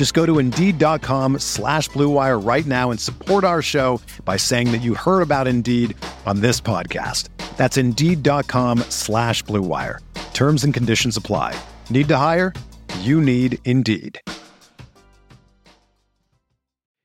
Just 0.00 0.14
go 0.14 0.24
to 0.24 0.38
Indeed.com 0.38 1.40
slash 1.40 1.90
BlueWire 1.90 2.42
right 2.42 2.64
now 2.64 2.90
and 2.90 2.98
support 2.98 3.44
our 3.44 3.60
show 3.60 4.00
by 4.24 4.38
saying 4.38 4.72
that 4.72 4.80
you 4.80 4.94
heard 4.94 5.20
about 5.20 5.46
Indeed 5.46 5.94
on 6.24 6.40
this 6.40 6.58
podcast. 6.58 7.28
That's 7.58 7.76
Indeed.com 7.76 8.78
slash 8.88 9.44
BlueWire. 9.44 9.98
Terms 10.32 10.64
and 10.64 10.72
conditions 10.72 11.18
apply. 11.18 11.54
Need 11.90 12.08
to 12.08 12.16
hire? 12.16 12.54
You 13.00 13.20
need 13.20 13.58
Indeed. 13.66 14.22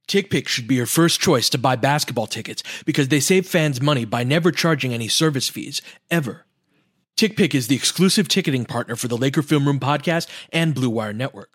TickPick 0.07 0.47
should 0.47 0.67
be 0.67 0.75
your 0.75 0.85
first 0.85 1.19
choice 1.19 1.49
to 1.49 1.57
buy 1.57 1.75
basketball 1.75 2.27
tickets 2.27 2.63
because 2.85 3.09
they 3.09 3.19
save 3.19 3.45
fans 3.45 3.81
money 3.81 4.05
by 4.05 4.23
never 4.23 4.53
charging 4.53 4.93
any 4.93 5.09
service 5.09 5.49
fees, 5.49 5.81
ever. 6.09 6.45
TickPick 7.17 7.53
is 7.53 7.67
the 7.67 7.75
exclusive 7.75 8.29
ticketing 8.29 8.63
partner 8.63 8.95
for 8.95 9.09
the 9.09 9.17
Laker 9.17 9.41
Film 9.41 9.67
Room 9.67 9.81
podcast 9.81 10.29
and 10.53 10.73
Blue 10.73 10.89
Wire 10.89 11.11
Network. 11.11 11.54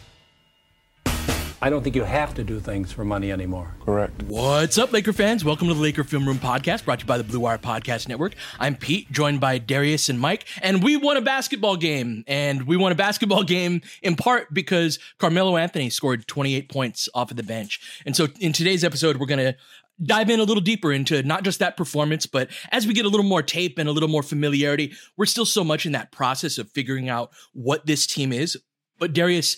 I 1.63 1.69
don't 1.69 1.83
think 1.83 1.95
you 1.95 2.03
have 2.03 2.33
to 2.35 2.43
do 2.43 2.59
things 2.59 2.91
for 2.91 3.05
money 3.05 3.31
anymore. 3.31 3.75
Correct. 3.85 4.23
What's 4.23 4.79
up, 4.79 4.91
Laker 4.91 5.13
fans? 5.13 5.45
Welcome 5.45 5.67
to 5.67 5.75
the 5.75 5.79
Laker 5.79 6.03
Film 6.03 6.27
Room 6.27 6.39
podcast 6.39 6.85
brought 6.85 7.01
to 7.01 7.03
you 7.03 7.07
by 7.07 7.19
the 7.19 7.23
Blue 7.23 7.39
Wire 7.39 7.59
Podcast 7.59 8.07
Network. 8.07 8.33
I'm 8.59 8.75
Pete, 8.75 9.11
joined 9.11 9.39
by 9.39 9.59
Darius 9.59 10.09
and 10.09 10.19
Mike, 10.19 10.45
and 10.63 10.81
we 10.83 10.97
won 10.97 11.17
a 11.17 11.21
basketball 11.21 11.75
game. 11.75 12.23
And 12.25 12.63
we 12.63 12.77
won 12.77 12.91
a 12.91 12.95
basketball 12.95 13.43
game 13.57 13.81
in 14.01 14.15
part 14.15 14.51
because 14.51 14.97
Carmelo 15.19 15.55
Anthony 15.55 15.91
scored 15.91 16.25
28 16.25 16.67
points 16.67 17.07
off 17.13 17.29
of 17.29 17.37
the 17.37 17.43
bench. 17.43 17.79
And 18.07 18.15
so 18.15 18.27
in 18.39 18.53
today's 18.53 18.83
episode, 18.83 19.17
we're 19.17 19.27
going 19.27 19.53
to 19.53 19.55
dive 20.03 20.31
in 20.31 20.39
a 20.39 20.43
little 20.43 20.63
deeper 20.63 20.91
into 20.91 21.21
not 21.21 21.43
just 21.43 21.59
that 21.59 21.77
performance, 21.77 22.25
but 22.25 22.49
as 22.71 22.87
we 22.87 22.95
get 22.95 23.05
a 23.05 23.09
little 23.09 23.23
more 23.23 23.43
tape 23.43 23.77
and 23.77 23.87
a 23.87 23.91
little 23.91 24.09
more 24.09 24.23
familiarity, 24.23 24.93
we're 25.15 25.27
still 25.27 25.45
so 25.45 25.63
much 25.63 25.85
in 25.85 25.91
that 25.91 26.11
process 26.11 26.57
of 26.57 26.71
figuring 26.71 27.07
out 27.07 27.29
what 27.53 27.85
this 27.85 28.07
team 28.07 28.33
is. 28.33 28.57
But 28.97 29.13
Darius, 29.13 29.57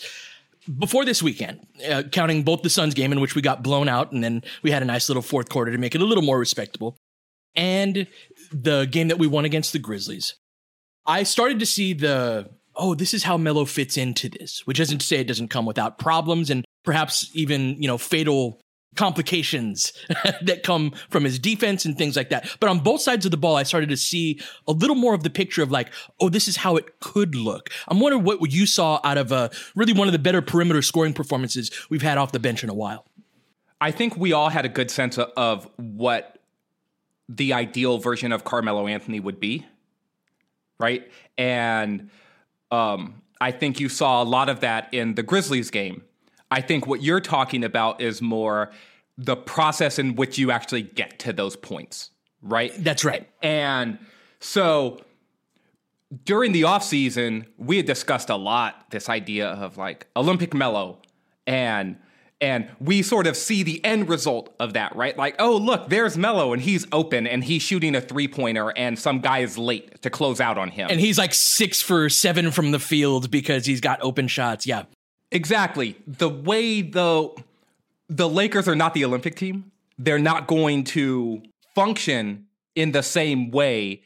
before 0.80 1.06
this 1.06 1.22
weekend, 1.22 1.66
uh, 1.90 2.04
counting 2.12 2.44
both 2.44 2.62
the 2.62 2.70
Suns 2.70 2.94
game 2.94 3.12
in 3.12 3.20
which 3.20 3.36
we 3.36 3.42
got 3.42 3.64
blown 3.64 3.90
out, 3.90 4.12
and 4.12 4.24
then 4.24 4.44
we 4.62 4.72
had 4.72 4.82
a 4.82 4.86
nice 4.86 5.10
little 5.10 5.22
fourth 5.22 5.50
quarter 5.50 5.72
to 5.72 5.78
make 5.78 5.96
it 5.96 6.02
a 6.02 6.06
little 6.06 6.24
more 6.24 6.40
respectable, 6.40 6.98
and 7.56 8.08
the 8.52 8.86
game 8.86 9.08
that 9.10 9.20
we 9.20 9.28
won 9.28 9.46
against 9.46 9.74
the 9.74 9.80
Grizzlies, 9.80 10.36
I 11.06 11.24
started 11.24 11.60
to 11.60 11.66
see 11.66 11.94
the 11.94 12.50
oh, 12.76 12.96
this 12.96 13.14
is 13.14 13.24
how 13.24 13.38
Melo 13.38 13.66
fits 13.66 13.98
into 13.98 14.30
this, 14.30 14.66
which 14.66 14.80
isn't 14.80 14.98
to 14.98 15.06
say 15.06 15.20
it 15.20 15.28
doesn't 15.28 15.50
come 15.50 15.66
without 15.66 16.00
problems 16.00 16.50
and 16.50 16.66
perhaps 16.84 17.30
even 17.34 17.82
you 17.82 17.88
know 17.88 17.98
fatal 17.98 18.60
complications 18.96 19.94
that 20.42 20.64
come 20.64 20.92
from 21.10 21.24
his 21.24 21.40
defense 21.40 21.86
and 21.86 21.98
things 21.98 22.16
like 22.16 22.30
that. 22.30 22.50
But 22.60 22.70
on 22.70 22.80
both 22.80 23.02
sides 23.02 23.26
of 23.26 23.32
the 23.32 23.38
ball, 23.38 23.56
I 23.56 23.64
started 23.64 23.90
to 23.90 23.98
see 23.98 24.40
a 24.68 24.72
little 24.72 24.96
more 24.96 25.14
of 25.14 25.24
the 25.24 25.30
picture 25.30 25.64
of 25.64 25.72
like, 25.72 25.92
oh, 26.20 26.30
this 26.30 26.48
is 26.48 26.58
how 26.58 26.76
it 26.76 27.00
could 27.00 27.36
look. 27.36 27.70
I'm 27.88 28.00
wondering 28.00 28.24
what 28.24 28.52
you 28.52 28.66
saw 28.66 29.00
out 29.04 29.18
of 29.18 29.32
uh, 29.32 29.50
really 29.76 29.94
one 29.94 30.08
of 30.08 30.12
the 30.12 30.20
better 30.20 30.42
perimeter 30.42 30.82
scoring 30.82 31.14
performances 31.14 31.72
we've 31.90 32.02
had 32.02 32.18
off 32.18 32.32
the 32.32 32.40
bench 32.40 32.64
in 32.64 32.70
a 32.70 32.74
while. 32.74 33.06
I 33.82 33.92
think 33.92 34.16
we 34.16 34.32
all 34.32 34.50
had 34.50 34.66
a 34.66 34.70
good 34.70 34.90
sense 34.90 35.18
of 35.18 35.70
what 35.78 36.40
the 37.28 37.54
ideal 37.54 37.98
version 37.98 38.32
of 38.32 38.44
Carmelo 38.44 38.88
Anthony 38.88 39.20
would 39.20 39.40
be, 39.40 39.66
right? 40.80 41.10
And 41.38 42.10
um, 42.72 43.22
I 43.42 43.52
think 43.52 43.80
you 43.80 43.90
saw 43.90 44.22
a 44.22 44.26
lot 44.26 44.50
of 44.50 44.62
that 44.62 44.94
in 44.94 45.16
the 45.16 45.24
Grizzlies 45.24 45.70
game 45.70 46.04
I 46.54 46.62
think 46.62 46.86
what 46.86 47.02
you're 47.02 47.20
talking 47.20 47.64
about 47.64 48.00
is 48.00 48.22
more 48.22 48.72
the 49.18 49.36
process 49.36 49.98
in 49.98 50.16
which 50.16 50.38
you 50.38 50.52
actually 50.52 50.84
get 50.84 51.18
to 51.20 51.34
those 51.34 51.56
points, 51.56 52.12
right? 52.44 52.72
That's 52.78 53.04
right. 53.04 53.28
And 53.42 53.98
so 54.40 55.02
during 56.26 56.52
the 56.52 56.66
off 56.66 56.84
season, 56.84 57.48
we 57.58 57.78
had 57.78 57.88
discussed 57.88 58.30
a 58.30 58.36
lot 58.36 58.92
this 58.92 59.10
idea 59.10 59.48
of 59.48 59.78
like 59.78 60.06
Olympic 60.16 60.54
Melo 60.54 61.00
and 61.48 61.98
and 62.40 62.68
we 62.80 63.02
sort 63.02 63.26
of 63.26 63.38
see 63.38 63.64
the 63.64 63.84
end 63.86 64.10
result 64.10 64.54
of 64.60 64.74
that, 64.74 64.96
right? 64.98 65.18
Like, 65.18 65.38
oh, 65.40 65.56
look, 65.56 65.88
there's 65.88 66.18
Melo, 66.18 66.52
and 66.52 66.62
he's 66.62 66.86
open 66.92 67.26
and 67.26 67.42
he's 67.42 67.62
shooting 67.62 67.96
a 67.96 68.02
three 68.02 68.28
pointer 68.28 68.74
and 68.78 69.00
some 69.00 69.22
guy 69.22 69.40
is 69.40 69.58
late 69.58 70.02
to 70.02 70.10
close 70.10 70.42
out 70.42 70.58
on 70.58 70.70
him. 70.70 70.90
And 70.92 71.00
he's 71.00 71.18
like 71.18 71.34
six 71.34 71.82
for 71.82 72.10
seven 72.10 72.52
from 72.52 72.72
the 72.72 72.80
field 72.80 73.32
because 73.32 73.66
he's 73.66 73.82
got 73.82 74.00
open 74.04 74.28
shots. 74.28 74.68
Yeah. 74.68 74.84
Exactly. 75.34 75.98
The 76.06 76.30
way 76.30 76.82
the 76.82 77.30
the 78.08 78.30
Lakers 78.30 78.68
are 78.68 78.76
not 78.76 78.94
the 78.94 79.04
Olympic 79.04 79.36
team, 79.36 79.72
they're 79.98 80.20
not 80.20 80.48
going 80.48 80.84
to 80.84 81.42
function 81.74 82.46
in 82.76 82.92
the 82.92 83.02
same 83.02 83.50
way 83.50 84.04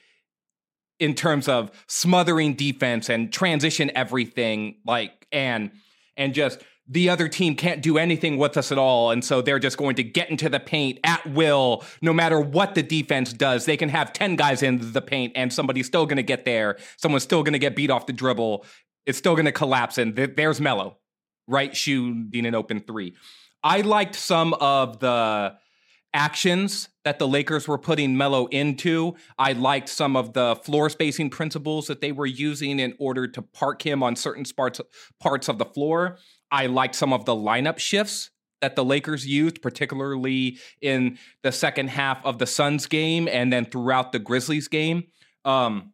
in 0.99 1.13
terms 1.13 1.47
of 1.47 1.69
smothering 1.87 2.53
defense 2.53 3.09
and 3.09 3.31
transition 3.31 3.91
everything 3.93 4.75
like 4.85 5.27
and 5.31 5.71
and 6.15 6.33
just 6.33 6.63
the 6.87 7.09
other 7.09 7.27
team 7.27 7.55
can't 7.55 7.81
do 7.81 7.97
anything 7.97 8.37
with 8.37 8.55
us 8.55 8.71
at 8.71 8.77
all 8.77 9.11
and 9.11 9.23
so 9.23 9.41
they're 9.41 9.59
just 9.59 9.77
going 9.77 9.95
to 9.95 10.03
get 10.03 10.29
into 10.29 10.47
the 10.47 10.59
paint 10.59 10.97
at 11.03 11.25
will 11.27 11.83
no 12.01 12.13
matter 12.13 12.39
what 12.39 12.73
the 12.73 12.81
defense 12.83 13.33
does. 13.33 13.65
They 13.65 13.77
can 13.77 13.89
have 13.89 14.13
10 14.13 14.37
guys 14.37 14.63
in 14.63 14.93
the 14.93 15.01
paint 15.01 15.33
and 15.35 15.51
somebody's 15.51 15.87
still 15.87 16.05
going 16.05 16.17
to 16.17 16.23
get 16.23 16.45
there. 16.45 16.77
Someone's 16.95 17.23
still 17.23 17.43
going 17.43 17.53
to 17.53 17.59
get 17.59 17.75
beat 17.75 17.91
off 17.91 18.05
the 18.05 18.13
dribble. 18.13 18.65
It's 19.05 19.17
still 19.17 19.35
going 19.35 19.45
to 19.45 19.51
collapse 19.51 19.97
and 19.97 20.15
th- 20.15 20.35
there's 20.37 20.61
Melo 20.61 20.97
right 21.47 21.75
shooting 21.75 22.45
an 22.45 22.55
open 22.55 22.81
three. 22.81 23.15
I 23.63 23.81
liked 23.81 24.15
some 24.15 24.53
of 24.55 24.99
the 24.99 25.55
actions 26.13 26.89
that 27.03 27.19
the 27.19 27.27
Lakers 27.27 27.67
were 27.67 27.77
putting 27.77 28.17
Melo 28.17 28.47
into. 28.47 29.15
I 29.37 29.53
liked 29.53 29.89
some 29.89 30.15
of 30.15 30.33
the 30.33 30.55
floor 30.63 30.89
spacing 30.89 31.29
principles 31.29 31.87
that 31.87 32.01
they 32.01 32.11
were 32.11 32.25
using 32.25 32.79
in 32.79 32.95
order 32.99 33.27
to 33.27 33.41
park 33.41 33.85
him 33.85 34.01
on 34.03 34.15
certain 34.15 34.45
parts 34.55 34.81
parts 35.19 35.47
of 35.47 35.57
the 35.57 35.65
floor. 35.65 36.17
I 36.51 36.67
liked 36.67 36.95
some 36.95 37.13
of 37.13 37.25
the 37.25 37.35
lineup 37.35 37.77
shifts 37.77 38.31
that 38.61 38.75
the 38.75 38.83
Lakers 38.83 39.27
used, 39.27 39.61
particularly 39.61 40.57
in 40.81 41.19
the 41.43 41.51
second 41.51 41.89
half 41.89 42.25
of 42.25 42.39
the 42.39 42.47
Suns 42.47 42.87
game 42.87 43.27
and 43.27 43.53
then 43.53 43.65
throughout 43.65 44.11
the 44.11 44.19
Grizzlies 44.19 44.67
game. 44.67 45.03
Um, 45.45 45.93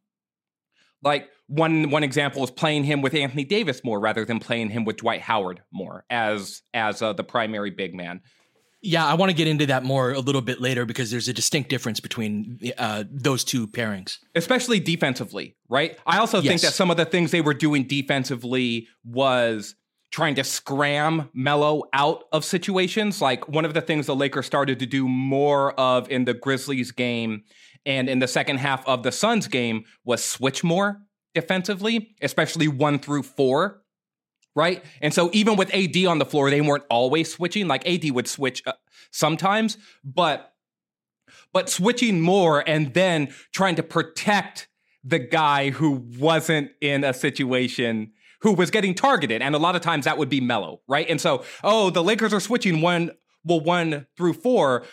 like 1.04 1.30
one 1.54 1.90
one 1.92 2.04
example 2.04 2.44
is 2.44 2.52
playing 2.52 2.84
him 2.84 3.02
with 3.02 3.14
Anthony 3.14 3.46
Davis 3.46 3.84
more 3.84 4.00
rather 4.00 4.26
than 4.26 4.40
playing 4.40 4.70
him 4.70 4.86
with 4.86 4.98
Dwight 4.98 5.22
Howard 5.22 5.62
more 5.72 6.04
as 6.10 6.62
as 6.74 7.02
uh, 7.02 7.14
the 7.14 7.24
primary 7.24 7.70
big 7.70 7.94
man. 7.94 8.22
Yeah, 8.82 9.06
I 9.06 9.14
want 9.14 9.30
to 9.30 9.36
get 9.36 9.48
into 9.48 9.68
that 9.68 9.84
more 9.84 10.12
a 10.12 10.20
little 10.20 10.42
bit 10.42 10.60
later 10.60 10.86
because 10.86 11.10
there's 11.10 11.30
a 11.30 11.34
distinct 11.34 11.70
difference 11.70 12.02
between 12.02 12.60
uh, 12.78 13.06
those 13.10 13.46
two 13.46 13.66
pairings, 13.66 14.18
especially 14.36 14.82
defensively. 14.82 15.56
Right. 15.70 15.98
I 16.06 16.18
also 16.18 16.42
yes. 16.42 16.48
think 16.50 16.62
that 16.62 16.74
some 16.74 16.92
of 16.92 16.98
the 16.98 17.06
things 17.06 17.32
they 17.32 17.40
were 17.40 17.54
doing 17.54 17.88
defensively 17.88 18.88
was 19.06 19.76
trying 20.12 20.36
to 20.36 20.44
scram 20.44 21.30
Melo 21.34 21.84
out 21.94 22.26
of 22.34 22.44
situations. 22.44 23.22
Like 23.22 23.48
one 23.48 23.64
of 23.64 23.74
the 23.74 23.82
things 23.82 24.06
the 24.06 24.16
Lakers 24.16 24.48
started 24.48 24.80
to 24.80 24.86
do 24.86 25.08
more 25.08 25.72
of 25.80 26.10
in 26.12 26.26
the 26.26 26.34
Grizzlies 26.34 26.92
game 26.92 27.44
and 27.86 28.10
in 28.10 28.20
the 28.20 28.28
second 28.28 28.58
half 28.58 28.86
of 28.86 29.04
the 29.04 29.12
Suns 29.12 29.48
game 29.48 29.86
was 30.04 30.24
switch 30.24 30.64
more 30.64 31.02
defensively, 31.34 32.16
especially 32.22 32.68
one 32.68 33.00
through 33.00 33.24
four, 33.24 33.82
right? 34.56 34.84
And 35.02 35.14
so 35.14 35.30
even 35.34 35.56
with 35.56 35.74
AD 35.74 36.06
on 36.06 36.20
the 36.20 36.26
floor, 36.26 36.50
they 36.50 36.62
weren't 36.62 36.86
always 36.90 37.32
switching. 37.32 37.68
Like 37.68 37.88
AD 37.88 38.10
would 38.12 38.28
switch 38.28 38.62
uh, 38.66 38.74
sometimes, 39.12 39.78
but 40.04 40.54
but 41.52 41.70
switching 41.70 42.20
more 42.20 42.68
and 42.68 42.94
then 42.94 43.34
trying 43.54 43.76
to 43.76 43.84
protect 43.84 44.68
the 45.04 45.20
guy 45.20 45.70
who 45.70 46.04
wasn't 46.18 46.72
in 46.82 47.04
a 47.04 47.14
situation 47.14 48.12
who 48.42 48.54
was 48.54 48.72
getting 48.72 48.94
targeted. 48.94 49.42
And 49.42 49.56
a 49.56 49.58
lot 49.58 49.76
of 49.76 49.82
times 49.82 50.06
that 50.06 50.18
would 50.18 50.30
be 50.30 50.42
Melo, 50.42 50.82
right? 50.88 51.10
And 51.10 51.20
so, 51.20 51.44
oh, 51.64 51.90
the 51.90 52.04
Lakers 52.04 52.34
are 52.34 52.40
switching 52.40 52.82
one, 52.82 53.12
well, 53.44 53.62
one 53.62 54.08
through 54.18 54.34
four. 54.34 54.84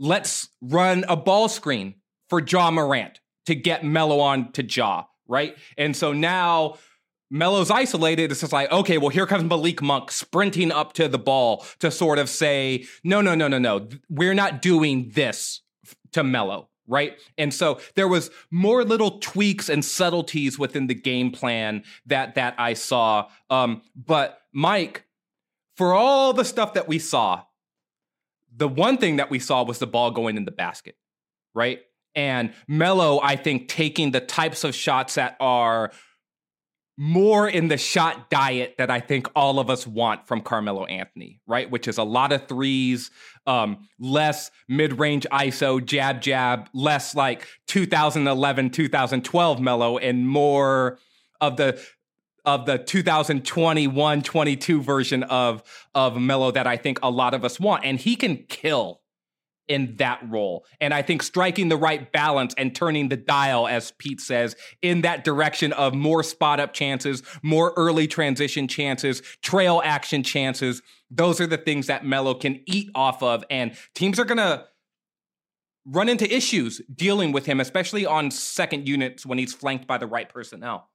Let's 0.00 0.48
run 0.60 1.04
a 1.08 1.16
ball 1.16 1.48
screen 1.48 1.94
for 2.28 2.42
Ja 2.42 2.70
Morant 2.70 3.20
to 3.46 3.54
get 3.54 3.84
Melo 3.84 4.20
on 4.20 4.52
to 4.52 4.64
Ja, 4.64 5.04
right? 5.32 5.56
And 5.78 5.96
so 5.96 6.12
now 6.12 6.76
Melo's 7.30 7.70
isolated. 7.70 8.30
It's 8.30 8.42
just 8.42 8.52
like, 8.52 8.70
okay, 8.70 8.98
well, 8.98 9.08
here 9.08 9.26
comes 9.26 9.44
Malik 9.44 9.80
Monk 9.80 10.10
sprinting 10.10 10.70
up 10.70 10.92
to 10.92 11.08
the 11.08 11.18
ball 11.18 11.64
to 11.78 11.90
sort 11.90 12.18
of 12.18 12.28
say, 12.28 12.84
no, 13.02 13.22
no, 13.22 13.34
no, 13.34 13.48
no, 13.48 13.58
no. 13.58 13.88
We're 14.10 14.34
not 14.34 14.60
doing 14.60 15.10
this 15.14 15.62
to 16.12 16.22
Melo, 16.22 16.68
right? 16.86 17.18
And 17.38 17.54
so 17.54 17.80
there 17.94 18.06
was 18.06 18.30
more 18.50 18.84
little 18.84 19.18
tweaks 19.20 19.70
and 19.70 19.82
subtleties 19.82 20.58
within 20.58 20.88
the 20.88 20.94
game 20.94 21.30
plan 21.30 21.84
that 22.04 22.34
that 22.34 22.54
I 22.58 22.74
saw. 22.74 23.28
Um, 23.48 23.80
but 23.96 24.42
Mike, 24.52 25.06
for 25.78 25.94
all 25.94 26.34
the 26.34 26.44
stuff 26.44 26.74
that 26.74 26.86
we 26.86 26.98
saw, 26.98 27.44
the 28.54 28.68
one 28.68 28.98
thing 28.98 29.16
that 29.16 29.30
we 29.30 29.38
saw 29.38 29.64
was 29.64 29.78
the 29.78 29.86
ball 29.86 30.10
going 30.10 30.36
in 30.36 30.44
the 30.44 30.50
basket, 30.50 30.96
right? 31.54 31.80
And 32.14 32.52
Melo, 32.68 33.20
I 33.22 33.36
think, 33.36 33.68
taking 33.68 34.10
the 34.10 34.20
types 34.20 34.64
of 34.64 34.74
shots 34.74 35.14
that 35.14 35.36
are 35.40 35.92
more 36.98 37.48
in 37.48 37.68
the 37.68 37.78
shot 37.78 38.28
diet 38.28 38.74
that 38.78 38.90
I 38.90 39.00
think 39.00 39.28
all 39.34 39.58
of 39.58 39.70
us 39.70 39.86
want 39.86 40.26
from 40.26 40.42
Carmelo 40.42 40.84
Anthony, 40.84 41.40
right? 41.46 41.70
Which 41.70 41.88
is 41.88 41.98
a 41.98 42.04
lot 42.04 42.32
of 42.32 42.46
threes, 42.48 43.10
um, 43.46 43.88
less 43.98 44.50
mid 44.68 44.98
range 44.98 45.26
ISO, 45.32 45.84
jab, 45.84 46.20
jab, 46.20 46.68
less 46.74 47.14
like 47.14 47.46
2011, 47.68 48.70
2012 48.70 49.60
Melo, 49.60 49.98
and 49.98 50.28
more 50.28 50.98
of 51.40 51.56
the 51.56 51.82
of 52.44 52.66
the 52.66 52.76
2021 52.76 54.22
22 54.22 54.82
version 54.82 55.22
of 55.24 55.62
of 55.94 56.16
Melo 56.20 56.50
that 56.50 56.66
I 56.66 56.76
think 56.76 56.98
a 57.02 57.10
lot 57.10 57.34
of 57.34 57.44
us 57.44 57.60
want 57.60 57.84
and 57.84 57.98
he 57.98 58.16
can 58.16 58.36
kill 58.48 59.01
in 59.72 59.96
that 59.96 60.20
role. 60.28 60.66
And 60.82 60.92
I 60.92 61.00
think 61.00 61.22
striking 61.22 61.70
the 61.70 61.78
right 61.78 62.12
balance 62.12 62.52
and 62.58 62.76
turning 62.76 63.08
the 63.08 63.16
dial, 63.16 63.66
as 63.66 63.92
Pete 63.92 64.20
says, 64.20 64.54
in 64.82 65.00
that 65.00 65.24
direction 65.24 65.72
of 65.72 65.94
more 65.94 66.22
spot 66.22 66.60
up 66.60 66.74
chances, 66.74 67.22
more 67.42 67.72
early 67.76 68.06
transition 68.06 68.68
chances, 68.68 69.22
trail 69.40 69.80
action 69.82 70.22
chances. 70.22 70.82
Those 71.10 71.40
are 71.40 71.46
the 71.46 71.56
things 71.56 71.86
that 71.86 72.04
Melo 72.04 72.34
can 72.34 72.60
eat 72.66 72.90
off 72.94 73.22
of. 73.22 73.46
And 73.48 73.74
teams 73.94 74.20
are 74.20 74.26
going 74.26 74.36
to 74.36 74.66
run 75.86 76.10
into 76.10 76.30
issues 76.32 76.82
dealing 76.94 77.32
with 77.32 77.46
him, 77.46 77.58
especially 77.58 78.04
on 78.04 78.30
second 78.30 78.86
units 78.86 79.24
when 79.24 79.38
he's 79.38 79.54
flanked 79.54 79.86
by 79.86 79.96
the 79.96 80.06
right 80.06 80.28
personnel. 80.28 80.90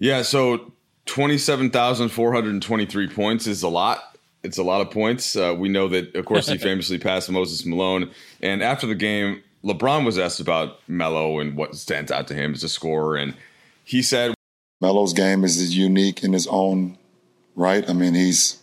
Yeah. 0.00 0.22
So 0.22 0.72
27,423 1.06 3.08
points 3.10 3.46
is 3.46 3.62
a 3.62 3.68
lot 3.68 4.15
it's 4.46 4.58
a 4.58 4.62
lot 4.62 4.80
of 4.80 4.90
points. 4.90 5.36
Uh, 5.36 5.54
we 5.58 5.68
know 5.68 5.88
that, 5.88 6.14
of 6.14 6.24
course, 6.24 6.48
he 6.48 6.56
famously 6.68 6.98
passed 6.98 7.28
Moses 7.28 7.66
Malone. 7.66 8.10
And 8.40 8.62
after 8.62 8.86
the 8.86 8.94
game, 8.94 9.42
LeBron 9.64 10.04
was 10.04 10.18
asked 10.18 10.40
about 10.40 10.78
Melo 10.88 11.40
and 11.40 11.56
what 11.56 11.74
stands 11.74 12.12
out 12.12 12.28
to 12.28 12.34
him 12.34 12.54
as 12.54 12.62
a 12.62 12.68
scorer, 12.68 13.16
and 13.16 13.34
he 13.84 14.00
said, 14.00 14.34
"Melo's 14.80 15.12
game 15.12 15.44
is 15.44 15.76
unique 15.76 16.22
in 16.22 16.32
his 16.32 16.46
own 16.46 16.96
right. 17.56 17.88
I 17.90 17.92
mean, 17.92 18.14
he's 18.14 18.62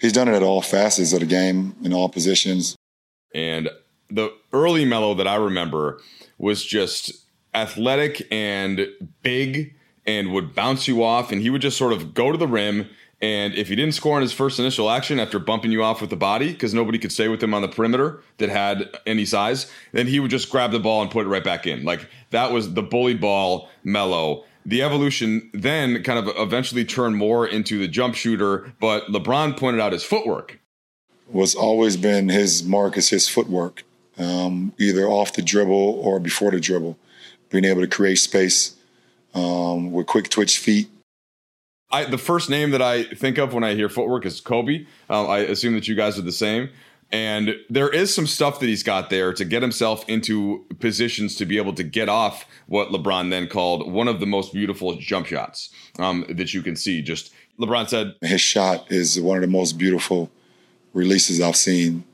he's 0.00 0.12
done 0.12 0.28
it 0.28 0.34
at 0.34 0.42
all 0.42 0.60
facets 0.60 1.14
of 1.14 1.20
the 1.20 1.26
game 1.26 1.74
in 1.82 1.94
all 1.94 2.10
positions." 2.10 2.76
And 3.34 3.70
the 4.10 4.34
early 4.52 4.84
Melo 4.84 5.14
that 5.14 5.26
I 5.26 5.36
remember 5.36 6.00
was 6.36 6.64
just 6.64 7.24
athletic 7.54 8.26
and 8.30 8.86
big 9.22 9.74
and 10.06 10.32
would 10.32 10.54
bounce 10.54 10.88
you 10.88 11.02
off, 11.02 11.32
and 11.32 11.40
he 11.40 11.48
would 11.48 11.62
just 11.62 11.78
sort 11.78 11.94
of 11.94 12.12
go 12.12 12.32
to 12.32 12.38
the 12.38 12.48
rim 12.48 12.88
and 13.22 13.54
if 13.54 13.68
he 13.68 13.76
didn't 13.76 13.94
score 13.94 14.16
in 14.16 14.22
his 14.22 14.32
first 14.32 14.58
initial 14.58 14.90
action 14.90 15.20
after 15.20 15.38
bumping 15.38 15.70
you 15.70 15.82
off 15.82 16.00
with 16.00 16.08
the 16.08 16.16
body, 16.16 16.52
because 16.52 16.72
nobody 16.72 16.98
could 16.98 17.12
stay 17.12 17.28
with 17.28 17.42
him 17.42 17.52
on 17.52 17.60
the 17.60 17.68
perimeter 17.68 18.22
that 18.38 18.48
had 18.48 18.88
any 19.06 19.26
size, 19.26 19.70
then 19.92 20.06
he 20.06 20.20
would 20.20 20.30
just 20.30 20.50
grab 20.50 20.72
the 20.72 20.78
ball 20.78 21.02
and 21.02 21.10
put 21.10 21.26
it 21.26 21.28
right 21.28 21.44
back 21.44 21.66
in. 21.66 21.84
Like 21.84 22.08
that 22.30 22.50
was 22.50 22.72
the 22.72 22.82
bully 22.82 23.14
ball 23.14 23.68
Melo. 23.84 24.44
The 24.64 24.82
evolution 24.82 25.50
then 25.52 26.02
kind 26.02 26.18
of 26.18 26.34
eventually 26.36 26.84
turned 26.84 27.16
more 27.16 27.46
into 27.46 27.78
the 27.78 27.88
jump 27.88 28.14
shooter, 28.14 28.72
but 28.80 29.06
LeBron 29.06 29.56
pointed 29.56 29.80
out 29.80 29.92
his 29.92 30.04
footwork. 30.04 30.58
What's 31.26 31.54
always 31.54 31.96
been 31.96 32.28
his 32.28 32.64
mark 32.64 32.96
is 32.96 33.10
his 33.10 33.28
footwork, 33.28 33.84
um, 34.18 34.72
either 34.78 35.06
off 35.06 35.34
the 35.34 35.42
dribble 35.42 36.00
or 36.02 36.20
before 36.20 36.50
the 36.50 36.60
dribble, 36.60 36.98
being 37.50 37.64
able 37.64 37.82
to 37.82 37.86
create 37.86 38.18
space 38.18 38.76
um, 39.34 39.92
with 39.92 40.06
quick 40.06 40.28
twitch 40.30 40.58
feet 40.58 40.88
I, 41.90 42.04
the 42.04 42.18
first 42.18 42.48
name 42.48 42.70
that 42.70 42.82
I 42.82 43.04
think 43.04 43.38
of 43.38 43.52
when 43.52 43.64
I 43.64 43.74
hear 43.74 43.88
footwork 43.88 44.24
is 44.24 44.40
Kobe. 44.40 44.86
Um, 45.08 45.28
I 45.28 45.38
assume 45.38 45.74
that 45.74 45.88
you 45.88 45.94
guys 45.94 46.18
are 46.18 46.22
the 46.22 46.32
same. 46.32 46.70
And 47.12 47.56
there 47.68 47.88
is 47.88 48.14
some 48.14 48.26
stuff 48.26 48.60
that 48.60 48.66
he's 48.66 48.84
got 48.84 49.10
there 49.10 49.32
to 49.32 49.44
get 49.44 49.62
himself 49.62 50.08
into 50.08 50.64
positions 50.78 51.34
to 51.36 51.46
be 51.46 51.56
able 51.56 51.72
to 51.74 51.82
get 51.82 52.08
off 52.08 52.46
what 52.66 52.90
LeBron 52.90 53.30
then 53.30 53.48
called 53.48 53.90
one 53.90 54.06
of 54.06 54.20
the 54.20 54.26
most 54.26 54.52
beautiful 54.52 54.94
jump 54.94 55.26
shots 55.26 55.70
um, 55.98 56.24
that 56.28 56.54
you 56.54 56.62
can 56.62 56.76
see. 56.76 57.02
Just 57.02 57.32
LeBron 57.58 57.88
said 57.88 58.14
his 58.20 58.40
shot 58.40 58.90
is 58.92 59.20
one 59.20 59.36
of 59.36 59.42
the 59.42 59.48
most 59.48 59.72
beautiful 59.72 60.30
releases 60.92 61.40
I've 61.40 61.56
seen 61.56 62.04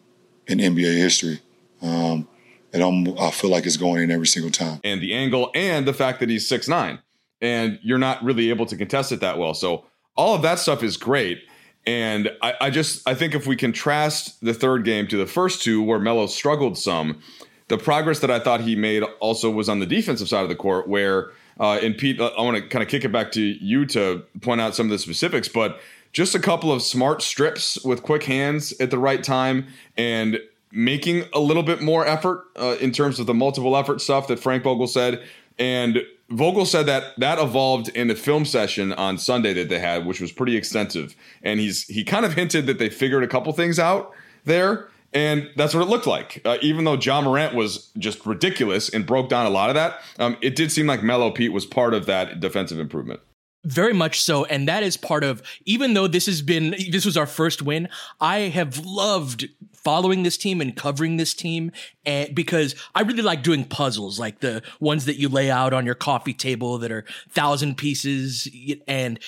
in 0.47 0.59
NBA 0.59 0.97
history. 0.97 1.41
Um, 1.83 2.27
and 2.73 2.83
I'm, 2.83 3.19
I 3.19 3.31
feel 3.31 3.51
like 3.51 3.67
it's 3.67 3.77
going 3.77 4.03
in 4.03 4.11
every 4.11 4.27
single 4.27 4.51
time. 4.51 4.81
And 4.83 5.03
the 5.03 5.13
angle 5.13 5.51
and 5.55 5.87
the 5.87 5.95
fact 5.95 6.21
that 6.21 6.31
he's 6.31 6.49
six 6.49 6.69
nine 6.69 7.01
and 7.41 7.79
you're 7.83 7.99
not 7.99 8.23
really 8.25 8.51
able 8.51 8.67
to 8.67 8.77
contest 8.77 9.13
it 9.13 9.21
that 9.21 9.39
well. 9.39 9.55
So 9.55 9.85
all 10.17 10.35
of 10.35 10.43
that 10.43 10.59
stuff 10.59 10.83
is 10.83 10.97
great. 10.97 11.43
And 11.87 12.31
I, 12.43 12.55
I, 12.63 12.71
just 12.71 13.07
I 13.09 13.15
think 13.15 13.35
if 13.35 13.47
we 13.47 13.55
contrast 13.55 14.41
the 14.45 14.55
third 14.55 14.85
game 14.85 15.07
to 15.09 15.17
the 15.17 15.27
first 15.27 15.63
two, 15.63 15.83
where 15.83 16.01
Melo 16.01 16.27
struggled 16.27 16.77
some, 16.77 17.21
the 17.69 17.79
progress 17.79 18.21
that 18.21 18.31
I 18.31 18.41
thought 18.41 18.61
he 18.61 18.75
made 18.75 19.03
also 19.21 19.51
was 19.51 19.69
on 19.69 19.79
the 19.79 19.87
defensive 19.87 20.29
side 20.29 20.43
of 20.43 20.49
the 20.49 20.57
court, 20.57 20.89
where 20.89 21.31
uh, 21.59 21.79
and 21.83 21.97
Pete, 21.97 22.21
I 22.21 22.41
want 22.43 22.57
to 22.57 22.69
kind 22.69 22.83
of 22.83 22.89
kick 22.89 23.05
it 23.05 23.13
back 23.13 23.33
to 23.33 23.41
you 23.41 23.87
to 23.87 24.23
point 24.43 24.61
out 24.61 24.75
some 24.75 24.87
of 24.87 24.91
the 24.91 24.99
specifics, 24.99 25.49
but 25.49 25.81
just 26.13 26.35
a 26.35 26.39
couple 26.39 26.71
of 26.71 26.83
smart 26.83 27.23
strips 27.23 27.83
with 27.85 28.03
quick 28.03 28.25
hands 28.25 28.79
at 28.81 28.91
the 28.91 28.99
right 28.99 29.23
time 29.23 29.67
and 29.97 30.39
making 30.71 31.25
a 31.33 31.41
little 31.41 31.63
bit 31.63 31.81
more 31.81 32.07
effort 32.07 32.45
uh, 32.57 32.77
in 32.81 32.93
terms 32.93 33.19
of 33.19 33.27
the 33.27 33.35
multiple 33.35 33.77
effort 33.77 34.01
stuff 34.01 34.29
that 34.29 34.39
Frank 34.39 34.65
Vogel 34.65 34.87
said, 34.87 35.23
and 35.59 36.01
Vogel 36.29 36.67
said 36.67 36.87
that 36.87 37.19
that 37.19 37.39
evolved 37.39 37.89
in 37.89 38.09
the 38.09 38.15
film 38.15 38.45
session 38.45 38.93
on 38.93 39.17
Sunday 39.19 39.53
that 39.55 39.69
they 39.69 39.79
had, 39.79 40.07
which 40.07 40.21
was 40.21 40.33
pretty 40.33 40.57
extensive. 40.57 41.15
And 41.43 41.61
he's 41.61 41.85
he 41.85 42.05
kind 42.05 42.25
of 42.25 42.35
hinted 42.35 42.67
that 42.67 42.79
they 42.79 42.91
figured 42.91 43.23
a 43.23 43.29
couple 43.29 43.53
things 43.53 43.79
out 43.79 44.13
there, 44.45 44.89
and 45.13 45.51
that's 45.57 45.73
what 45.73 45.83
it 45.83 45.89
looked 45.89 46.07
like. 46.07 46.43
Uh, 46.45 46.59
even 46.63 46.85
though 46.85 46.97
Ja 46.97 47.21
Morant 47.21 47.55
was 47.55 47.91
just 47.97 48.27
ridiculous 48.27 48.89
and 48.89 49.07
broke 49.07 49.29
down 49.29 49.47
a 49.47 49.51
lot 49.51 49.71
of 49.71 49.77
that, 49.77 50.01
um, 50.19 50.37
it 50.41 50.57
did 50.57 50.73
seem 50.73 50.87
like 50.87 51.03
Melo 51.03 51.31
Pete 51.31 51.53
was 51.53 51.65
part 51.65 51.95
of 51.95 52.07
that 52.07 52.41
defensive 52.41 52.81
improvement. 52.81 53.21
Very 53.67 53.93
much 53.93 54.21
so. 54.21 54.45
And 54.45 54.69
that 54.69 54.85
is 54.85 54.97
part 54.97 55.25
of, 55.25 55.43
even 55.65 55.95
though 55.95 56.07
this 56.07 56.27
has 56.27 56.41
been, 56.41 56.71
this 56.91 57.05
was 57.05 57.17
our 57.17 57.27
first 57.27 57.63
win, 57.63 57.89
I 58.21 58.39
have 58.39 58.79
loved 58.87 59.49
following 59.73 60.23
this 60.23 60.37
team 60.37 60.61
and 60.61 60.77
covering 60.77 61.17
this 61.17 61.35
team 61.35 61.73
and 62.05 62.35
because 62.35 62.75
I 62.95 63.03
really 63.03 63.23
like 63.23 63.45
doing 63.45 63.65
puzzles 63.65 64.19
like 64.19 64.41
the 64.41 64.63
ones 64.81 65.05
that 65.05 65.17
you 65.17 65.29
lay 65.29 65.49
out 65.49 65.73
on 65.73 65.87
your 65.87 65.95
coffee 65.95 66.35
table 66.35 66.79
that 66.79 66.91
are 66.91 67.05
thousand 67.29 67.77
pieces 67.77 68.49
and 68.89 69.21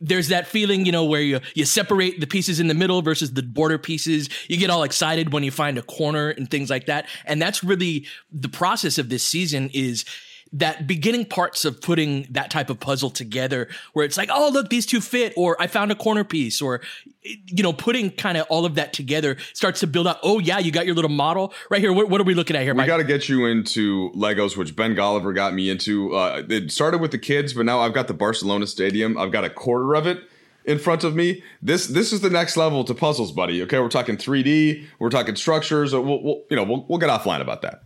there's 0.00 0.28
that 0.28 0.46
feeling, 0.46 0.86
you 0.86 0.92
know, 0.92 1.04
where 1.04 1.20
you 1.20 1.40
you 1.54 1.64
separate 1.64 2.20
the 2.20 2.26
pieces 2.26 2.60
in 2.60 2.66
the 2.66 2.74
middle 2.74 3.00
versus 3.00 3.32
the 3.32 3.42
border 3.42 3.78
pieces. 3.78 4.28
You 4.48 4.56
get 4.56 4.70
all 4.70 4.82
excited 4.82 5.32
when 5.32 5.42
you 5.44 5.50
find 5.50 5.78
a 5.78 5.82
corner 5.82 6.28
and 6.30 6.50
things 6.50 6.68
like 6.68 6.86
that. 6.86 7.08
And 7.24 7.40
that's 7.40 7.64
really 7.64 8.06
the 8.30 8.48
process 8.48 8.98
of 8.98 9.08
this 9.08 9.22
season 9.22 9.70
is 9.72 10.04
that 10.54 10.86
beginning 10.86 11.26
parts 11.26 11.64
of 11.64 11.80
putting 11.80 12.26
that 12.30 12.50
type 12.50 12.70
of 12.70 12.78
puzzle 12.78 13.10
together 13.10 13.68
where 13.92 14.04
it's 14.04 14.16
like, 14.16 14.30
oh, 14.32 14.50
look, 14.52 14.70
these 14.70 14.86
two 14.86 15.00
fit, 15.00 15.34
or 15.36 15.60
I 15.60 15.66
found 15.66 15.90
a 15.90 15.96
corner 15.96 16.22
piece, 16.22 16.62
or, 16.62 16.80
you 17.22 17.62
know, 17.62 17.72
putting 17.72 18.10
kind 18.10 18.38
of 18.38 18.46
all 18.48 18.64
of 18.64 18.76
that 18.76 18.92
together 18.92 19.36
starts 19.52 19.80
to 19.80 19.88
build 19.88 20.06
up. 20.06 20.20
Oh, 20.22 20.38
yeah, 20.38 20.60
you 20.60 20.70
got 20.70 20.86
your 20.86 20.94
little 20.94 21.10
model 21.10 21.52
right 21.70 21.80
here. 21.80 21.92
What, 21.92 22.08
what 22.08 22.20
are 22.20 22.24
we 22.24 22.34
looking 22.34 22.54
at 22.54 22.62
here, 22.62 22.72
We 22.72 22.86
got 22.86 22.98
to 22.98 23.04
get 23.04 23.28
you 23.28 23.46
into 23.46 24.10
Legos, 24.12 24.56
which 24.56 24.76
Ben 24.76 24.94
Golliver 24.94 25.34
got 25.34 25.54
me 25.54 25.68
into. 25.70 26.14
Uh, 26.14 26.44
it 26.48 26.70
started 26.70 27.00
with 27.00 27.10
the 27.10 27.18
kids, 27.18 27.52
but 27.52 27.66
now 27.66 27.80
I've 27.80 27.94
got 27.94 28.06
the 28.06 28.14
Barcelona 28.14 28.68
Stadium. 28.68 29.18
I've 29.18 29.32
got 29.32 29.42
a 29.42 29.50
quarter 29.50 29.94
of 29.94 30.06
it 30.06 30.20
in 30.64 30.78
front 30.78 31.02
of 31.02 31.16
me. 31.16 31.42
This 31.62 31.88
this 31.88 32.12
is 32.12 32.20
the 32.20 32.30
next 32.30 32.56
level 32.56 32.84
to 32.84 32.94
puzzles, 32.94 33.32
buddy. 33.32 33.60
Okay, 33.62 33.80
we're 33.80 33.88
talking 33.88 34.16
3D, 34.16 34.86
we're 35.00 35.10
talking 35.10 35.34
structures. 35.34 35.92
We'll, 35.92 36.22
we'll 36.22 36.42
you 36.48 36.56
know 36.56 36.62
we'll, 36.62 36.86
we'll 36.88 36.98
get 36.98 37.10
offline 37.10 37.40
about 37.40 37.62
that. 37.62 37.82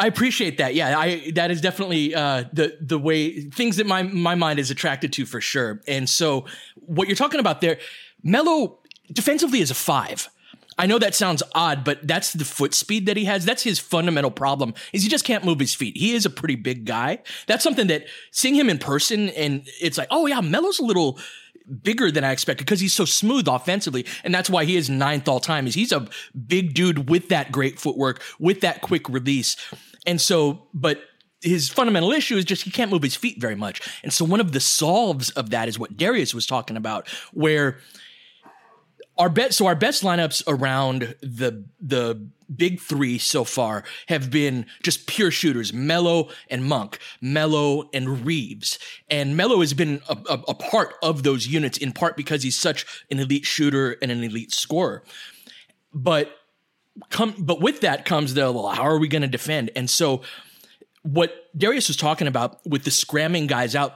I 0.00 0.06
appreciate 0.06 0.56
that. 0.58 0.74
Yeah, 0.74 0.98
I 0.98 1.30
that 1.34 1.50
is 1.50 1.60
definitely 1.60 2.14
uh, 2.14 2.44
the 2.54 2.78
the 2.80 2.98
way 2.98 3.42
things 3.42 3.76
that 3.76 3.86
my 3.86 4.02
my 4.02 4.34
mind 4.34 4.58
is 4.58 4.70
attracted 4.70 5.12
to 5.12 5.26
for 5.26 5.42
sure. 5.42 5.82
And 5.86 6.08
so 6.08 6.46
what 6.76 7.06
you're 7.06 7.16
talking 7.16 7.38
about 7.38 7.60
there, 7.60 7.78
Melo 8.22 8.78
defensively 9.12 9.60
is 9.60 9.70
a 9.70 9.74
five. 9.74 10.30
I 10.78 10.86
know 10.86 10.98
that 10.98 11.14
sounds 11.14 11.42
odd, 11.54 11.84
but 11.84 12.06
that's 12.08 12.32
the 12.32 12.46
foot 12.46 12.72
speed 12.72 13.04
that 13.04 13.18
he 13.18 13.26
has. 13.26 13.44
That's 13.44 13.62
his 13.62 13.78
fundamental 13.78 14.30
problem 14.30 14.72
is 14.94 15.02
he 15.02 15.10
just 15.10 15.26
can't 15.26 15.44
move 15.44 15.60
his 15.60 15.74
feet. 15.74 15.94
He 15.98 16.14
is 16.14 16.24
a 16.24 16.30
pretty 16.30 16.56
big 16.56 16.86
guy. 16.86 17.18
That's 17.46 17.62
something 17.62 17.88
that 17.88 18.06
seeing 18.30 18.54
him 18.54 18.70
in 18.70 18.78
person 18.78 19.28
and 19.30 19.68
it's 19.82 19.98
like, 19.98 20.08
oh 20.10 20.26
yeah, 20.26 20.40
Melo's 20.40 20.78
a 20.78 20.84
little 20.84 21.18
bigger 21.82 22.10
than 22.10 22.24
I 22.24 22.32
expected 22.32 22.64
because 22.64 22.80
he's 22.80 22.94
so 22.94 23.04
smooth 23.04 23.46
offensively. 23.46 24.06
And 24.24 24.34
that's 24.34 24.48
why 24.48 24.64
he 24.64 24.76
is 24.76 24.88
ninth 24.88 25.28
all 25.28 25.40
time 25.40 25.66
is 25.66 25.74
he's 25.74 25.92
a 25.92 26.08
big 26.46 26.72
dude 26.72 27.10
with 27.10 27.28
that 27.28 27.52
great 27.52 27.78
footwork, 27.78 28.22
with 28.38 28.62
that 28.62 28.80
quick 28.80 29.06
release. 29.08 29.56
And 30.06 30.20
so, 30.20 30.66
but 30.72 31.00
his 31.42 31.68
fundamental 31.68 32.12
issue 32.12 32.36
is 32.36 32.44
just 32.44 32.62
he 32.62 32.70
can't 32.70 32.90
move 32.90 33.02
his 33.02 33.16
feet 33.16 33.40
very 33.40 33.54
much. 33.54 33.80
And 34.02 34.12
so 34.12 34.24
one 34.24 34.40
of 34.40 34.52
the 34.52 34.60
solves 34.60 35.30
of 35.30 35.50
that 35.50 35.68
is 35.68 35.78
what 35.78 35.96
Darius 35.96 36.34
was 36.34 36.46
talking 36.46 36.76
about, 36.76 37.08
where 37.32 37.78
our 39.18 39.28
bet 39.28 39.52
so 39.52 39.66
our 39.66 39.74
best 39.74 40.02
lineups 40.02 40.42
around 40.46 41.14
the 41.20 41.64
the 41.80 42.28
big 42.54 42.80
three 42.80 43.18
so 43.18 43.44
far 43.44 43.84
have 44.08 44.30
been 44.30 44.66
just 44.82 45.06
pure 45.06 45.30
shooters 45.30 45.72
Melo 45.72 46.30
and 46.48 46.64
Monk, 46.64 46.98
Melo 47.20 47.88
and 47.92 48.24
Reeves. 48.24 48.78
And 49.08 49.36
Melo 49.36 49.60
has 49.60 49.72
been 49.72 50.00
a, 50.08 50.16
a, 50.28 50.34
a, 50.48 50.54
part 50.54 50.94
of 51.02 51.22
those 51.22 51.46
units 51.46 51.78
in 51.78 51.92
part 51.92 52.16
because 52.16 52.42
he's 52.42 52.58
such 52.58 52.84
an 53.10 53.20
elite 53.20 53.44
shooter 53.44 53.96
and 54.02 54.10
an 54.10 54.24
elite 54.24 54.52
scorer. 54.52 55.04
But 55.92 56.32
come 57.08 57.34
but 57.38 57.60
with 57.60 57.80
that 57.80 58.04
comes 58.04 58.34
the 58.34 58.52
well, 58.52 58.68
how 58.68 58.82
are 58.82 58.98
we 58.98 59.08
going 59.08 59.22
to 59.22 59.28
defend? 59.28 59.70
And 59.76 59.88
so 59.88 60.22
what 61.02 61.46
Darius 61.56 61.88
was 61.88 61.96
talking 61.96 62.26
about 62.26 62.64
with 62.66 62.84
the 62.84 62.90
scramming 62.90 63.46
guys 63.46 63.74
out 63.74 63.94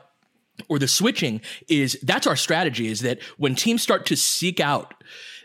or 0.69 0.79
the 0.79 0.89
switching 0.89 1.41
is 1.69 1.99
that's 2.03 2.27
our 2.27 2.37
strategy 2.37 2.87
is 2.87 3.01
that 3.01 3.19
when 3.37 3.55
teams 3.55 3.83
start 3.83 4.07
to 4.07 4.17
seek 4.17 4.61
out 4.61 4.95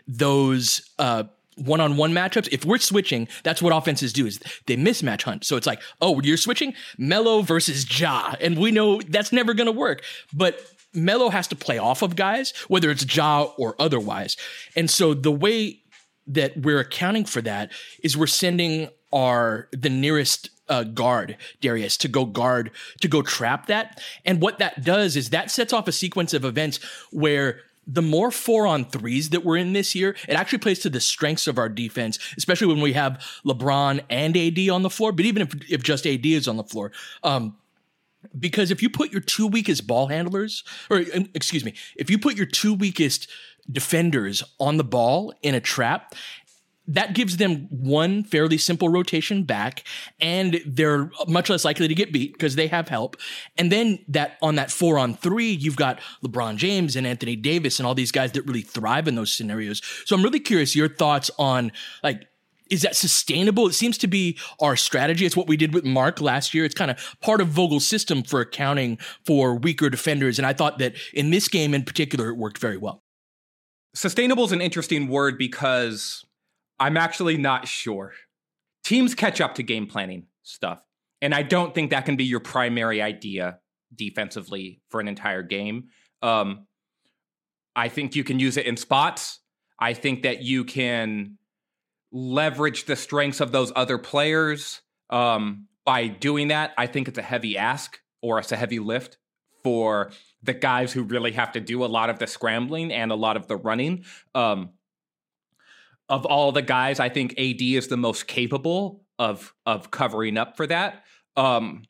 those 0.06 0.88
uh, 0.98 1.24
one-on-one 1.56 2.12
matchups 2.12 2.48
if 2.52 2.64
we're 2.64 2.78
switching 2.78 3.28
that's 3.42 3.60
what 3.60 3.76
offenses 3.76 4.12
do 4.12 4.26
is 4.26 4.40
they 4.66 4.76
mismatch 4.76 5.22
hunt. 5.22 5.44
So 5.44 5.56
it's 5.56 5.66
like 5.66 5.82
oh 6.00 6.20
you're 6.22 6.36
switching? 6.36 6.74
Melo 6.96 7.42
versus 7.42 8.00
Ja. 8.00 8.34
And 8.40 8.58
we 8.58 8.70
know 8.70 9.00
that's 9.02 9.32
never 9.32 9.52
going 9.52 9.66
to 9.66 9.72
work. 9.72 10.02
But 10.32 10.60
Melo 10.94 11.28
has 11.28 11.46
to 11.48 11.56
play 11.56 11.78
off 11.78 12.02
of 12.02 12.16
guys 12.16 12.52
whether 12.68 12.90
it's 12.90 13.14
Ja 13.14 13.42
or 13.58 13.74
otherwise. 13.78 14.36
And 14.74 14.88
so 14.88 15.12
the 15.12 15.32
way 15.32 15.80
that 16.26 16.56
we're 16.56 16.80
accounting 16.80 17.24
for 17.24 17.40
that 17.42 17.72
is 18.02 18.16
we're 18.16 18.26
sending 18.26 18.88
our 19.12 19.68
the 19.72 19.90
nearest 19.90 20.50
uh, 20.68 20.84
guard 20.84 21.36
Darius 21.60 21.96
to 21.98 22.08
go 22.08 22.24
guard 22.24 22.70
to 23.00 23.08
go 23.08 23.22
trap 23.22 23.66
that. 23.66 24.00
And 24.24 24.40
what 24.40 24.58
that 24.58 24.84
does 24.84 25.16
is 25.16 25.30
that 25.30 25.50
sets 25.50 25.72
off 25.72 25.88
a 25.88 25.92
sequence 25.92 26.32
of 26.32 26.44
events 26.44 26.78
where 27.10 27.60
the 27.86 28.02
more 28.02 28.30
four 28.30 28.66
on 28.66 28.84
threes 28.84 29.30
that 29.30 29.44
we're 29.44 29.56
in 29.56 29.72
this 29.72 29.94
year, 29.94 30.14
it 30.28 30.34
actually 30.34 30.58
plays 30.58 30.78
to 30.80 30.90
the 30.90 31.00
strengths 31.00 31.48
of 31.48 31.58
our 31.58 31.68
defense, 31.68 32.18
especially 32.36 32.68
when 32.68 32.80
we 32.80 32.92
have 32.92 33.20
LeBron 33.44 34.00
and 34.08 34.36
AD 34.36 34.68
on 34.68 34.82
the 34.82 34.90
floor. 34.90 35.10
But 35.10 35.24
even 35.24 35.42
if, 35.42 35.54
if 35.70 35.82
just 35.82 36.06
AD 36.06 36.24
is 36.24 36.46
on 36.46 36.56
the 36.56 36.64
floor, 36.64 36.92
um, 37.24 37.56
because 38.38 38.70
if 38.70 38.82
you 38.82 38.90
put 38.90 39.10
your 39.10 39.22
two 39.22 39.46
weakest 39.46 39.86
ball 39.86 40.06
handlers, 40.06 40.62
or 40.90 41.02
excuse 41.34 41.64
me, 41.64 41.74
if 41.96 42.10
you 42.10 42.18
put 42.18 42.36
your 42.36 42.46
two 42.46 42.74
weakest 42.74 43.28
defenders 43.70 44.42
on 44.58 44.76
the 44.76 44.84
ball 44.84 45.32
in 45.42 45.54
a 45.54 45.60
trap 45.60 46.14
that 46.90 47.14
gives 47.14 47.36
them 47.36 47.68
one 47.70 48.24
fairly 48.24 48.58
simple 48.58 48.88
rotation 48.88 49.44
back 49.44 49.84
and 50.20 50.60
they're 50.66 51.10
much 51.28 51.48
less 51.48 51.64
likely 51.64 51.86
to 51.86 51.94
get 51.94 52.12
beat 52.12 52.32
because 52.32 52.56
they 52.56 52.66
have 52.66 52.88
help 52.88 53.16
and 53.56 53.70
then 53.70 53.98
that 54.08 54.36
on 54.42 54.56
that 54.56 54.70
four 54.70 54.98
on 54.98 55.14
three 55.14 55.50
you've 55.50 55.76
got 55.76 56.00
lebron 56.24 56.56
james 56.56 56.96
and 56.96 57.06
anthony 57.06 57.36
davis 57.36 57.78
and 57.78 57.86
all 57.86 57.94
these 57.94 58.12
guys 58.12 58.32
that 58.32 58.44
really 58.46 58.62
thrive 58.62 59.06
in 59.06 59.14
those 59.14 59.32
scenarios 59.32 59.80
so 60.04 60.16
i'm 60.16 60.22
really 60.22 60.40
curious 60.40 60.74
your 60.74 60.88
thoughts 60.88 61.30
on 61.38 61.70
like 62.02 62.26
is 62.70 62.82
that 62.82 62.94
sustainable? 62.94 63.66
It 63.66 63.72
seems 63.72 63.98
to 63.98 64.06
be 64.06 64.38
our 64.60 64.76
strategy. 64.76 65.26
It's 65.26 65.36
what 65.36 65.48
we 65.48 65.56
did 65.56 65.74
with 65.74 65.84
Mark 65.84 66.20
last 66.20 66.54
year. 66.54 66.64
It's 66.64 66.74
kind 66.74 66.88
of 66.88 67.16
part 67.20 67.40
of 67.40 67.48
Vogel's 67.48 67.84
system 67.84 68.22
for 68.22 68.40
accounting 68.40 68.96
for 69.26 69.56
weaker 69.56 69.90
defenders. 69.90 70.38
And 70.38 70.46
I 70.46 70.52
thought 70.52 70.78
that 70.78 70.94
in 71.12 71.30
this 71.30 71.48
game 71.48 71.74
in 71.74 71.82
particular, 71.82 72.28
it 72.28 72.36
worked 72.36 72.58
very 72.58 72.76
well. 72.76 73.02
Sustainable 73.94 74.44
is 74.44 74.52
an 74.52 74.60
interesting 74.60 75.08
word 75.08 75.36
because 75.36 76.24
I'm 76.78 76.96
actually 76.96 77.36
not 77.36 77.66
sure. 77.66 78.12
Teams 78.84 79.14
catch 79.14 79.40
up 79.40 79.56
to 79.56 79.62
game 79.62 79.86
planning 79.86 80.26
stuff. 80.42 80.82
And 81.20 81.34
I 81.34 81.42
don't 81.42 81.74
think 81.74 81.90
that 81.90 82.06
can 82.06 82.16
be 82.16 82.24
your 82.24 82.40
primary 82.40 83.02
idea 83.02 83.58
defensively 83.94 84.80
for 84.88 85.00
an 85.00 85.08
entire 85.08 85.42
game. 85.42 85.88
Um, 86.22 86.66
I 87.76 87.88
think 87.88 88.14
you 88.14 88.24
can 88.24 88.38
use 88.38 88.56
it 88.56 88.66
in 88.66 88.76
spots. 88.76 89.40
I 89.78 89.92
think 89.92 90.22
that 90.22 90.42
you 90.42 90.64
can 90.64 91.38
leverage 92.12 92.86
the 92.86 92.96
strengths 92.96 93.40
of 93.40 93.52
those 93.52 93.72
other 93.76 93.98
players. 93.98 94.80
Um, 95.10 95.66
by 95.84 96.06
doing 96.06 96.48
that, 96.48 96.72
I 96.78 96.86
think 96.86 97.08
it's 97.08 97.18
a 97.18 97.22
heavy 97.22 97.56
ask 97.58 97.98
or 98.22 98.38
it's 98.38 98.52
a 98.52 98.56
heavy 98.56 98.78
lift 98.78 99.18
for 99.62 100.10
the 100.42 100.54
guys 100.54 100.92
who 100.92 101.02
really 101.02 101.32
have 101.32 101.52
to 101.52 101.60
do 101.60 101.84
a 101.84 101.86
lot 101.86 102.10
of 102.10 102.18
the 102.18 102.26
scrambling 102.26 102.92
and 102.92 103.12
a 103.12 103.14
lot 103.14 103.36
of 103.36 103.46
the 103.46 103.56
running. 103.56 104.04
Um, 104.34 104.70
of 106.08 106.26
all 106.26 106.50
the 106.52 106.62
guys, 106.62 106.98
I 106.98 107.08
think 107.08 107.32
AD 107.38 107.60
is 107.60 107.88
the 107.88 107.96
most 107.96 108.26
capable 108.26 109.04
of 109.18 109.54
of 109.66 109.90
covering 109.90 110.36
up 110.36 110.56
for 110.56 110.66
that. 110.66 111.04
Um, 111.36 111.84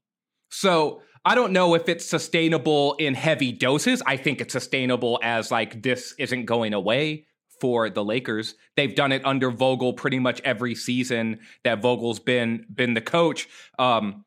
so 0.50 1.02
I 1.24 1.34
don't 1.34 1.52
know 1.52 1.74
if 1.74 1.88
it's 1.88 2.04
sustainable 2.04 2.94
in 2.94 3.14
heavy 3.14 3.52
doses. 3.52 4.02
I 4.06 4.16
think 4.16 4.40
it's 4.40 4.52
sustainable 4.52 5.18
as 5.22 5.50
like 5.50 5.82
this 5.82 6.14
isn't 6.18 6.46
going 6.46 6.74
away 6.74 7.26
for 7.60 7.90
the 7.90 8.04
Lakers. 8.04 8.54
They've 8.76 8.94
done 8.94 9.12
it 9.12 9.24
under 9.24 9.50
Vogel 9.50 9.92
pretty 9.92 10.18
much 10.18 10.40
every 10.42 10.74
season 10.74 11.40
that 11.62 11.82
Vogel's 11.82 12.18
been 12.18 12.66
been 12.74 12.94
the 12.94 13.00
coach. 13.00 13.48
Um, 13.78 14.24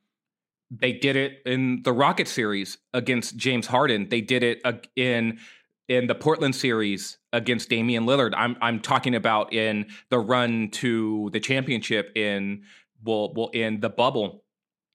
they 0.80 0.94
did 0.94 1.16
it 1.16 1.42
in 1.46 1.84
the 1.84 1.94
Rocket 1.94 2.28
series 2.28 2.78
against 2.94 3.38
James 3.38 3.68
Harden. 3.68 4.10
They 4.10 4.22
did 4.22 4.44
it 4.44 4.62
in 4.96 5.40
in 5.88 6.08
the 6.08 6.16
Portland 6.16 6.56
series 6.56 7.18
against 7.32 7.70
Damian 7.70 8.06
Lillard. 8.06 8.34
I'm 8.36 8.58
I'm 8.62 8.80
talking 8.80 9.14
about 9.14 9.54
in 9.54 9.88
the 10.10 10.20
run 10.20 10.70
to 10.74 11.30
the 11.32 11.40
championship 11.40 12.12
in 12.16 12.64
well, 13.04 13.34
well 13.34 13.50
in 13.54 13.82
the 13.82 13.90
bubble. 13.90 14.44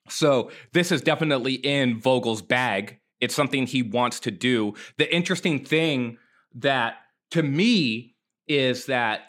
So 0.08 0.50
this 0.72 0.90
is 0.90 1.02
definitely 1.02 1.54
in 1.54 2.00
Vogel's 2.00 2.42
bag. 2.42 2.98
It's 3.20 3.34
something 3.34 3.66
he 3.66 3.82
wants 3.82 4.20
to 4.20 4.30
do. 4.30 4.74
The 4.96 5.14
interesting 5.14 5.64
thing 5.64 6.18
that 6.54 6.94
to 7.32 7.42
me 7.42 8.16
is 8.46 8.86
that 8.86 9.20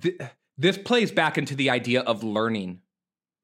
th- 0.00 0.20
this 0.56 0.78
plays 0.78 1.10
back 1.10 1.36
into 1.36 1.54
the 1.54 1.70
idea 1.70 2.00
of 2.02 2.22
learning, 2.22 2.80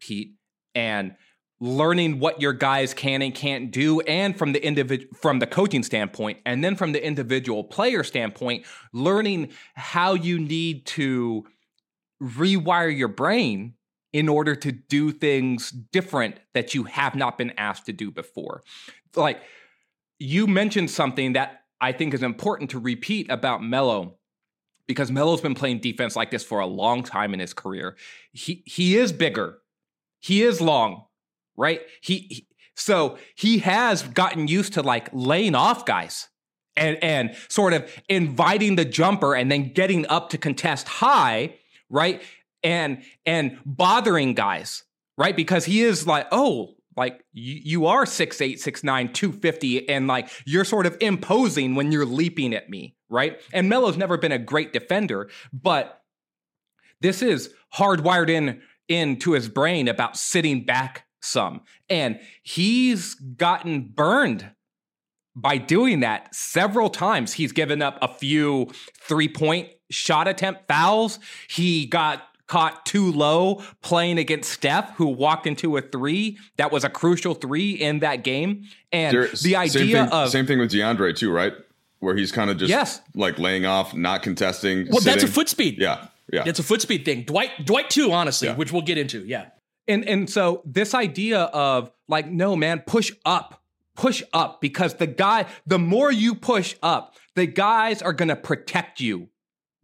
Pete, 0.01 0.37
and 0.75 1.17
learning 1.63 2.19
what 2.19 2.41
your 2.41 2.53
guys 2.53 2.93
can 2.93 3.23
and 3.23 3.37
can't 3.37 3.71
do 3.71 4.01
and 4.01 4.37
from 4.37 4.51
the 4.51 4.67
individual 4.67 5.15
from 5.15 5.39
the 5.39 5.47
coaching 5.47 5.85
standpoint 5.85 6.37
and 6.45 6.65
then 6.65 6.75
from 6.75 6.91
the 6.91 7.07
individual 7.07 7.63
player 7.63 8.03
standpoint 8.03 8.67
learning 8.93 9.49
how 9.75 10.13
you 10.13 10.41
need 10.41 10.85
to 10.85 11.47
rewire 12.21 12.95
your 12.95 13.07
brain 13.07 13.75
in 14.13 14.29
order 14.29 14.57
to 14.57 14.73
do 14.73 15.13
things 15.13 15.71
different 15.71 16.37
that 16.53 16.75
you 16.75 16.83
have 16.83 17.15
not 17.15 17.39
been 17.39 17.53
asked 17.57 17.87
to 17.87 17.93
do 17.93 18.11
before 18.11 18.65
like 19.15 19.41
you 20.19 20.49
mentioned 20.49 20.91
something 20.91 21.35
that 21.35 21.63
I 21.81 21.93
think 21.93 22.13
is 22.13 22.25
important 22.25 22.71
to 22.71 22.81
repeat 22.81 23.31
about 23.31 23.63
Melo 23.63 24.17
because 24.89 25.13
Melo's 25.13 25.41
been 25.41 25.55
playing 25.55 25.79
defense 25.79 26.17
like 26.17 26.33
this 26.33 26.45
for 26.45 26.59
a 26.59 26.67
long 26.67 27.05
time 27.05 27.33
in 27.35 27.39
his 27.41 27.55
career. 27.55 27.97
He 28.33 28.65
he 28.67 28.97
is 28.97 29.13
bigger. 29.13 29.59
He 30.21 30.43
is 30.43 30.61
long 30.61 31.07
right? 31.57 31.81
He, 32.01 32.27
he 32.31 32.47
so 32.75 33.19
he 33.35 33.59
has 33.59 34.03
gotten 34.03 34.49
used 34.49 34.75
to 34.75 34.83
like 34.83 35.09
laying 35.13 35.55
off 35.55 35.85
guys 35.85 36.29
and 36.77 36.97
and 37.03 37.37
sort 37.49 37.75
of 37.75 37.91
inviting 38.09 38.77
the 38.77 38.85
jumper 38.85 39.35
and 39.35 39.51
then 39.51 39.73
getting 39.73 40.07
up 40.07 40.31
to 40.31 40.39
contest 40.39 40.89
high, 40.89 41.57
right? 41.91 42.23
And 42.63 43.03
and 43.27 43.59
bothering 43.65 44.35
guys, 44.35 44.85
right? 45.19 45.37
Because 45.37 45.65
he 45.65 45.83
is 45.83 46.07
like, 46.07 46.27
oh, 46.33 46.75
like 46.97 47.25
you, 47.33 47.61
you 47.65 47.87
are 47.87 48.05
6'8, 48.05 48.55
6'9, 48.55 49.15
250, 49.15 49.89
and 49.89 50.07
like 50.07 50.29
you're 50.45 50.65
sort 50.65 50.87
of 50.87 50.97
imposing 51.01 51.75
when 51.75 51.91
you're 51.91 52.07
leaping 52.07 52.55
at 52.55 52.69
me, 52.69 52.97
right? 53.09 53.41
And 53.53 53.69
Melo's 53.69 53.97
never 53.97 54.19
been 54.19 54.33
a 54.33 54.39
great 54.39 54.73
defender, 54.73 55.31
but 55.53 56.03
this 57.01 57.23
is 57.23 57.53
hardwired 57.75 58.31
in 58.31 58.63
into 58.89 59.33
his 59.33 59.49
brain 59.49 59.89
about 59.89 60.17
sitting 60.17 60.65
back 60.65 61.07
some. 61.23 61.63
And 61.89 62.21
he's 62.43 63.15
gotten 63.15 63.83
burned 63.83 64.51
by 65.35 65.57
doing 65.57 66.01
that 66.01 66.35
several 66.35 66.91
times. 66.91 67.33
He's 67.33 67.53
given 67.53 67.81
up 67.81 67.99
a 68.03 68.09
few 68.09 68.71
three 69.01 69.29
point 69.29 69.69
shot 69.91 70.29
attempt 70.29 70.69
fouls. 70.69 71.19
He 71.49 71.87
got 71.87 72.23
caught 72.49 72.85
too 72.85 73.11
low 73.13 73.63
playing 73.81 74.19
against 74.19 74.51
Steph, 74.51 74.95
who 74.97 75.07
walked 75.07 75.47
into 75.47 75.77
a 75.79 75.81
three 75.81 76.37
that 76.59 76.71
was 76.71 76.85
a 76.85 76.91
crucial 76.91 77.33
three 77.35 77.71
in 77.71 78.01
that 78.01 78.25
game. 78.25 78.65
And 78.93 79.17
There- 79.17 79.29
the 79.29 79.57
idea 79.57 79.71
same 79.81 79.89
thing, 79.89 80.09
of 80.09 80.29
same 80.31 80.47
thing 80.47 80.59
with 80.59 80.71
DeAndre 80.71 81.17
too, 81.17 81.31
right? 81.33 81.55
Where 82.01 82.15
he's 82.17 82.31
kind 82.33 82.51
of 82.51 82.59
just 82.59 82.69
Yes. 82.69 83.01
like 83.15 83.39
laying 83.39 83.65
off, 83.65 83.95
not 83.95 84.23
contesting. 84.23 84.89
Well, 84.91 85.01
that's 85.01 85.23
a 85.23 85.29
foot 85.29 85.49
speed. 85.49 85.77
Yeah, 85.79 86.09
yeah. 86.31 86.43
It's 86.45 86.59
a 86.59 86.63
foot 86.63 86.83
speed 86.83 87.05
thing. 87.07 87.23
Dwight, 87.23 87.65
Dwight 87.65 87.89
too, 87.89 88.13
honestly, 88.13 88.49
Yeah. 88.49 88.57
which 88.57 88.71
we'll 88.73 88.83
get 88.83 88.99
into. 88.99 89.25
Yeah. 89.25 89.47
And 89.89 90.09
and 90.09 90.31
so 90.31 90.63
this 90.65 90.95
idea 90.95 91.41
of 91.41 91.91
like, 92.09 92.31
no, 92.31 92.57
man, 92.57 92.83
push 92.87 93.13
up, 93.25 93.63
push 93.97 94.23
up, 94.33 94.61
because 94.61 94.95
the 94.95 95.07
guy, 95.07 95.47
the 95.67 95.79
more 95.79 96.11
you 96.13 96.35
push 96.35 96.77
up, 96.83 97.17
the 97.35 97.47
guys 97.47 98.03
are 98.03 98.13
gonna 98.13 98.37
protect 98.37 99.01
you 99.01 99.29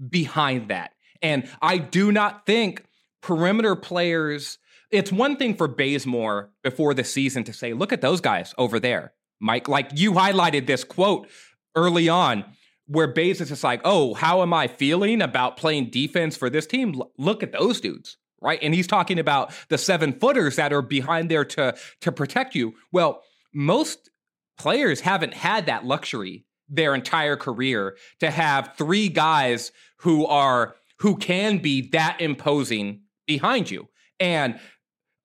behind 0.08 0.68
that. 0.68 0.92
And 1.22 1.48
I 1.60 1.78
do 1.78 2.12
not 2.12 2.46
think 2.46 2.84
perimeter 3.20 3.74
players. 3.74 4.58
It's 4.90 5.12
one 5.12 5.36
thing 5.36 5.54
for 5.54 5.68
Bazemore 5.68 6.50
before 6.62 6.94
the 6.94 7.04
season 7.04 7.44
to 7.44 7.52
say, 7.52 7.74
look 7.74 7.92
at 7.92 8.00
those 8.00 8.20
guys 8.20 8.54
over 8.56 8.80
there, 8.80 9.12
Mike. 9.40 9.68
Like 9.68 9.90
you 9.94 10.12
highlighted 10.12 10.66
this 10.66 10.84
quote 10.84 11.28
early 11.74 12.08
on 12.08 12.44
where 12.86 13.06
Baze 13.06 13.40
is 13.40 13.50
just 13.50 13.64
like, 13.64 13.82
oh, 13.84 14.14
how 14.14 14.40
am 14.42 14.54
I 14.54 14.66
feeling 14.66 15.20
about 15.20 15.58
playing 15.58 15.90
defense 15.90 16.36
for 16.36 16.48
this 16.48 16.66
team? 16.66 16.94
L- 16.94 17.12
look 17.18 17.42
at 17.42 17.52
those 17.52 17.80
dudes, 17.80 18.16
right? 18.40 18.58
And 18.62 18.74
he's 18.74 18.86
talking 18.86 19.18
about 19.18 19.52
the 19.68 19.78
seven 19.78 20.12
footers 20.12 20.56
that 20.56 20.72
are 20.72 20.82
behind 20.82 21.30
there 21.30 21.44
to 21.44 21.76
to 22.00 22.12
protect 22.12 22.54
you. 22.54 22.74
Well, 22.92 23.22
most 23.54 24.10
players 24.58 25.00
haven't 25.00 25.34
had 25.34 25.66
that 25.66 25.84
luxury 25.84 26.44
their 26.68 26.94
entire 26.94 27.36
career 27.36 27.96
to 28.20 28.30
have 28.30 28.74
three 28.76 29.08
guys 29.08 29.72
who 29.98 30.26
are 30.26 30.74
who 30.98 31.16
can 31.16 31.58
be 31.58 31.88
that 31.90 32.20
imposing 32.20 33.00
behind 33.26 33.70
you. 33.70 33.88
And 34.20 34.58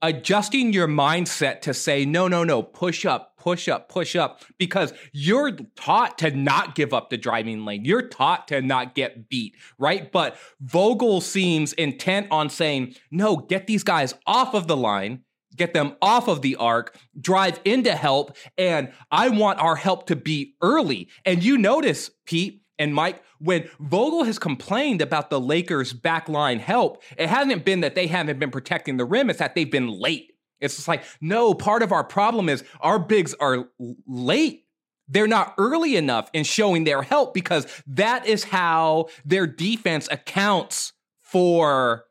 adjusting 0.04 0.74
your 0.74 0.88
mindset 0.88 1.62
to 1.62 1.74
say, 1.74 2.06
no, 2.06 2.28
no, 2.28 2.44
no, 2.44 2.62
push 2.62 3.06
up, 3.06 3.38
push 3.38 3.68
up, 3.68 3.90
push 3.90 4.16
up, 4.16 4.44
because 4.60 4.94
you're 5.14 5.52
taught 5.76 6.20
to 6.20 6.30
not 6.30 6.76
give 6.76 6.94
up 6.94 7.10
the 7.10 7.18
driving 7.18 7.66
lane. 7.66 7.86
You're 7.86 8.08
taught 8.10 8.48
to 8.50 8.62
not 8.62 8.94
get 8.94 9.30
beat, 9.30 9.56
right? 9.80 10.12
But 10.12 10.38
Vogel 10.60 11.22
seems 11.22 11.74
intent 11.74 12.28
on 12.30 12.50
saying, 12.50 12.96
no, 13.10 13.38
get 13.38 13.66
these 13.66 13.84
guys 13.84 14.14
off 14.28 14.54
of 14.54 14.68
the 14.68 14.78
line. 14.78 15.24
Get 15.56 15.76
them 15.76 15.96
off 16.02 16.28
of 16.28 16.42
the 16.42 16.56
arc, 16.56 16.98
drive 17.22 17.60
into 17.64 17.96
help, 17.96 18.36
and 18.58 18.92
I 19.12 19.30
want 19.30 19.60
our 19.60 19.76
help 19.76 20.08
to 20.08 20.16
be 20.16 20.56
early. 20.64 21.10
And 21.26 21.44
you 21.44 21.60
notice, 21.60 22.10
Pete, 22.26 22.64
and 22.80 22.96
Mike, 22.96 23.22
when 23.44 23.70
Vogel 23.80 24.24
has 24.24 24.40
complained 24.40 25.02
about 25.02 25.30
the 25.30 25.40
Lakers' 25.40 25.94
backline 25.94 26.60
help, 26.60 27.04
it 27.18 27.28
hasn't 27.28 27.66
been 27.66 27.82
that 27.82 27.94
they 27.94 28.08
haven't 28.08 28.40
been 28.40 28.52
protecting 28.52 28.98
the 28.98 29.06
rim, 29.06 29.30
it's 29.30 29.40
that 29.40 29.54
they've 29.54 29.70
been 29.70 29.90
late. 29.90 30.32
It's 30.62 30.78
just 30.78 30.88
like, 30.88 31.04
no, 31.20 31.54
part 31.54 31.84
of 31.84 31.92
our 31.92 32.06
problem 32.06 32.48
is 32.48 32.64
our 32.80 32.98
bigs 32.98 33.34
are 33.36 33.68
late. 34.08 34.64
They're 35.10 35.28
not 35.28 35.54
early 35.58 35.98
enough 35.98 36.30
in 36.32 36.46
showing 36.46 36.86
their 36.86 37.02
help 37.02 37.34
because 37.34 37.68
that 37.86 38.26
is 38.26 38.46
how 38.46 39.08
their 39.26 39.46
defense 39.46 40.08
accounts 40.10 40.94
for 41.22 42.06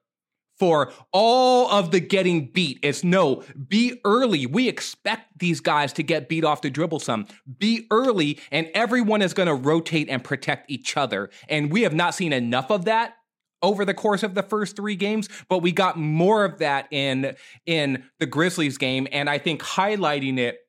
for 0.62 0.92
all 1.10 1.68
of 1.72 1.90
the 1.90 1.98
getting 1.98 2.46
beat. 2.46 2.78
It's 2.84 3.02
no, 3.02 3.42
be 3.66 4.00
early. 4.04 4.46
We 4.46 4.68
expect 4.68 5.40
these 5.40 5.58
guys 5.58 5.92
to 5.94 6.04
get 6.04 6.28
beat 6.28 6.44
off 6.44 6.62
the 6.62 6.70
dribble 6.70 7.00
some. 7.00 7.26
Be 7.58 7.88
early, 7.90 8.38
and 8.52 8.70
everyone 8.72 9.22
is 9.22 9.34
going 9.34 9.48
to 9.48 9.56
rotate 9.56 10.08
and 10.08 10.22
protect 10.22 10.70
each 10.70 10.96
other. 10.96 11.30
And 11.48 11.72
we 11.72 11.82
have 11.82 11.94
not 11.94 12.14
seen 12.14 12.32
enough 12.32 12.70
of 12.70 12.84
that 12.84 13.16
over 13.60 13.84
the 13.84 13.92
course 13.92 14.22
of 14.22 14.36
the 14.36 14.42
first 14.44 14.76
three 14.76 14.94
games, 14.94 15.28
but 15.48 15.62
we 15.62 15.72
got 15.72 15.98
more 15.98 16.44
of 16.44 16.58
that 16.58 16.86
in 16.92 17.34
in 17.66 18.04
the 18.20 18.26
Grizzlies 18.26 18.78
game, 18.78 19.08
and 19.10 19.28
I 19.28 19.38
think 19.38 19.62
highlighting 19.62 20.38
it 20.38 20.60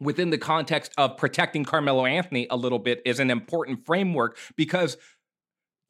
within 0.00 0.30
the 0.30 0.38
context 0.38 0.92
of 0.96 1.16
protecting 1.18 1.64
Carmelo 1.64 2.06
Anthony 2.06 2.46
a 2.50 2.56
little 2.56 2.78
bit 2.78 3.02
is 3.04 3.20
an 3.20 3.30
important 3.30 3.84
framework 3.84 4.38
because 4.56 4.96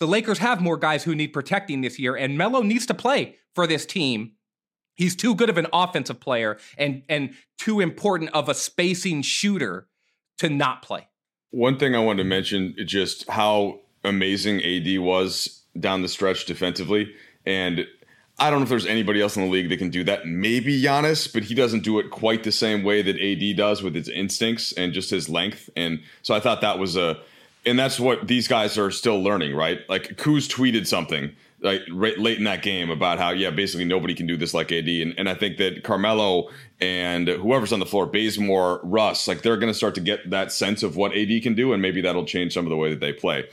the 0.01 0.07
Lakers 0.07 0.39
have 0.39 0.61
more 0.61 0.77
guys 0.77 1.05
who 1.05 1.15
need 1.15 1.29
protecting 1.29 1.81
this 1.81 1.99
year, 1.99 2.17
and 2.17 2.37
Melo 2.37 2.63
needs 2.63 2.87
to 2.87 2.95
play 2.95 3.37
for 3.55 3.67
this 3.67 3.87
team. 3.87 4.33
He's 4.95 5.15
too 5.17 5.35
good 5.35 5.51
of 5.51 5.59
an 5.59 5.67
offensive 5.73 6.21
player 6.21 6.59
and 6.79 7.03
and 7.09 7.35
too 7.59 7.81
important 7.81 8.31
of 8.33 8.49
a 8.49 8.55
spacing 8.55 9.23
shooter 9.23 9.89
to 10.39 10.49
not 10.49 10.83
play. 10.83 11.09
One 11.51 11.79
thing 11.79 11.95
I 11.95 11.99
wanted 11.99 12.23
to 12.23 12.29
mention 12.29 12.75
just 12.87 13.29
how 13.29 13.81
amazing 14.05 14.63
AD 14.63 15.01
was 15.01 15.63
down 15.79 16.03
the 16.03 16.09
stretch 16.09 16.47
defensively. 16.47 17.13
And 17.45 17.87
I 18.39 18.51
don't 18.51 18.61
know 18.61 18.65
if 18.65 18.69
there's 18.69 18.87
anybody 18.87 19.21
else 19.21 19.37
in 19.37 19.43
the 19.43 19.49
league 19.49 19.69
that 19.71 19.79
can 19.79 19.91
do 19.91 20.05
that. 20.05 20.27
Maybe 20.27 20.81
Giannis, 20.83 21.33
but 21.33 21.45
he 21.45 21.55
doesn't 21.55 21.83
do 21.83 21.99
it 21.99 22.11
quite 22.11 22.45
the 22.45 22.53
same 22.53 22.83
way 22.83 23.03
that 23.03 23.19
AD 23.19 23.57
does 23.57 23.83
with 23.83 23.95
his 23.95 24.09
instincts 24.09 24.73
and 24.73 24.93
just 24.93 25.11
his 25.11 25.29
length. 25.29 25.71
And 25.77 26.01
so 26.23 26.35
I 26.35 26.41
thought 26.41 26.61
that 26.61 26.79
was 26.79 26.97
a, 26.97 27.19
and 27.67 27.79
that's 27.79 27.99
what 27.99 28.29
these 28.29 28.49
guys 28.49 28.79
are 28.79 28.91
still 28.91 29.23
learning, 29.23 29.55
right? 29.55 29.81
Like 29.89 30.17
Kuz 30.17 30.49
tweeted 30.49 30.87
something 30.87 31.35
like 31.61 31.83
right, 31.91 32.17
late 32.19 32.39
in 32.39 32.45
that 32.45 32.63
game 32.63 32.91
about 32.91 33.19
how 33.19 33.31
yeah, 33.31 33.51
basically 33.51 33.85
nobody 33.85 34.15
can 34.15 34.27
do 34.27 34.37
this 34.37 34.55
like 34.55 34.71
AD, 34.71 34.89
and, 34.89 35.15
and 35.19 35.29
I 35.29 35.35
think 35.35 35.57
that 35.59 35.83
Carmelo 35.83 36.49
and 36.81 37.29
whoever's 37.29 37.73
on 37.73 37.81
the 37.81 37.87
floor, 37.87 38.07
Bazemore, 38.07 38.81
Russ, 38.85 39.27
like 39.27 39.43
they're 39.43 39.57
going 39.57 39.73
to 39.73 39.77
start 39.77 39.95
to 39.97 40.01
get 40.01 40.31
that 40.31 40.53
sense 40.53 40.83
of 40.83 40.97
what 40.97 41.17
AD 41.17 41.43
can 41.43 41.55
do, 41.55 41.73
and 41.73 41.83
maybe 41.83 42.01
that'll 42.01 42.25
change 42.25 42.55
some 42.55 42.65
of 42.65 42.71
the 42.71 42.77
way 42.77 42.91
that 42.91 43.01
they 43.01 43.13
play. 43.13 43.49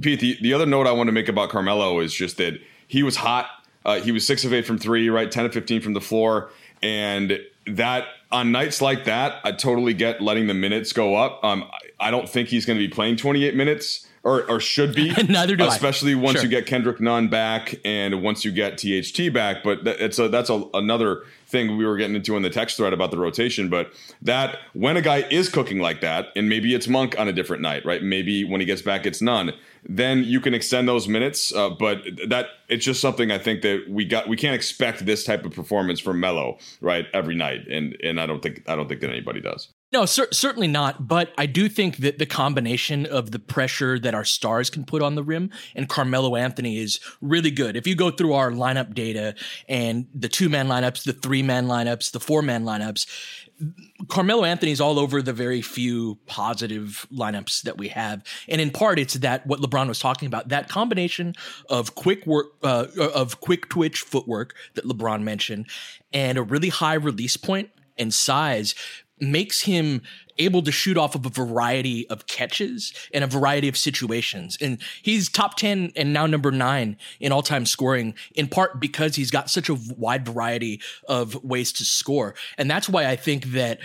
Pete, 0.00 0.20
the, 0.20 0.38
the 0.40 0.54
other 0.54 0.66
note 0.66 0.86
I 0.86 0.92
want 0.92 1.08
to 1.08 1.12
make 1.12 1.28
about 1.28 1.50
Carmelo 1.50 2.00
is 2.00 2.14
just 2.14 2.36
that 2.38 2.60
he 2.86 3.02
was 3.02 3.16
hot. 3.16 3.48
Uh, 3.84 4.00
he 4.00 4.12
was 4.12 4.26
six 4.26 4.44
of 4.44 4.52
eight 4.52 4.66
from 4.66 4.78
three, 4.78 5.10
right? 5.10 5.30
10 5.30 5.46
of 5.46 5.52
15 5.52 5.82
from 5.82 5.92
the 5.92 6.00
floor. 6.00 6.50
And 6.82 7.40
that 7.66 8.06
on 8.30 8.52
nights 8.52 8.80
like 8.80 9.04
that, 9.04 9.40
I 9.44 9.52
totally 9.52 9.94
get 9.94 10.20
letting 10.20 10.46
the 10.46 10.54
minutes 10.54 10.92
go 10.92 11.16
up. 11.16 11.42
Um, 11.44 11.68
I, 12.02 12.08
I 12.08 12.10
don't 12.10 12.28
think 12.28 12.48
he's 12.48 12.66
going 12.66 12.78
to 12.78 12.84
be 12.86 12.92
playing 12.92 13.16
28 13.16 13.54
minutes 13.54 14.06
or, 14.24 14.48
or 14.48 14.60
should 14.60 14.94
be. 14.94 15.12
Neither 15.28 15.56
do 15.56 15.64
I. 15.64 15.68
Especially 15.68 16.14
once 16.14 16.36
Sure. 16.36 16.44
you 16.44 16.48
get 16.48 16.66
Kendrick 16.66 17.00
Nunn 17.00 17.28
back 17.28 17.74
and 17.84 18.22
once 18.22 18.44
you 18.44 18.52
get 18.52 18.78
THT 18.78 19.32
back. 19.32 19.64
But 19.64 19.84
that, 19.84 20.00
it's 20.00 20.18
a, 20.18 20.28
that's 20.28 20.48
a, 20.48 20.62
another 20.74 21.22
thing 21.46 21.76
we 21.76 21.84
were 21.84 21.96
getting 21.96 22.14
into 22.16 22.36
in 22.36 22.42
the 22.42 22.50
text 22.50 22.76
thread 22.76 22.92
about 22.92 23.10
the 23.10 23.18
rotation. 23.18 23.68
But 23.68 23.92
that 24.22 24.58
when 24.74 24.96
a 24.96 25.02
guy 25.02 25.26
is 25.30 25.48
cooking 25.48 25.80
like 25.80 26.00
that, 26.02 26.28
and 26.36 26.48
maybe 26.48 26.72
it's 26.74 26.86
Monk 26.86 27.18
on 27.18 27.26
a 27.28 27.32
different 27.32 27.62
night, 27.62 27.84
right? 27.84 28.02
Maybe 28.02 28.44
when 28.44 28.60
he 28.60 28.66
gets 28.66 28.82
back, 28.82 29.06
it's 29.06 29.20
Nunn. 29.20 29.52
Then 29.88 30.22
you 30.22 30.40
can 30.40 30.54
extend 30.54 30.86
those 30.86 31.08
minutes. 31.08 31.52
Uh, 31.52 31.70
but 31.70 32.04
that 32.28 32.46
it's 32.68 32.84
just 32.84 33.00
something 33.00 33.32
I 33.32 33.38
think 33.38 33.62
that 33.62 33.86
we 33.88 34.04
got. 34.04 34.28
We 34.28 34.36
can't 34.36 34.54
expect 34.54 35.04
this 35.04 35.24
type 35.24 35.44
of 35.44 35.52
performance 35.52 35.98
from 35.98 36.20
Melo, 36.20 36.58
right, 36.80 37.06
every 37.12 37.34
night. 37.34 37.66
And 37.68 37.96
and 38.04 38.20
I 38.20 38.26
don't 38.26 38.40
think 38.40 38.62
I 38.68 38.76
don't 38.76 38.88
think 38.88 39.00
that 39.00 39.10
anybody 39.10 39.40
does. 39.40 39.68
No, 39.92 40.06
cer- 40.06 40.32
certainly 40.32 40.68
not. 40.68 41.06
But 41.06 41.32
I 41.36 41.44
do 41.44 41.68
think 41.68 41.98
that 41.98 42.18
the 42.18 42.24
combination 42.24 43.04
of 43.04 43.30
the 43.30 43.38
pressure 43.38 43.98
that 43.98 44.14
our 44.14 44.24
stars 44.24 44.70
can 44.70 44.84
put 44.84 45.02
on 45.02 45.16
the 45.16 45.22
rim 45.22 45.50
and 45.76 45.88
Carmelo 45.88 46.34
Anthony 46.34 46.78
is 46.78 46.98
really 47.20 47.50
good. 47.50 47.76
If 47.76 47.86
you 47.86 47.94
go 47.94 48.10
through 48.10 48.32
our 48.32 48.50
lineup 48.50 48.94
data 48.94 49.34
and 49.68 50.06
the 50.14 50.30
two 50.30 50.48
man 50.48 50.66
lineups, 50.66 51.04
the 51.04 51.12
three 51.12 51.42
man 51.42 51.66
lineups, 51.66 52.12
the 52.12 52.20
four 52.20 52.40
man 52.40 52.64
lineups, 52.64 53.06
Carmelo 54.08 54.44
Anthony's 54.44 54.80
all 54.80 54.98
over 54.98 55.20
the 55.20 55.34
very 55.34 55.60
few 55.60 56.18
positive 56.26 57.06
lineups 57.12 57.62
that 57.62 57.76
we 57.76 57.88
have. 57.88 58.22
And 58.48 58.60
in 58.60 58.70
part, 58.70 58.98
it's 58.98 59.14
that 59.14 59.46
what 59.46 59.60
LeBron 59.60 59.88
was 59.88 59.98
talking 59.98 60.26
about, 60.26 60.48
that 60.48 60.68
combination 60.68 61.34
of 61.68 61.94
quick 61.94 62.26
work, 62.26 62.46
uh, 62.62 62.86
of 63.14 63.40
quick 63.40 63.68
twitch 63.68 64.00
footwork 64.00 64.54
that 64.74 64.86
LeBron 64.86 65.22
mentioned 65.22 65.66
and 66.12 66.38
a 66.38 66.42
really 66.42 66.70
high 66.70 66.94
release 66.94 67.36
point 67.36 67.70
and 67.98 68.12
size 68.12 68.74
makes 69.22 69.62
him 69.62 70.02
able 70.38 70.62
to 70.62 70.72
shoot 70.72 70.98
off 70.98 71.14
of 71.14 71.24
a 71.24 71.28
variety 71.28 72.08
of 72.08 72.26
catches 72.26 72.92
and 73.14 73.22
a 73.22 73.26
variety 73.26 73.68
of 73.68 73.76
situations. 73.76 74.56
And 74.60 74.80
he's 75.02 75.28
top 75.28 75.56
10 75.56 75.92
and 75.94 76.12
now 76.12 76.26
number 76.26 76.50
nine 76.50 76.96
in 77.20 77.32
all 77.32 77.42
time 77.42 77.66
scoring, 77.66 78.14
in 78.34 78.48
part 78.48 78.80
because 78.80 79.16
he's 79.16 79.30
got 79.30 79.50
such 79.50 79.68
a 79.68 79.76
wide 79.96 80.26
variety 80.26 80.80
of 81.08 81.42
ways 81.44 81.72
to 81.74 81.84
score. 81.84 82.34
And 82.58 82.70
that's 82.70 82.88
why 82.88 83.06
I 83.06 83.16
think 83.16 83.46
that 83.46 83.78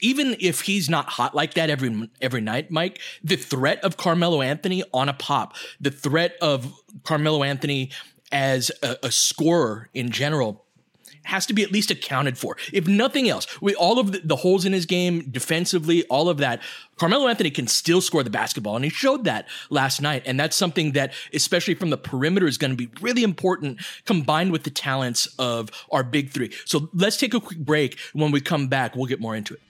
even 0.00 0.36
if 0.40 0.62
he's 0.62 0.90
not 0.90 1.08
hot 1.08 1.34
like 1.34 1.54
that 1.54 1.70
every 1.70 2.08
every 2.20 2.40
night, 2.40 2.70
Mike, 2.70 3.00
the 3.24 3.36
threat 3.36 3.82
of 3.82 3.96
Carmelo 3.96 4.42
Anthony 4.42 4.84
on 4.92 5.08
a 5.08 5.14
pop, 5.14 5.56
the 5.80 5.90
threat 5.90 6.36
of 6.42 6.72
Carmelo 7.02 7.42
Anthony 7.42 7.90
as 8.30 8.70
a, 8.82 8.96
a 9.02 9.10
scorer 9.10 9.88
in 9.94 10.10
general 10.10 10.66
has 11.24 11.46
to 11.46 11.54
be 11.54 11.62
at 11.62 11.72
least 11.72 11.90
accounted 11.90 12.38
for. 12.38 12.56
If 12.72 12.86
nothing 12.86 13.28
else, 13.28 13.46
with 13.60 13.76
all 13.76 13.98
of 13.98 14.12
the, 14.12 14.20
the 14.24 14.36
holes 14.36 14.64
in 14.64 14.72
his 14.72 14.86
game 14.86 15.30
defensively, 15.30 16.04
all 16.04 16.28
of 16.28 16.38
that, 16.38 16.60
Carmelo 16.96 17.28
Anthony 17.28 17.50
can 17.50 17.66
still 17.66 18.00
score 18.00 18.22
the 18.22 18.30
basketball. 18.30 18.76
And 18.76 18.84
he 18.84 18.90
showed 18.90 19.24
that 19.24 19.48
last 19.70 20.00
night. 20.00 20.22
And 20.26 20.38
that's 20.38 20.56
something 20.56 20.92
that, 20.92 21.12
especially 21.32 21.74
from 21.74 21.90
the 21.90 21.98
perimeter, 21.98 22.46
is 22.46 22.58
going 22.58 22.70
to 22.70 22.76
be 22.76 22.90
really 23.00 23.22
important 23.22 23.80
combined 24.04 24.52
with 24.52 24.64
the 24.64 24.70
talents 24.70 25.26
of 25.38 25.70
our 25.90 26.02
big 26.02 26.30
three. 26.30 26.52
So 26.64 26.90
let's 26.94 27.16
take 27.16 27.34
a 27.34 27.40
quick 27.40 27.58
break. 27.58 27.98
When 28.12 28.30
we 28.30 28.40
come 28.40 28.68
back, 28.68 28.96
we'll 28.96 29.06
get 29.06 29.20
more 29.20 29.36
into 29.36 29.54
it. 29.54 29.60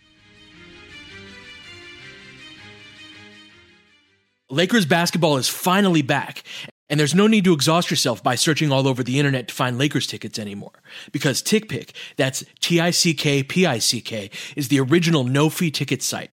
Lakers 4.51 4.85
basketball 4.85 5.37
is 5.37 5.49
finally 5.49 6.03
back. 6.03 6.43
And 6.91 6.99
there's 6.99 7.15
no 7.15 7.29
need 7.29 7.45
to 7.45 7.53
exhaust 7.53 7.89
yourself 7.89 8.21
by 8.21 8.35
searching 8.35 8.73
all 8.73 8.89
over 8.89 9.05
the 9.05 9.21
internet 9.21 9.47
to 9.49 9.55
find 9.55 9.79
Lakers 9.79 10.09
tickets 10.09 10.41
anymore. 10.41 10.83
Because 11.13 11.41
TickPick, 11.41 11.93
that's 12.17 12.45
T-I-C-K-P-I-C-K, 12.61 14.31
is 14.57 14.69
the 14.69 14.81
original 14.81 15.23
no-fee 15.23 15.71
ticket 15.71 16.03
site. 16.03 16.31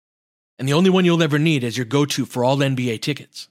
And 0.58 0.65
the 0.65 0.74
only 0.74 0.89
one 0.89 1.04
you'll 1.04 1.22
ever 1.22 1.38
need 1.38 1.65
as 1.65 1.78
your 1.78 1.86
go-to 1.86 2.26
for 2.26 2.46
all 2.46 2.58
NBA 2.58 3.02
tickets. 3.02 3.50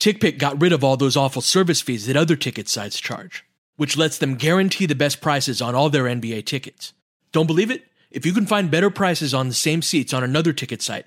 TickPick 0.00 0.38
got 0.38 0.60
rid 0.60 0.72
of 0.72 0.82
all 0.82 0.96
those 0.96 1.16
awful 1.16 1.40
service 1.40 1.80
fees 1.80 2.06
that 2.06 2.16
other 2.16 2.34
ticket 2.34 2.68
sites 2.68 2.98
charge, 2.98 3.44
which 3.76 3.96
lets 3.96 4.18
them 4.18 4.34
guarantee 4.34 4.86
the 4.86 4.96
best 4.96 5.20
prices 5.20 5.62
on 5.62 5.76
all 5.76 5.88
their 5.88 6.04
NBA 6.04 6.46
tickets. 6.46 6.94
Don't 7.30 7.46
believe 7.46 7.70
it? 7.70 7.84
If 8.10 8.26
you 8.26 8.32
can 8.32 8.46
find 8.46 8.72
better 8.72 8.90
prices 8.90 9.32
on 9.34 9.46
the 9.46 9.54
same 9.54 9.82
seats 9.82 10.12
on 10.12 10.24
another 10.24 10.52
ticket 10.52 10.82
site, 10.82 11.06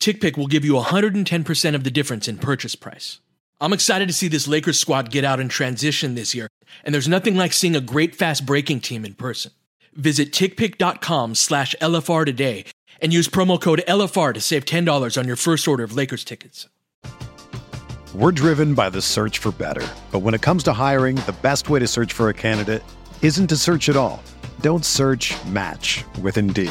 TickPick 0.00 0.36
will 0.36 0.48
give 0.48 0.64
you 0.64 0.74
110% 0.74 1.74
of 1.74 1.84
the 1.84 1.90
difference 1.92 2.26
in 2.26 2.38
purchase 2.38 2.74
price. 2.74 3.20
I'm 3.60 3.72
excited 3.72 4.06
to 4.06 4.14
see 4.14 4.28
this 4.28 4.46
Lakers 4.46 4.78
squad 4.78 5.10
get 5.10 5.24
out 5.24 5.40
and 5.40 5.50
transition 5.50 6.14
this 6.14 6.32
year, 6.32 6.48
and 6.84 6.94
there's 6.94 7.08
nothing 7.08 7.36
like 7.36 7.52
seeing 7.52 7.74
a 7.74 7.80
great 7.80 8.14
fast 8.14 8.46
breaking 8.46 8.80
team 8.80 9.04
in 9.04 9.14
person. 9.14 9.50
Visit 9.94 10.32
tickpick.com 10.32 11.34
slash 11.34 11.74
LFR 11.80 12.24
today 12.24 12.66
and 13.00 13.12
use 13.12 13.26
promo 13.26 13.60
code 13.60 13.82
LFR 13.88 14.32
to 14.34 14.40
save 14.40 14.64
$10 14.64 15.18
on 15.18 15.26
your 15.26 15.34
first 15.34 15.66
order 15.66 15.82
of 15.82 15.92
Lakers 15.96 16.22
tickets. 16.22 16.68
We're 18.14 18.32
driven 18.32 18.74
by 18.74 18.90
the 18.90 19.02
search 19.02 19.38
for 19.38 19.50
better. 19.50 19.86
But 20.12 20.20
when 20.20 20.34
it 20.34 20.40
comes 20.40 20.62
to 20.64 20.72
hiring, 20.72 21.16
the 21.16 21.36
best 21.42 21.68
way 21.68 21.80
to 21.80 21.86
search 21.88 22.12
for 22.12 22.28
a 22.28 22.34
candidate 22.34 22.82
isn't 23.22 23.48
to 23.48 23.56
search 23.56 23.88
at 23.88 23.96
all. 23.96 24.22
Don't 24.60 24.84
search 24.84 25.34
match 25.46 26.04
with 26.22 26.38
Indeed. 26.38 26.70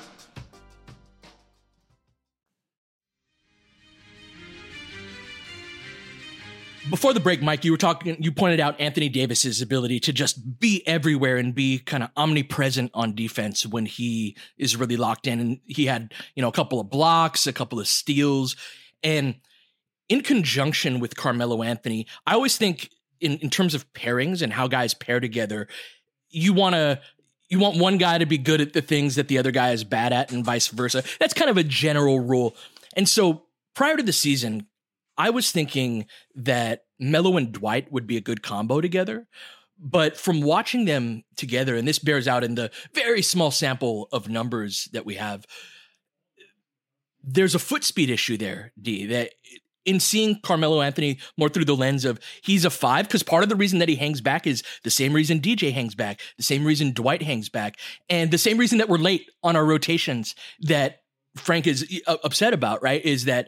Before 6.91 7.13
the 7.13 7.21
break, 7.21 7.41
Mike, 7.41 7.63
you 7.63 7.71
were 7.71 7.77
talking, 7.77 8.21
you 8.21 8.33
pointed 8.33 8.59
out 8.59 8.77
Anthony 8.77 9.07
Davis's 9.07 9.61
ability 9.61 10.01
to 10.01 10.11
just 10.11 10.59
be 10.59 10.85
everywhere 10.85 11.37
and 11.37 11.55
be 11.55 11.79
kind 11.79 12.03
of 12.03 12.09
omnipresent 12.17 12.91
on 12.93 13.15
defense 13.15 13.65
when 13.65 13.85
he 13.85 14.35
is 14.57 14.75
really 14.75 14.97
locked 14.97 15.25
in. 15.25 15.39
And 15.39 15.59
he 15.63 15.85
had, 15.85 16.13
you 16.35 16.41
know, 16.41 16.49
a 16.49 16.51
couple 16.51 16.81
of 16.81 16.89
blocks, 16.89 17.47
a 17.47 17.53
couple 17.53 17.79
of 17.79 17.87
steals. 17.87 18.57
And 19.01 19.35
in 20.09 20.19
conjunction 20.19 20.99
with 20.99 21.15
Carmelo 21.15 21.63
Anthony, 21.63 22.07
I 22.27 22.33
always 22.33 22.57
think 22.57 22.89
in, 23.21 23.37
in 23.37 23.49
terms 23.49 23.73
of 23.73 23.91
pairings 23.93 24.41
and 24.41 24.51
how 24.51 24.67
guys 24.67 24.93
pair 24.93 25.21
together, 25.21 25.69
you 26.29 26.51
want 26.51 26.75
to 26.75 26.99
you 27.47 27.59
want 27.59 27.77
one 27.77 27.97
guy 27.99 28.17
to 28.17 28.25
be 28.25 28.37
good 28.37 28.59
at 28.59 28.73
the 28.73 28.81
things 28.81 29.15
that 29.15 29.29
the 29.29 29.37
other 29.37 29.51
guy 29.51 29.71
is 29.71 29.85
bad 29.85 30.11
at 30.11 30.33
and 30.33 30.43
vice 30.43 30.67
versa. 30.67 31.03
That's 31.21 31.33
kind 31.33 31.49
of 31.49 31.55
a 31.55 31.63
general 31.63 32.19
rule. 32.19 32.53
And 32.97 33.07
so 33.07 33.43
prior 33.75 33.95
to 33.95 34.03
the 34.03 34.13
season, 34.13 34.67
I 35.17 35.29
was 35.29 35.51
thinking 35.51 36.05
that 36.35 36.85
Melo 36.99 37.37
and 37.37 37.51
Dwight 37.51 37.91
would 37.91 38.07
be 38.07 38.17
a 38.17 38.21
good 38.21 38.41
combo 38.41 38.81
together. 38.81 39.27
But 39.83 40.15
from 40.15 40.41
watching 40.41 40.85
them 40.85 41.23
together, 41.35 41.75
and 41.75 41.87
this 41.87 41.97
bears 41.97 42.27
out 42.27 42.43
in 42.43 42.53
the 42.53 42.69
very 42.93 43.23
small 43.23 43.49
sample 43.49 44.07
of 44.11 44.29
numbers 44.29 44.87
that 44.93 45.07
we 45.07 45.15
have, 45.15 45.45
there's 47.23 47.55
a 47.55 47.59
foot 47.59 47.83
speed 47.83 48.11
issue 48.11 48.37
there, 48.37 48.73
D, 48.79 49.07
that 49.07 49.31
in 49.83 49.99
seeing 49.99 50.39
Carmelo 50.41 50.81
Anthony 50.81 51.17
more 51.37 51.49
through 51.49 51.65
the 51.65 51.75
lens 51.75 52.05
of 52.05 52.19
he's 52.43 52.65
a 52.65 52.69
five, 52.69 53.07
because 53.07 53.23
part 53.23 53.41
of 53.41 53.49
the 53.49 53.55
reason 53.55 53.79
that 53.79 53.89
he 53.89 53.95
hangs 53.95 54.21
back 54.21 54.45
is 54.45 54.63
the 54.83 54.91
same 54.91 55.13
reason 55.13 55.39
DJ 55.39 55.71
hangs 55.71 55.95
back, 55.95 56.21
the 56.37 56.43
same 56.43 56.63
reason 56.63 56.93
Dwight 56.93 57.23
hangs 57.23 57.49
back, 57.49 57.77
and 58.09 58.29
the 58.29 58.37
same 58.37 58.57
reason 58.57 58.77
that 58.77 58.89
we're 58.89 58.97
late 58.97 59.29
on 59.43 59.55
our 59.55 59.65
rotations 59.65 60.35
that 60.61 61.01
Frank 61.35 61.65
is 61.65 62.01
uh, 62.07 62.17
upset 62.23 62.53
about, 62.53 62.83
right? 62.83 63.03
Is 63.03 63.25
that 63.25 63.47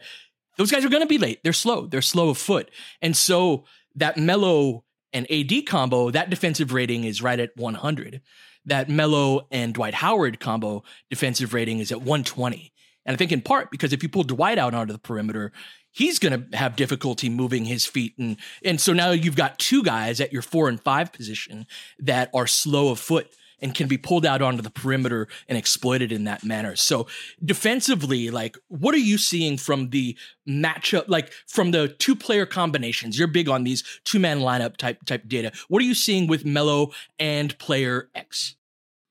those 0.56 0.70
guys 0.70 0.84
are 0.84 0.88
going 0.88 1.02
to 1.02 1.08
be 1.08 1.18
late. 1.18 1.42
They're 1.42 1.52
slow. 1.52 1.86
They're 1.86 2.02
slow 2.02 2.30
of 2.30 2.38
foot. 2.38 2.70
And 3.02 3.16
so 3.16 3.64
that 3.96 4.16
Melo 4.16 4.84
and 5.12 5.30
AD 5.30 5.66
combo, 5.66 6.10
that 6.10 6.30
defensive 6.30 6.72
rating 6.72 7.04
is 7.04 7.22
right 7.22 7.38
at 7.38 7.56
100. 7.56 8.20
That 8.66 8.88
Melo 8.88 9.46
and 9.50 9.74
Dwight 9.74 9.94
Howard 9.94 10.40
combo 10.40 10.82
defensive 11.10 11.54
rating 11.54 11.78
is 11.78 11.92
at 11.92 11.98
120. 11.98 12.72
And 13.06 13.14
I 13.14 13.16
think 13.16 13.32
in 13.32 13.42
part 13.42 13.70
because 13.70 13.92
if 13.92 14.02
you 14.02 14.08
pull 14.08 14.24
Dwight 14.24 14.58
out 14.58 14.74
onto 14.74 14.92
the 14.92 14.98
perimeter, 14.98 15.52
he's 15.92 16.18
going 16.18 16.50
to 16.50 16.56
have 16.56 16.76
difficulty 16.76 17.28
moving 17.28 17.66
his 17.66 17.86
feet. 17.86 18.14
And, 18.18 18.36
and 18.64 18.80
so 18.80 18.92
now 18.92 19.10
you've 19.10 19.36
got 19.36 19.58
two 19.58 19.82
guys 19.82 20.20
at 20.20 20.32
your 20.32 20.42
four 20.42 20.68
and 20.68 20.80
five 20.80 21.12
position 21.12 21.66
that 21.98 22.30
are 22.34 22.46
slow 22.46 22.90
of 22.90 22.98
foot 22.98 23.28
and 23.60 23.74
can 23.74 23.88
be 23.88 23.96
pulled 23.96 24.26
out 24.26 24.42
onto 24.42 24.62
the 24.62 24.70
perimeter 24.70 25.28
and 25.48 25.56
exploited 25.56 26.12
in 26.12 26.24
that 26.24 26.44
manner. 26.44 26.76
So 26.76 27.06
defensively, 27.44 28.30
like 28.30 28.56
what 28.68 28.94
are 28.94 28.98
you 28.98 29.18
seeing 29.18 29.56
from 29.56 29.90
the 29.90 30.16
matchup, 30.48 31.08
like 31.08 31.32
from 31.46 31.70
the 31.70 31.88
two 31.88 32.16
player 32.16 32.46
combinations? 32.46 33.18
You're 33.18 33.28
big 33.28 33.48
on 33.48 33.64
these 33.64 33.82
two 34.04 34.18
man 34.18 34.40
lineup 34.40 34.76
type 34.76 35.04
type 35.04 35.26
data. 35.26 35.52
What 35.68 35.82
are 35.82 35.86
you 35.86 35.94
seeing 35.94 36.26
with 36.26 36.44
Melo 36.44 36.90
and 37.18 37.56
player 37.58 38.10
X? 38.14 38.56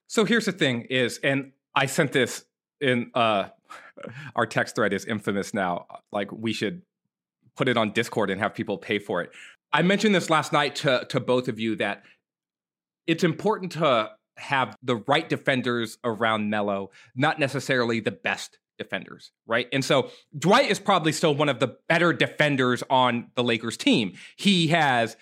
So 0.07 0.25
here's 0.25 0.45
the 0.45 0.51
thing 0.51 0.81
is, 0.89 1.19
and 1.23 1.51
I 1.75 1.87
sent 1.87 2.11
this 2.11 2.45
in 2.81 3.11
uh 3.13 3.49
our 4.35 4.45
text 4.45 4.75
thread 4.75 4.93
is 4.93 5.05
infamous 5.05 5.53
now. 5.53 5.87
Like 6.11 6.31
we 6.31 6.53
should 6.53 6.81
put 7.55 7.67
it 7.67 7.77
on 7.77 7.91
Discord 7.91 8.29
and 8.29 8.41
have 8.41 8.53
people 8.53 8.77
pay 8.77 8.99
for 8.99 9.21
it. 9.21 9.31
I 9.71 9.81
mentioned 9.81 10.13
this 10.13 10.29
last 10.29 10.53
night 10.53 10.75
to 10.77 11.05
to 11.09 11.19
both 11.19 11.47
of 11.47 11.59
you 11.59 11.75
that 11.77 12.03
it's 13.07 13.23
important 13.23 13.71
to 13.73 14.11
have 14.37 14.77
the 14.83 14.97
right 15.07 15.27
defenders 15.27 15.97
around 16.03 16.49
Melo, 16.49 16.91
not 17.15 17.39
necessarily 17.39 17.99
the 17.99 18.11
best 18.11 18.57
defenders, 18.77 19.31
right? 19.45 19.67
And 19.71 19.83
so 19.83 20.09
Dwight 20.37 20.69
is 20.69 20.79
probably 20.79 21.11
still 21.11 21.35
one 21.35 21.49
of 21.49 21.59
the 21.59 21.77
better 21.87 22.13
defenders 22.13 22.83
on 22.89 23.27
the 23.35 23.43
Lakers 23.43 23.77
team. 23.77 24.13
He 24.35 24.67
has 24.67 25.15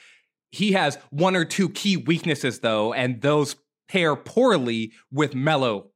he 0.52 0.74
has 0.74 0.98
one 1.12 1.36
or 1.36 1.46
two 1.46 1.70
key 1.70 1.98
weaknesses 1.98 2.60
though, 2.60 2.94
and 2.94 3.22
those 3.22 3.56
pair 3.88 4.16
poorly 4.16 4.94
with 5.12 5.34
Melo 5.34 5.92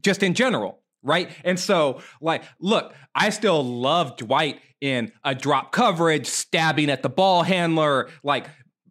just 0.00 0.22
in 0.22 0.34
general, 0.34 0.80
right? 1.02 1.30
And 1.44 1.58
so 1.58 2.00
like 2.20 2.44
look, 2.60 2.94
I 3.14 3.30
still 3.30 3.64
love 3.64 4.16
Dwight 4.16 4.60
in 4.80 5.12
a 5.24 5.34
drop 5.34 5.72
coverage, 5.72 6.26
stabbing 6.26 6.90
at 6.90 7.02
the 7.02 7.08
ball 7.08 7.42
handler, 7.42 8.08
like 8.22 8.46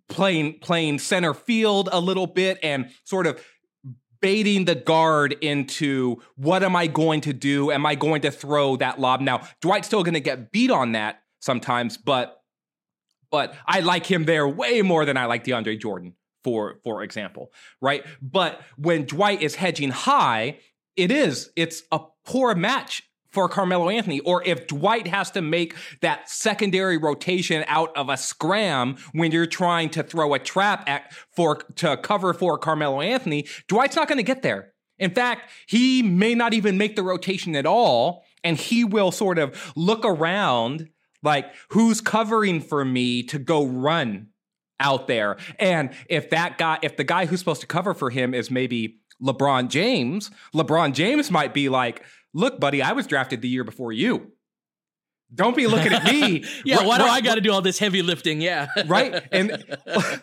playing 0.07 0.59
playing 0.59 0.99
center 0.99 1.33
field 1.33 1.89
a 1.91 1.99
little 1.99 2.27
bit 2.27 2.59
and 2.61 2.91
sort 3.05 3.27
of 3.27 3.41
baiting 4.21 4.65
the 4.65 4.75
guard 4.75 5.35
into 5.41 6.21
what 6.35 6.63
am 6.63 6.75
I 6.75 6.87
going 6.87 7.21
to 7.21 7.33
do? 7.33 7.71
Am 7.71 7.85
I 7.85 7.95
going 7.95 8.21
to 8.21 8.31
throw 8.31 8.75
that 8.77 8.99
lob? 8.99 9.21
Now, 9.21 9.47
Dwight's 9.61 9.87
still 9.87 10.03
going 10.03 10.13
to 10.13 10.19
get 10.19 10.51
beat 10.51 10.71
on 10.71 10.93
that 10.93 11.23
sometimes, 11.39 11.97
but 11.97 12.37
but 13.31 13.55
I 13.65 13.79
like 13.79 14.05
him 14.05 14.25
there 14.25 14.47
way 14.47 14.81
more 14.81 15.05
than 15.05 15.15
I 15.17 15.25
like 15.25 15.43
DeAndre 15.43 15.79
Jordan, 15.79 16.13
for 16.43 16.79
for 16.83 17.01
example, 17.01 17.51
right? 17.81 18.05
But 18.21 18.61
when 18.77 19.05
Dwight 19.05 19.41
is 19.41 19.55
hedging 19.55 19.91
high, 19.91 20.59
it 20.95 21.11
is 21.11 21.51
it's 21.55 21.83
a 21.91 21.99
poor 22.25 22.55
match 22.55 23.03
for 23.31 23.47
Carmelo 23.47 23.89
Anthony, 23.89 24.19
or 24.21 24.43
if 24.45 24.67
Dwight 24.67 25.07
has 25.07 25.31
to 25.31 25.41
make 25.41 25.75
that 26.01 26.29
secondary 26.29 26.97
rotation 26.97 27.63
out 27.67 27.95
of 27.95 28.09
a 28.09 28.17
scram 28.17 28.97
when 29.13 29.31
you're 29.31 29.45
trying 29.45 29.89
to 29.91 30.03
throw 30.03 30.33
a 30.33 30.39
trap 30.39 30.87
at 30.87 31.13
for 31.31 31.57
to 31.77 31.97
cover 31.97 32.33
for 32.33 32.57
Carmelo 32.57 33.01
Anthony, 33.01 33.47
Dwight's 33.67 33.95
not 33.95 34.07
going 34.07 34.17
to 34.17 34.23
get 34.23 34.41
there. 34.41 34.73
In 34.99 35.11
fact, 35.11 35.49
he 35.65 36.03
may 36.03 36.35
not 36.35 36.53
even 36.53 36.77
make 36.77 36.95
the 36.95 37.03
rotation 37.03 37.55
at 37.55 37.65
all, 37.65 38.23
and 38.43 38.57
he 38.57 38.83
will 38.83 39.11
sort 39.11 39.39
of 39.39 39.73
look 39.75 40.05
around 40.05 40.89
like 41.23 41.51
who's 41.69 42.01
covering 42.01 42.61
for 42.61 42.83
me 42.83 43.23
to 43.23 43.39
go 43.39 43.65
run 43.65 44.27
out 44.79 45.07
there. 45.07 45.37
And 45.59 45.91
if 46.09 46.29
that 46.31 46.57
guy, 46.57 46.79
if 46.81 46.97
the 46.97 47.03
guy 47.03 47.25
who's 47.25 47.39
supposed 47.39 47.61
to 47.61 47.67
cover 47.67 47.93
for 47.93 48.09
him 48.09 48.33
is 48.33 48.51
maybe 48.51 48.99
LeBron 49.21 49.69
James, 49.69 50.31
LeBron 50.53 50.93
James 50.93 51.29
might 51.31 51.53
be 51.53 51.69
like, 51.69 52.03
look, 52.33 52.59
buddy, 52.59 52.81
I 52.81 52.93
was 52.93 53.07
drafted 53.07 53.41
the 53.41 53.49
year 53.49 53.63
before 53.63 53.91
you. 53.91 54.31
Don't 55.33 55.55
be 55.55 55.67
looking 55.67 55.93
at 55.93 56.03
me. 56.03 56.43
yeah, 56.65 56.77
right, 56.77 56.85
why 56.85 56.97
do 56.97 57.05
right, 57.05 57.11
I 57.11 57.21
got 57.21 57.35
to 57.35 57.41
do 57.41 57.51
all 57.53 57.61
this 57.61 57.79
heavy 57.79 58.01
lifting? 58.01 58.41
Yeah. 58.41 58.67
right. 58.85 59.23
And 59.31 59.63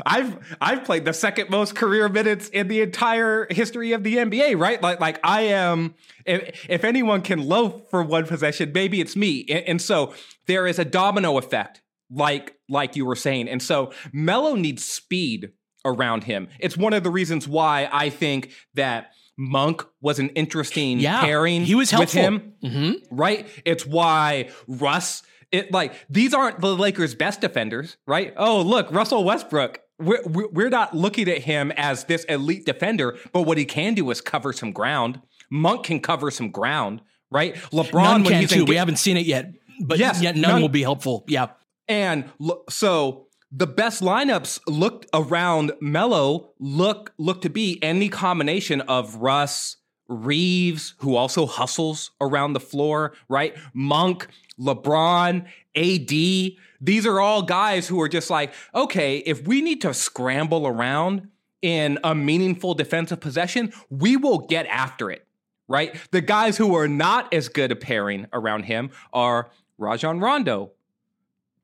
I've 0.06 0.56
I've 0.60 0.84
played 0.84 1.04
the 1.04 1.12
second 1.12 1.50
most 1.50 1.74
career 1.74 2.08
minutes 2.08 2.48
in 2.48 2.68
the 2.68 2.80
entire 2.82 3.46
history 3.50 3.92
of 3.92 4.02
the 4.04 4.16
NBA, 4.16 4.58
right? 4.58 4.82
Like 4.82 5.00
like 5.00 5.20
I 5.22 5.42
am 5.42 5.94
if, 6.24 6.66
if 6.68 6.84
anyone 6.84 7.22
can 7.22 7.46
loaf 7.46 7.88
for 7.90 8.02
one 8.02 8.26
possession, 8.26 8.72
maybe 8.72 9.00
it's 9.00 9.16
me. 9.16 9.44
And, 9.48 9.64
and, 9.66 9.82
so 9.82 10.14
there 10.46 10.66
is 10.66 10.78
a 10.78 10.84
domino 10.84 11.38
effect, 11.38 11.82
like 12.10 12.56
like 12.68 12.96
you 12.96 13.06
were 13.06 13.16
saying. 13.16 13.48
And 13.48 13.62
so 13.62 13.92
Melo 14.12 14.54
needs 14.54 14.84
speed 14.84 15.52
around 15.84 16.24
him. 16.24 16.48
It's 16.58 16.76
one 16.76 16.92
of 16.92 17.02
the 17.02 17.10
reasons 17.10 17.48
why 17.48 17.88
I 17.90 18.10
think 18.10 18.52
that 18.74 19.10
Monk 19.38 19.86
was 20.00 20.18
an 20.18 20.28
interesting 20.30 20.98
yeah, 20.98 21.20
pairing. 21.20 21.64
He 21.64 21.74
was 21.74 21.90
helpful. 21.90 22.20
with 22.20 22.24
him, 22.24 22.52
mm-hmm. 22.62 23.16
right? 23.16 23.48
It's 23.64 23.86
why 23.86 24.50
Russ. 24.66 25.22
It 25.50 25.72
like 25.72 25.94
these 26.10 26.34
aren't 26.34 26.60
the 26.60 26.76
Lakers' 26.76 27.14
best 27.14 27.40
defenders, 27.40 27.96
right? 28.06 28.34
Oh, 28.36 28.60
look, 28.60 28.90
Russell 28.92 29.24
Westbrook 29.24 29.80
we're, 29.98 30.22
we're 30.26 30.68
not 30.68 30.94
looking 30.94 31.28
at 31.28 31.38
him 31.38 31.72
as 31.76 32.04
this 32.04 32.24
elite 32.24 32.64
defender, 32.64 33.18
but 33.32 33.42
what 33.42 33.58
he 33.58 33.64
can 33.64 33.94
do 33.94 34.10
is 34.10 34.20
cover 34.20 34.52
some 34.52 34.72
ground. 34.72 35.20
Monk 35.50 35.84
can 35.84 36.00
cover 36.00 36.30
some 36.30 36.50
ground, 36.50 37.02
right? 37.30 37.54
LeBron 37.72 37.92
Nunn 37.92 38.24
can 38.24 38.46
too. 38.46 38.64
we 38.64 38.76
haven't 38.76 38.96
seen 38.96 39.16
it 39.16 39.26
yet, 39.26 39.52
but 39.80 39.98
yes, 39.98 40.20
yet 40.22 40.36
Nunn, 40.36 40.52
Nunn 40.52 40.62
will 40.62 40.68
be 40.68 40.82
helpful. 40.82 41.24
Yeah, 41.26 41.48
and 41.88 42.30
so 42.68 43.27
the 43.50 43.66
best 43.66 44.02
lineups 44.02 44.60
looked 44.66 45.06
around 45.14 45.72
Melo 45.80 46.52
look 46.58 47.14
look 47.18 47.42
to 47.42 47.48
be 47.48 47.82
any 47.82 48.08
combination 48.08 48.82
of 48.82 49.16
Russ, 49.16 49.76
Reeves, 50.06 50.94
who 50.98 51.16
also 51.16 51.46
hustles 51.46 52.10
around 52.20 52.52
the 52.52 52.60
floor, 52.60 53.14
right? 53.28 53.56
Monk, 53.72 54.28
LeBron, 54.58 55.46
AD. 55.76 56.56
These 56.80 57.06
are 57.06 57.20
all 57.20 57.42
guys 57.42 57.88
who 57.88 58.00
are 58.00 58.08
just 58.08 58.30
like, 58.30 58.52
okay, 58.74 59.18
if 59.18 59.46
we 59.46 59.62
need 59.62 59.80
to 59.82 59.94
scramble 59.94 60.66
around 60.66 61.28
in 61.60 61.98
a 62.04 62.14
meaningful 62.14 62.74
defensive 62.74 63.20
possession, 63.20 63.72
we 63.90 64.16
will 64.16 64.38
get 64.38 64.66
after 64.66 65.10
it, 65.10 65.26
right? 65.66 65.96
The 66.12 66.20
guys 66.20 66.56
who 66.56 66.74
are 66.76 66.88
not 66.88 67.32
as 67.34 67.48
good 67.48 67.72
at 67.72 67.80
pairing 67.80 68.26
around 68.32 68.64
him 68.64 68.90
are 69.12 69.50
Rajon 69.76 70.20
Rondo, 70.20 70.70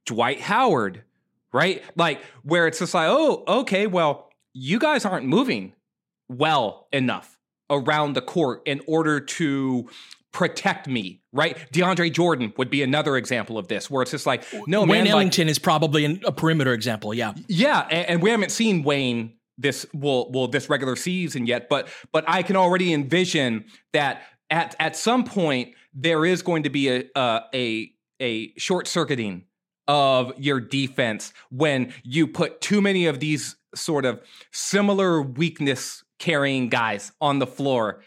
Dwight 0.05 0.41
Howard, 0.43 1.05
right? 1.55 1.83
Like, 1.97 2.21
where 2.43 2.67
it's 2.67 2.81
just 2.81 2.93
like, 2.93 3.09
oh, 3.09 3.45
okay, 3.47 3.87
well, 3.87 4.29
you 4.53 4.79
guys 4.79 5.07
aren't 5.07 5.27
moving 5.27 5.73
well 6.29 6.89
enough 6.93 7.39
around 7.71 8.15
the 8.15 8.21
court 8.21 8.63
in 8.67 8.83
order 8.87 9.21
to 9.21 9.89
protect 10.33 10.89
me, 10.89 11.23
right? 11.33 11.57
DeAndre 11.73 12.13
Jordan 12.13 12.53
would 12.59 12.71
be 12.71 12.83
another 12.83 13.17
example 13.17 13.57
of 13.57 13.69
this, 13.69 13.89
where 13.89 14.03
it's 14.03 14.11
just 14.11 14.27
like, 14.27 14.45
no, 14.67 14.81
Wayne 14.81 15.05
man, 15.05 15.07
Ellington 15.07 15.47
like, 15.47 15.53
is 15.53 15.59
probably 15.61 16.05
an, 16.05 16.21
a 16.27 16.33
perimeter 16.33 16.73
example. 16.73 17.15
Yeah, 17.15 17.35
yeah, 17.47 17.87
and, 17.89 18.09
and, 18.09 18.23
we 18.23 18.31
haven't 18.31 18.51
seen 18.51 18.83
Wayne 18.83 19.35
this 19.57 19.87
well, 19.95 20.31
well, 20.33 20.49
this 20.49 20.69
regular 20.69 20.97
season 20.97 21.47
yet, 21.47 21.69
but 21.69 21.89
but 22.13 22.25
I 22.27 22.43
can 22.43 22.57
already 22.57 22.93
envision 22.93 23.67
that 23.93 24.23
at 24.51 24.75
at 24.81 24.97
some 24.97 25.23
point 25.23 25.75
there 25.95 26.27
is 26.27 26.43
going 26.43 26.65
to 26.65 26.71
be 26.71 26.89
a 26.89 27.05
uh, 27.15 27.43
a 27.55 27.93
a, 28.21 28.25
a 28.25 28.59
short 28.59 28.89
circuiting 28.89 29.45
of 29.87 30.33
your 30.39 30.61
defense 30.61 31.33
when 31.51 31.93
you 32.03 32.27
put 32.27 32.61
too 32.61 32.81
many 32.81 33.07
of 33.07 33.21
these 33.21 33.57
sort 33.75 34.05
of 34.05 34.21
similar 34.53 35.21
weakness 35.21 36.05
carrying 36.19 36.69
guys 36.69 37.13
on 37.21 37.39
the 37.39 37.47
floor 37.47 38.03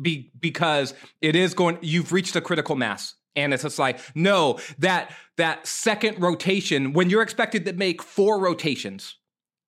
be, 0.00 0.30
because 0.38 0.94
it 1.20 1.34
is 1.34 1.54
going 1.54 1.78
you've 1.80 2.12
reached 2.12 2.36
a 2.36 2.40
critical 2.40 2.76
mass. 2.76 3.14
And 3.34 3.54
it's 3.54 3.62
just 3.62 3.78
like 3.78 4.00
no 4.14 4.58
that 4.78 5.14
that 5.36 5.66
second 5.66 6.20
rotation 6.20 6.92
when 6.92 7.08
you're 7.10 7.22
expected 7.22 7.64
to 7.66 7.72
make 7.72 8.02
four 8.02 8.40
rotations 8.40 9.16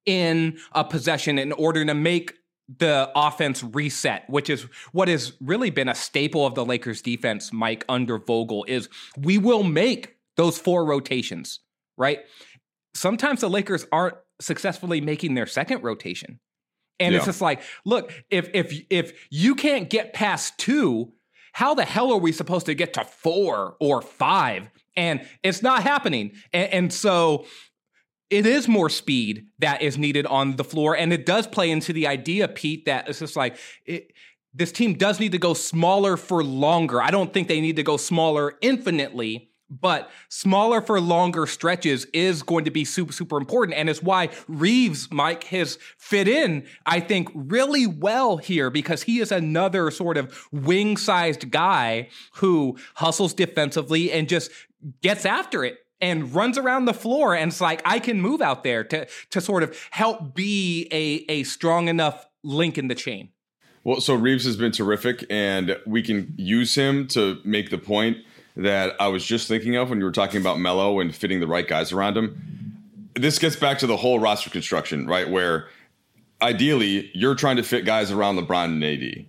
in 0.07 0.59
a 0.73 0.85
possession 0.85 1.39
in 1.39 1.53
order 1.53 1.85
to 1.85 1.95
make 1.95 2.35
the 2.79 3.11
offense 3.17 3.63
reset, 3.65 4.29
which 4.29 4.49
is 4.49 4.63
what 4.93 5.09
has 5.09 5.33
really 5.41 5.71
been 5.71 5.89
a 5.89 5.95
staple 5.95 6.47
of 6.47 6.55
the 6.55 6.65
Lakers 6.65 7.03
defense, 7.03 7.53
Mike, 7.53 7.85
under 7.89 8.19
Vogel, 8.19 8.65
is 8.69 8.89
we 9.17 9.39
will 9.39 9.65
make 9.65 10.17
those 10.37 10.59
four 10.59 10.85
rotations, 10.85 11.61
right? 11.97 12.21
Sometimes 12.95 13.41
the 13.41 13.51
Lakers 13.51 13.87
aren't 13.93 14.17
successfully 14.41 15.01
making 15.01 15.35
their 15.35 15.47
second 15.47 15.83
rotation. 15.83 16.41
And 16.99 17.13
yeah. 17.13 17.19
it's 17.19 17.27
just 17.27 17.41
like, 17.41 17.63
look, 17.85 18.13
if 18.31 18.51
if 18.53 18.79
if 18.91 19.29
you 19.31 19.55
can't 19.55 19.89
get 19.89 20.13
past 20.13 20.59
two, 20.59 21.13
how 21.53 21.75
the 21.75 21.85
hell 21.85 22.13
are 22.13 22.19
we 22.19 22.33
supposed 22.33 22.67
to 22.67 22.75
get 22.75 22.93
to 22.95 23.05
four 23.05 23.77
or 23.81 24.03
five? 24.03 24.71
And 24.97 25.27
it's 25.43 25.63
not 25.63 25.83
happening. 25.83 26.33
And, 26.53 26.73
and 26.73 26.93
so 26.93 27.47
it 28.29 28.47
is 28.47 28.69
more 28.69 28.89
speed 28.89 29.47
that 29.59 29.83
is 29.83 29.99
needed 29.99 30.27
on 30.27 30.57
the 30.57 30.65
floor. 30.65 30.97
And 30.97 31.13
it 31.13 31.27
does 31.27 31.47
play 31.47 31.71
into 31.71 31.93
the 31.93 32.07
idea, 32.07 32.49
Pete, 32.49 32.85
that 32.85 33.09
it's 33.09 33.19
just 33.19 33.37
like 33.37 33.57
it, 33.87 34.13
this 34.55 34.73
team 34.73 34.95
does 34.95 35.21
need 35.21 35.33
to 35.33 35.39
go 35.39 35.55
smaller 35.55 36.17
for 36.17 36.43
longer. 36.43 37.01
I 37.01 37.11
don't 37.11 37.33
think 37.33 37.49
they 37.49 37.61
need 37.61 37.77
to 37.77 37.83
go 37.83 37.97
smaller 37.97 38.55
infinitely 38.61 39.50
but 39.71 40.11
smaller 40.29 40.81
for 40.81 41.01
longer 41.01 41.47
stretches 41.47 42.07
is 42.07 42.43
going 42.43 42.65
to 42.65 42.71
be 42.71 42.85
super, 42.85 43.13
super 43.13 43.37
important. 43.37 43.79
And 43.79 43.89
it's 43.89 44.03
why 44.03 44.31
Reeves, 44.49 45.11
Mike, 45.11 45.45
has 45.45 45.79
fit 45.97 46.27
in, 46.27 46.67
I 46.87 47.01
think, 47.01 47.29
really 47.35 47.87
well 47.87 48.39
here 48.39 48.71
because 48.71 49.05
he 49.05 49.21
is 49.21 49.31
another 49.31 49.91
sort 49.91 50.17
of 50.17 50.49
wing 50.51 50.97
sized 50.97 51.51
guy 51.51 52.09
who 52.35 52.77
hustles 52.95 53.33
defensively 53.33 54.11
and 54.11 54.29
just 54.29 54.51
gets 55.03 55.25
after 55.25 55.65
it 55.65 55.79
and 56.01 56.35
runs 56.35 56.57
around 56.57 56.87
the 56.87 56.95
floor 56.95 57.35
and 57.35 57.51
it's 57.53 57.61
like 57.61 57.83
I 57.85 57.99
can 57.99 58.21
move 58.21 58.41
out 58.41 58.65
there 58.65 58.83
to 58.85 59.07
to 59.31 59.41
sort 59.41 59.63
of 59.63 59.79
help 59.91 60.35
be 60.35 60.89
a 60.91 61.31
a 61.31 61.43
strong 61.45 61.89
enough 61.89 62.27
link 62.43 62.79
in 62.79 62.89
the 62.89 62.95
chain. 62.95 63.31
Well, 63.85 64.01
so 64.01 64.15
Reeves 64.15 64.45
has 64.45 64.57
been 64.57 64.73
terrific 64.73 65.25
and 65.31 65.79
we 65.87 66.03
can 66.03 66.35
use 66.37 66.75
him 66.75 67.07
to 67.09 67.39
make 67.45 67.71
the 67.71 67.79
point 67.79 68.19
that 68.57 68.95
I 69.01 69.09
was 69.09 69.25
just 69.25 69.49
thinking 69.49 69.77
of 69.77 69.91
when 69.91 69.99
you 69.99 70.05
were 70.05 70.13
talking 70.13 70.41
about 70.41 70.59
Melo 70.59 71.01
and 71.01 71.15
fitting 71.15 71.41
the 71.41 71.47
right 71.47 71.67
guys 71.67 71.93
around 71.93 72.17
him. 72.17 72.75
This 73.15 73.39
gets 73.39 73.57
back 73.57 73.79
to 73.79 73.87
the 73.87 73.97
whole 73.97 74.19
roster 74.19 74.51
construction, 74.51 75.07
right? 75.07 75.29
Where 75.29 75.69
ideally 76.43 77.11
you're 77.15 77.35
trying 77.35 77.57
to 77.57 77.63
fit 77.63 77.85
guys 77.85 78.11
around 78.11 78.37
LeBron 78.37 78.65
and 78.65 78.85
AD. 78.85 79.27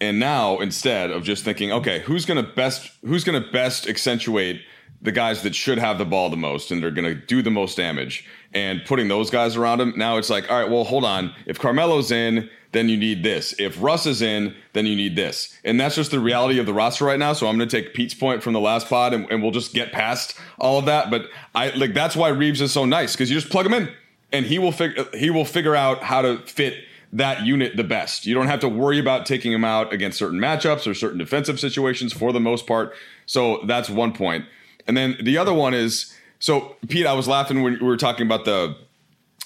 And 0.00 0.18
now 0.18 0.58
instead 0.58 1.10
of 1.10 1.22
just 1.22 1.44
thinking, 1.44 1.72
okay, 1.72 2.00
who's 2.00 2.26
gonna 2.26 2.42
best 2.42 2.90
who's 3.04 3.24
gonna 3.24 3.44
best 3.52 3.88
accentuate 3.88 4.60
the 5.00 5.12
guys 5.12 5.42
that 5.42 5.54
should 5.54 5.78
have 5.78 5.98
the 5.98 6.04
ball 6.04 6.30
the 6.30 6.36
most 6.36 6.70
and 6.70 6.82
they're 6.82 6.90
gonna 6.90 7.14
do 7.14 7.42
the 7.42 7.50
most 7.50 7.76
damage 7.76 8.26
and 8.52 8.82
putting 8.84 9.08
those 9.08 9.30
guys 9.30 9.56
around 9.56 9.80
him, 9.80 9.94
now 9.96 10.16
it's 10.16 10.30
like, 10.30 10.50
all 10.50 10.60
right, 10.60 10.70
well, 10.70 10.84
hold 10.84 11.04
on. 11.04 11.34
If 11.46 11.58
Carmelo's 11.58 12.10
in, 12.10 12.48
then 12.74 12.90
you 12.90 12.96
need 12.96 13.22
this. 13.22 13.54
If 13.58 13.82
Russ 13.82 14.04
is 14.04 14.20
in, 14.20 14.54
then 14.74 14.84
you 14.84 14.94
need 14.94 15.16
this. 15.16 15.56
And 15.64 15.80
that's 15.80 15.94
just 15.94 16.10
the 16.10 16.20
reality 16.20 16.58
of 16.58 16.66
the 16.66 16.74
roster 16.74 17.06
right 17.06 17.18
now. 17.18 17.32
So 17.32 17.46
I'm 17.46 17.56
going 17.56 17.68
to 17.68 17.82
take 17.82 17.94
Pete's 17.94 18.14
point 18.14 18.42
from 18.42 18.52
the 18.52 18.60
last 18.60 18.88
pod 18.88 19.14
and, 19.14 19.30
and 19.30 19.42
we'll 19.42 19.52
just 19.52 19.72
get 19.72 19.92
past 19.92 20.38
all 20.58 20.78
of 20.78 20.84
that. 20.84 21.10
But 21.10 21.28
I 21.54 21.70
like 21.70 21.94
that's 21.94 22.16
why 22.16 22.28
Reeves 22.28 22.60
is 22.60 22.72
so 22.72 22.84
nice 22.84 23.12
because 23.12 23.30
you 23.30 23.40
just 23.40 23.50
plug 23.50 23.64
him 23.64 23.72
in 23.72 23.90
and 24.32 24.44
he 24.44 24.58
will 24.58 24.72
figure 24.72 25.06
he 25.14 25.30
will 25.30 25.44
figure 25.44 25.74
out 25.74 26.02
how 26.02 26.20
to 26.20 26.38
fit 26.46 26.84
that 27.12 27.46
unit 27.46 27.76
the 27.76 27.84
best. 27.84 28.26
You 28.26 28.34
don't 28.34 28.48
have 28.48 28.60
to 28.60 28.68
worry 28.68 28.98
about 28.98 29.24
taking 29.24 29.52
him 29.52 29.64
out 29.64 29.92
against 29.92 30.18
certain 30.18 30.40
matchups 30.40 30.86
or 30.86 30.94
certain 30.94 31.18
defensive 31.18 31.60
situations 31.60 32.12
for 32.12 32.32
the 32.32 32.40
most 32.40 32.66
part. 32.66 32.92
So 33.24 33.62
that's 33.66 33.88
one 33.88 34.12
point. 34.12 34.44
And 34.86 34.96
then 34.96 35.16
the 35.22 35.38
other 35.38 35.54
one 35.54 35.72
is 35.72 36.12
so 36.40 36.76
Pete, 36.88 37.06
I 37.06 37.12
was 37.12 37.28
laughing 37.28 37.62
when 37.62 37.74
we 37.74 37.86
were 37.86 37.96
talking 37.96 38.26
about 38.26 38.44
the 38.44 38.76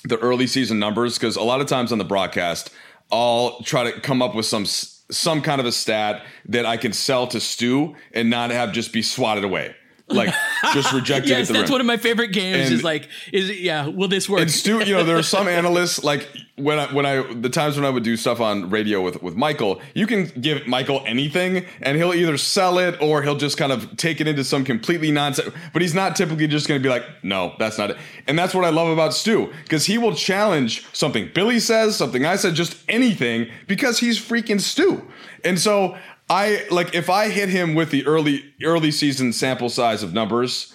the 0.05 0.19
early 0.19 0.47
season 0.47 0.79
numbers 0.79 1.19
because 1.19 1.37
a 1.37 1.43
lot 1.43 1.61
of 1.61 1.67
times 1.67 1.93
on 1.93 1.99
the 1.99 2.05
broadcast 2.05 2.71
I'll 3.11 3.61
try 3.63 3.91
to 3.91 4.01
come 4.01 4.23
up 4.23 4.35
with 4.35 4.47
some 4.47 4.67
some 4.67 5.41
kind 5.41 5.61
of 5.61 5.67
a 5.67 5.73
stat 5.73 6.23
that 6.47 6.67
I 6.67 6.77
can 6.77 6.93
sell 6.93 7.27
to 7.29 7.41
Stu 7.41 7.95
and 8.13 8.29
not 8.29 8.51
have 8.51 8.73
just 8.73 8.93
be 8.93 9.01
swatted 9.03 9.45
away 9.45 9.75
like 10.09 10.35
just 10.73 10.93
rejected. 10.93 11.31
yes, 11.31 11.49
that's 11.49 11.71
one 11.71 11.81
of 11.81 11.87
my 11.87 11.97
favorite 11.97 12.29
games. 12.29 12.67
And, 12.67 12.75
is 12.75 12.85
like, 12.85 13.09
is 13.33 13.51
it, 13.51 13.59
yeah? 13.59 13.87
Will 13.87 14.09
this 14.09 14.29
work? 14.29 14.41
And 14.41 14.51
Stu, 14.51 14.85
you 14.85 14.95
know, 14.95 15.05
there 15.05 15.17
are 15.17 15.23
some 15.23 15.49
analysts 15.59 16.03
like 16.03 16.29
when 16.57 16.79
I 16.79 16.93
when 16.93 17.07
I 17.07 17.23
the 17.33 17.49
times 17.49 17.77
when 17.77 17.85
I 17.85 17.91
would 17.91 18.03
do 18.03 18.17
stuff 18.17 18.41
on 18.41 18.71
radio 18.71 19.01
with 19.03 19.23
with 19.23 19.37
Michael, 19.37 19.81
you 19.95 20.07
can 20.07 20.27
give 20.41 20.67
Michael 20.67 21.03
anything, 21.07 21.65
and 21.81 21.97
he'll 21.97 22.15
either 22.15 22.37
sell 22.37 22.79
it 22.79 23.01
or 23.01 23.23
he'll 23.23 23.37
just 23.37 23.57
kind 23.57 23.73
of 23.73 23.97
take 23.97 24.21
it 24.21 24.29
into 24.29 24.45
some 24.45 24.65
completely 24.65 25.11
nonsense. 25.11 25.55
But 25.73 25.83
he's 25.83 25.95
not 25.95 26.17
typically 26.17 26.47
just 26.47 26.69
going 26.69 26.81
to 26.81 26.83
be 26.83 26.91
like, 26.91 27.05
no, 27.23 27.55
that's 27.59 27.79
not 27.79 27.91
it. 27.91 27.97
And 28.27 28.39
that's 28.39 28.55
what 28.55 28.65
I 28.65 28.71
love 28.71 28.89
about 28.89 29.15
Stu 29.15 29.53
because 29.65 29.87
he 29.87 29.99
will 29.99 30.15
challenge 30.15 30.87
something 30.93 31.31
Billy 31.35 31.61
says, 31.61 31.97
something 31.97 32.25
I 32.25 32.37
said, 32.37 32.55
just 32.55 32.77
anything 32.89 33.49
because 33.67 33.99
he's 33.99 34.19
freaking 34.19 34.61
Stu. 34.61 35.07
And 35.45 35.59
so 35.59 35.97
I 36.31 36.67
like 36.71 36.95
if 36.95 37.09
I 37.09 37.29
hit 37.29 37.49
him 37.49 37.75
with 37.75 37.91
the 37.91 38.07
early 38.07 38.45
early 38.63 38.91
season 38.91 39.33
sample 39.33 39.69
size 39.69 40.03
of 40.03 40.13
numbers, 40.13 40.75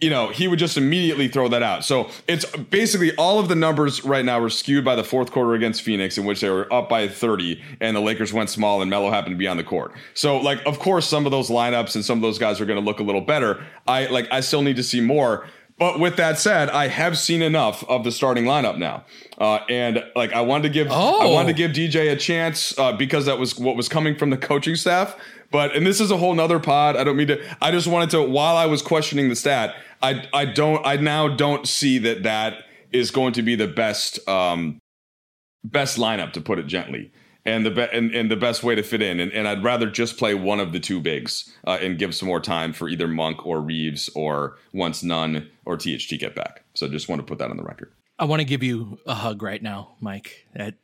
you 0.00 0.08
know, 0.08 0.28
he 0.28 0.48
would 0.48 0.58
just 0.58 0.76
immediately 0.76 1.28
throw 1.28 1.48
that 1.48 1.62
out. 1.62 1.84
So 1.84 2.08
it's 2.26 2.46
basically 2.56 3.14
all 3.16 3.38
of 3.38 3.48
the 3.48 3.54
numbers 3.54 4.02
right 4.04 4.24
now 4.24 4.40
are 4.40 4.48
skewed 4.48 4.84
by 4.84 4.96
the 4.96 5.04
fourth 5.04 5.30
quarter 5.30 5.54
against 5.54 5.82
Phoenix, 5.82 6.16
in 6.16 6.24
which 6.24 6.40
they 6.40 6.48
were 6.48 6.72
up 6.72 6.88
by 6.88 7.06
30 7.06 7.62
and 7.80 7.94
the 7.94 8.00
Lakers 8.00 8.32
went 8.32 8.48
small 8.48 8.80
and 8.80 8.90
Melo 8.90 9.10
happened 9.10 9.34
to 9.34 9.38
be 9.38 9.46
on 9.46 9.58
the 9.58 9.64
court. 9.64 9.92
So, 10.14 10.38
like, 10.38 10.64
of 10.66 10.78
course, 10.78 11.06
some 11.06 11.26
of 11.26 11.32
those 11.32 11.50
lineups 11.50 11.94
and 11.94 12.04
some 12.04 12.16
of 12.16 12.22
those 12.22 12.38
guys 12.38 12.60
are 12.60 12.64
going 12.66 12.78
to 12.78 12.84
look 12.84 12.98
a 12.98 13.02
little 13.02 13.20
better. 13.20 13.62
I 13.86 14.06
like, 14.06 14.26
I 14.32 14.40
still 14.40 14.62
need 14.62 14.76
to 14.76 14.82
see 14.82 15.00
more. 15.02 15.46
But 15.80 15.98
with 15.98 16.16
that 16.16 16.38
said, 16.38 16.68
I 16.68 16.88
have 16.88 17.16
seen 17.16 17.40
enough 17.40 17.82
of 17.88 18.04
the 18.04 18.12
starting 18.12 18.44
lineup 18.44 18.76
now, 18.76 19.06
uh, 19.38 19.60
and 19.70 20.04
like 20.14 20.30
I 20.34 20.42
wanted 20.42 20.64
to 20.64 20.68
give, 20.68 20.88
oh. 20.90 21.20
I 21.20 21.32
wanted 21.32 21.48
to 21.48 21.54
give 21.54 21.70
DJ 21.70 22.12
a 22.12 22.16
chance 22.16 22.78
uh, 22.78 22.92
because 22.92 23.24
that 23.24 23.38
was 23.38 23.58
what 23.58 23.76
was 23.76 23.88
coming 23.88 24.14
from 24.14 24.28
the 24.28 24.36
coaching 24.36 24.76
staff. 24.76 25.16
But 25.50 25.74
and 25.74 25.86
this 25.86 25.98
is 25.98 26.10
a 26.10 26.18
whole 26.18 26.34
nother 26.34 26.60
pod. 26.60 26.96
I 26.96 27.04
don't 27.04 27.16
mean 27.16 27.28
to. 27.28 27.56
I 27.62 27.70
just 27.70 27.86
wanted 27.86 28.10
to. 28.10 28.22
While 28.22 28.58
I 28.58 28.66
was 28.66 28.82
questioning 28.82 29.30
the 29.30 29.34
stat, 29.34 29.74
I 30.02 30.28
I 30.34 30.44
don't. 30.44 30.86
I 30.86 30.96
now 30.96 31.28
don't 31.28 31.66
see 31.66 31.96
that 31.96 32.24
that 32.24 32.58
is 32.92 33.10
going 33.10 33.32
to 33.32 33.42
be 33.42 33.54
the 33.54 33.66
best 33.66 34.28
um, 34.28 34.80
best 35.64 35.96
lineup 35.96 36.34
to 36.34 36.42
put 36.42 36.58
it 36.58 36.66
gently. 36.66 37.10
And 37.44 37.64
the 37.64 37.70
be- 37.70 37.88
and, 37.92 38.14
and 38.14 38.30
the 38.30 38.36
best 38.36 38.62
way 38.62 38.74
to 38.74 38.82
fit 38.82 39.00
in, 39.00 39.18
and, 39.18 39.32
and 39.32 39.48
I'd 39.48 39.64
rather 39.64 39.90
just 39.90 40.18
play 40.18 40.34
one 40.34 40.60
of 40.60 40.72
the 40.72 40.80
two 40.80 41.00
bigs 41.00 41.50
uh, 41.66 41.78
and 41.80 41.98
give 41.98 42.14
some 42.14 42.28
more 42.28 42.40
time 42.40 42.72
for 42.72 42.88
either 42.88 43.08
Monk 43.08 43.46
or 43.46 43.60
Reaves 43.60 44.10
or 44.14 44.58
once 44.74 45.02
Nunn 45.02 45.48
or 45.64 45.76
THT 45.76 46.18
get 46.18 46.34
back. 46.34 46.64
So 46.74 46.86
just 46.88 47.08
want 47.08 47.20
to 47.20 47.26
put 47.26 47.38
that 47.38 47.50
on 47.50 47.56
the 47.56 47.62
record. 47.62 47.92
I 48.18 48.24
want 48.26 48.40
to 48.40 48.44
give 48.44 48.62
you 48.62 48.98
a 49.06 49.14
hug 49.14 49.42
right 49.42 49.62
now, 49.62 49.92
Mike. 50.00 50.46
That 50.54 50.74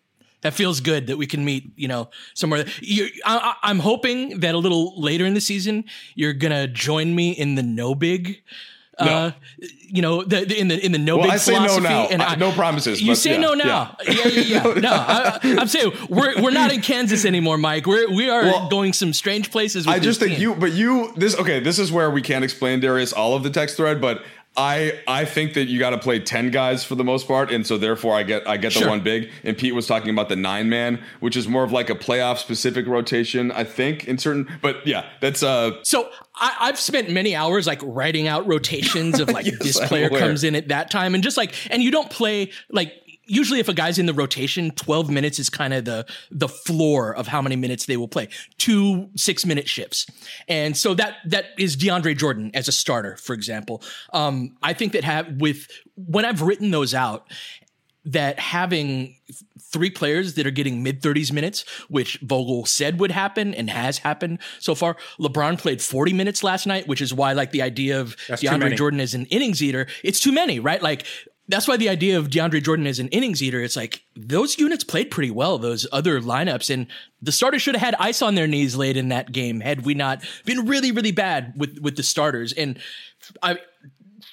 that 0.41 0.55
feels 0.55 0.81
good 0.81 1.09
that 1.09 1.19
we 1.19 1.27
can 1.27 1.45
meet, 1.45 1.73
you 1.77 1.89
know, 1.89 2.09
somewhere. 2.35 2.67
You, 2.81 3.09
I, 3.25 3.57
I'm 3.63 3.81
hoping 3.81 4.41
that 4.41 4.55
a 4.55 4.59
little 4.59 4.99
later 5.01 5.27
in 5.27 5.35
the 5.35 5.41
season, 5.41 5.85
you're 6.15 6.33
gonna 6.33 6.67
join 6.67 7.15
me 7.15 7.33
in 7.33 7.57
the 7.57 7.63
no 7.63 7.95
big. 7.95 8.43
No. 8.99 9.05
Uh, 9.07 9.31
you 9.89 10.01
know, 10.03 10.23
the, 10.25 10.45
the, 10.47 10.59
in 10.59 10.69
the 10.69 10.85
in 10.85 10.91
the 10.93 10.99
no 10.99 11.17
Well, 11.19 11.27
big 11.27 11.33
I 11.35 11.37
say 11.37 11.53
no 11.53 11.59
philosophy, 11.67 11.83
now. 11.85 12.07
and 12.09 12.23
I- 12.23 12.35
no 12.37 12.51
promises, 12.53 13.01
You 13.01 13.15
say 13.15 13.33
yeah, 13.33 13.41
no 13.41 13.53
now, 13.55 13.97
yeah, 14.09 14.27
yeah, 14.29 14.63
yeah. 14.65 14.75
no, 14.81 14.91
I, 14.91 15.39
I'm 15.61 15.69
saying 15.69 15.93
we're 16.09 16.41
we're 16.43 16.51
not 16.51 16.73
in 16.73 16.81
Kansas 16.81 17.25
anymore, 17.27 17.59
Mike. 17.59 17.87
We're 17.87 18.09
we 18.11 18.31
are 18.31 18.43
Well, 18.43 18.69
going 18.71 18.93
some 18.95 19.13
strange 19.13 19.51
places. 19.51 19.87
With 19.87 19.95
I 19.95 19.99
just 19.99 20.19
think 20.19 20.33
team. 20.33 20.41
you, 20.41 20.55
but 20.55 20.73
you, 20.73 21.13
this 21.17 21.37
okay. 21.39 21.61
This 21.61 21.79
is 21.79 21.93
where 21.93 22.11
we 22.11 22.23
can't 22.23 22.43
explain 22.45 22.81
Darius 22.81 23.13
all 23.13 23.35
of 23.35 23.43
the 23.43 23.51
text 23.51 23.77
thread, 23.77 24.01
but 24.01 24.23
I 24.57 24.99
I 25.07 25.25
think 25.25 25.55
that 25.55 25.67
you 25.69 25.79
got 25.79 25.91
to 25.91 25.99
play 25.99 26.19
ten 26.19 26.51
guys 26.51 26.85
for 26.85 26.95
the 26.95 27.05
most 27.05 27.27
part, 27.29 27.51
and 27.51 27.67
so 27.67 27.77
therefore 27.77 28.15
I 28.15 28.23
get 28.23 28.49
I 28.49 28.57
get 28.57 28.73
the 28.73 28.81
Sure. 28.81 28.89
one 28.89 29.01
big. 29.01 29.31
And 29.45 29.57
Pete 29.57 29.75
was 29.75 29.87
talking 29.87 30.11
about 30.11 30.29
the 30.29 30.37
nine 30.37 30.69
man, 30.69 31.03
which 31.21 31.37
is 31.37 31.47
more 31.47 31.63
of 31.65 31.73
like 31.73 31.91
a 31.91 31.95
playoff 31.95 32.39
specific 32.39 32.87
rotation, 32.87 33.53
I 33.53 33.65
think 33.65 34.07
in 34.09 34.19
certain. 34.19 34.49
But 34.63 34.87
yeah, 34.87 35.05
that's 35.21 35.43
uh 35.43 35.73
So 35.83 36.09
I, 36.35 36.55
I've 36.61 36.79
spent 36.79 37.11
many 37.11 37.35
hours 37.35 37.67
like 37.67 37.81
writing 37.83 38.29
out 38.29 38.47
rotations 38.47 39.21
of 39.21 39.29
like 39.33 39.47
Yes, 39.47 39.59
this 39.59 39.81
player 39.89 40.09
comes 40.09 40.45
in 40.45 40.55
at 40.55 40.69
that 40.69 40.91
time 40.91 41.15
and 41.15 41.23
just 41.23 41.37
like 41.37 41.55
and 41.71 41.83
you 41.83 41.91
don't 41.91 42.11
play 42.11 42.51
like 42.71 42.93
usually 43.27 43.61
if 43.61 43.69
a 43.69 43.75
guy's 43.75 43.99
in 43.99 44.07
the 44.07 44.15
rotation 44.15 44.71
12 44.73 45.11
minutes 45.11 45.39
is 45.39 45.51
kind 45.51 45.75
of 45.75 45.85
the 45.85 46.07
the 46.31 46.49
floor 46.49 47.15
of 47.15 47.27
how 47.27 47.43
many 47.43 47.57
minutes 47.57 47.87
they 47.87 47.97
will 47.97 48.09
play 48.09 48.29
two 48.59 49.09
six 49.17 49.45
minute 49.45 49.69
shifts 49.69 50.07
and 50.49 50.77
so 50.77 50.95
that 50.95 51.17
that 51.25 51.47
is 51.59 51.77
DeAndre 51.77 52.17
Jordan 52.17 52.51
as 52.55 52.69
a 52.69 52.73
starter 52.73 53.17
for 53.17 53.35
example 53.35 53.83
um 54.13 54.57
I 54.63 54.73
think 54.73 54.93
that 54.93 55.05
have 55.05 55.41
with 55.41 55.67
when 55.97 56.25
I've 56.25 56.43
written 56.43 56.71
those 56.71 56.95
out 56.95 57.31
that 58.07 58.39
having 58.39 59.17
three 59.61 59.91
players 59.91 60.35
that 60.35 60.47
are 60.47 60.53
getting 60.53 60.83
mid 60.83 61.03
30s 61.03 61.33
minutes, 61.33 61.65
which 61.89 62.19
Vogel 62.23 62.65
said 62.65 63.01
would 63.01 63.11
happen 63.11 63.53
and 63.53 63.69
has 63.69 63.99
happened 63.99 64.39
so 64.61 64.75
far. 64.75 64.97
LeBron 65.19 65.59
played 65.59 65.83
40 65.83 66.13
minutes 66.13 66.45
last 66.45 66.67
night, 66.67 66.87
which 66.87 67.01
is 67.01 67.13
why 67.13 67.33
like 67.33 67.51
the 67.51 67.63
idea 67.63 68.01
of 68.01 68.17
That's 68.29 68.43
DeAndre. 68.43 68.77
Jordan 68.77 69.01
as 69.01 69.15
an 69.15 69.27
innings 69.27 69.61
eater, 69.63 69.89
it's 70.05 70.21
too 70.21 70.33
many, 70.33 70.61
right? 70.61 70.81
Like 70.81 71.05
that's 71.49 71.69
why 71.69 71.77
the 71.77 71.89
idea 71.89 72.19
of 72.19 72.29
DeAndre 72.29 72.63
Jordan 72.63 72.87
as 72.87 72.99
an 72.99 73.09
innings 73.09 73.43
eater, 73.43 73.63
it's 73.63 73.77
like 73.77 74.03
those 74.17 74.59
units 74.59 74.85
played 74.85 75.11
pretty 75.11 75.31
well, 75.31 75.59
those 75.59 75.87
other 75.93 76.21
lineups. 76.21 76.73
And 76.73 76.87
the 77.23 77.33
starters 77.33 77.63
should 77.63 77.77
have 77.77 77.83
had 77.83 77.95
ice 78.01 78.23
on 78.23 78.35
their 78.35 78.47
knees 78.47 78.77
late 78.77 78.97
in 78.97 79.09
that 79.09 79.33
game 79.33 79.61
had 79.61 79.85
we 79.85 79.95
not 79.95 80.25
been 80.45 80.67
really, 80.67 80.93
really 80.93 81.13
bad 81.13 81.55
with, 81.57 81.79
with 81.81 81.97
the 81.97 82.03
starters. 82.03 82.53
And 82.53 82.79
I, 83.43 83.59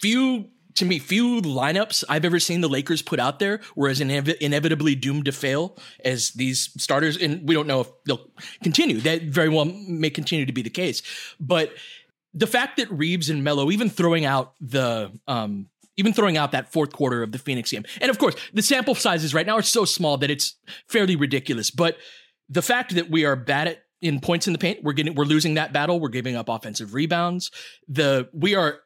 few 0.01 0.49
to 0.75 0.85
me 0.85 0.97
few 0.97 1.41
lineups 1.41 2.03
I've 2.09 2.25
ever 2.25 2.39
seen 2.39 2.61
the 2.61 2.69
Lakers 2.69 3.01
put 3.01 3.19
out 3.19 3.39
there 3.39 3.61
were 3.75 3.89
as 3.89 3.99
inev- 3.99 4.37
inevitably 4.37 4.95
doomed 4.95 5.25
to 5.25 5.31
fail 5.31 5.77
as 6.03 6.31
these 6.31 6.71
starters, 6.81 7.15
and 7.17 7.47
we 7.47 7.53
don't 7.53 7.67
know 7.67 7.81
if 7.81 7.87
they'll 8.05 8.27
continue. 8.63 8.99
That 9.01 9.21
very 9.23 9.49
well 9.49 9.65
may 9.65 10.09
continue 10.09 10.45
to 10.45 10.53
be 10.53 10.63
the 10.63 10.71
case, 10.71 11.03
but 11.39 11.71
the 12.33 12.47
fact 12.47 12.77
that 12.77 12.91
Reaves 12.91 13.29
and 13.29 13.43
Melo, 13.43 13.69
even 13.69 13.89
throwing 13.89 14.25
out 14.25 14.55
the 14.59 15.11
um, 15.27 15.69
even 15.97 16.13
throwing 16.13 16.37
out 16.37 16.51
that 16.51 16.71
fourth 16.71 16.91
quarter 16.91 17.23
of 17.23 17.31
the 17.31 17.39
Phoenix 17.39 17.71
game, 17.71 17.85
and 18.01 18.09
of 18.09 18.17
course 18.17 18.35
the 18.53 18.61
sample 18.61 18.95
sizes 18.95 19.33
right 19.33 19.45
now 19.45 19.57
are 19.57 19.61
so 19.61 19.85
small 19.85 20.17
that 20.17 20.31
it's 20.31 20.57
fairly 20.87 21.15
ridiculous. 21.15 21.71
But 21.71 21.97
the 22.49 22.61
fact 22.61 22.95
that 22.95 23.09
we 23.09 23.25
are 23.25 23.35
bad 23.35 23.67
at 23.67 23.83
in 24.03 24.19
points 24.19 24.47
in 24.47 24.53
the 24.53 24.59
paint, 24.59 24.83
we're 24.83 24.93
getting 24.93 25.15
we're 25.15 25.23
losing 25.23 25.53
that 25.55 25.73
battle. 25.73 25.99
We're 25.99 26.09
giving 26.09 26.35
up 26.35 26.49
offensive 26.49 26.93
rebounds. 26.93 27.49
The 27.87 28.29
we 28.33 28.53
are, 28.53 28.81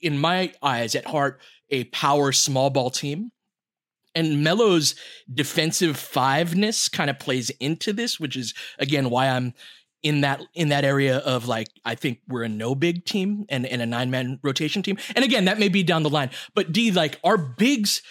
in 0.00 0.18
my 0.18 0.52
eyes, 0.62 0.94
at 0.94 1.04
heart, 1.04 1.40
a 1.70 1.84
power 1.84 2.32
small 2.32 2.70
ball 2.70 2.90
team. 2.90 3.32
And 4.14 4.44
Melo's 4.44 4.94
defensive 5.32 5.96
fiveness 5.96 6.88
kind 6.88 7.08
of 7.10 7.18
plays 7.18 7.50
into 7.60 7.92
this, 7.92 8.20
which 8.20 8.36
is 8.36 8.54
again 8.78 9.10
why 9.10 9.28
I'm 9.28 9.52
in 10.02 10.22
that 10.22 10.42
in 10.54 10.68
that 10.68 10.84
area 10.84 11.18
of 11.18 11.46
like 11.46 11.68
I 11.84 11.94
think 11.94 12.20
we're 12.28 12.42
a 12.42 12.48
no 12.48 12.74
big 12.74 13.04
team 13.04 13.46
and, 13.48 13.66
and 13.66 13.80
a 13.80 13.86
nine 13.86 14.10
man 14.10 14.40
rotation 14.42 14.82
team. 14.82 14.98
And 15.14 15.24
again, 15.24 15.44
that 15.46 15.58
may 15.58 15.68
be 15.68 15.82
down 15.82 16.02
the 16.02 16.10
line. 16.10 16.30
But 16.54 16.72
D, 16.72 16.90
like 16.90 17.18
our 17.22 17.38
bigs 17.38 18.02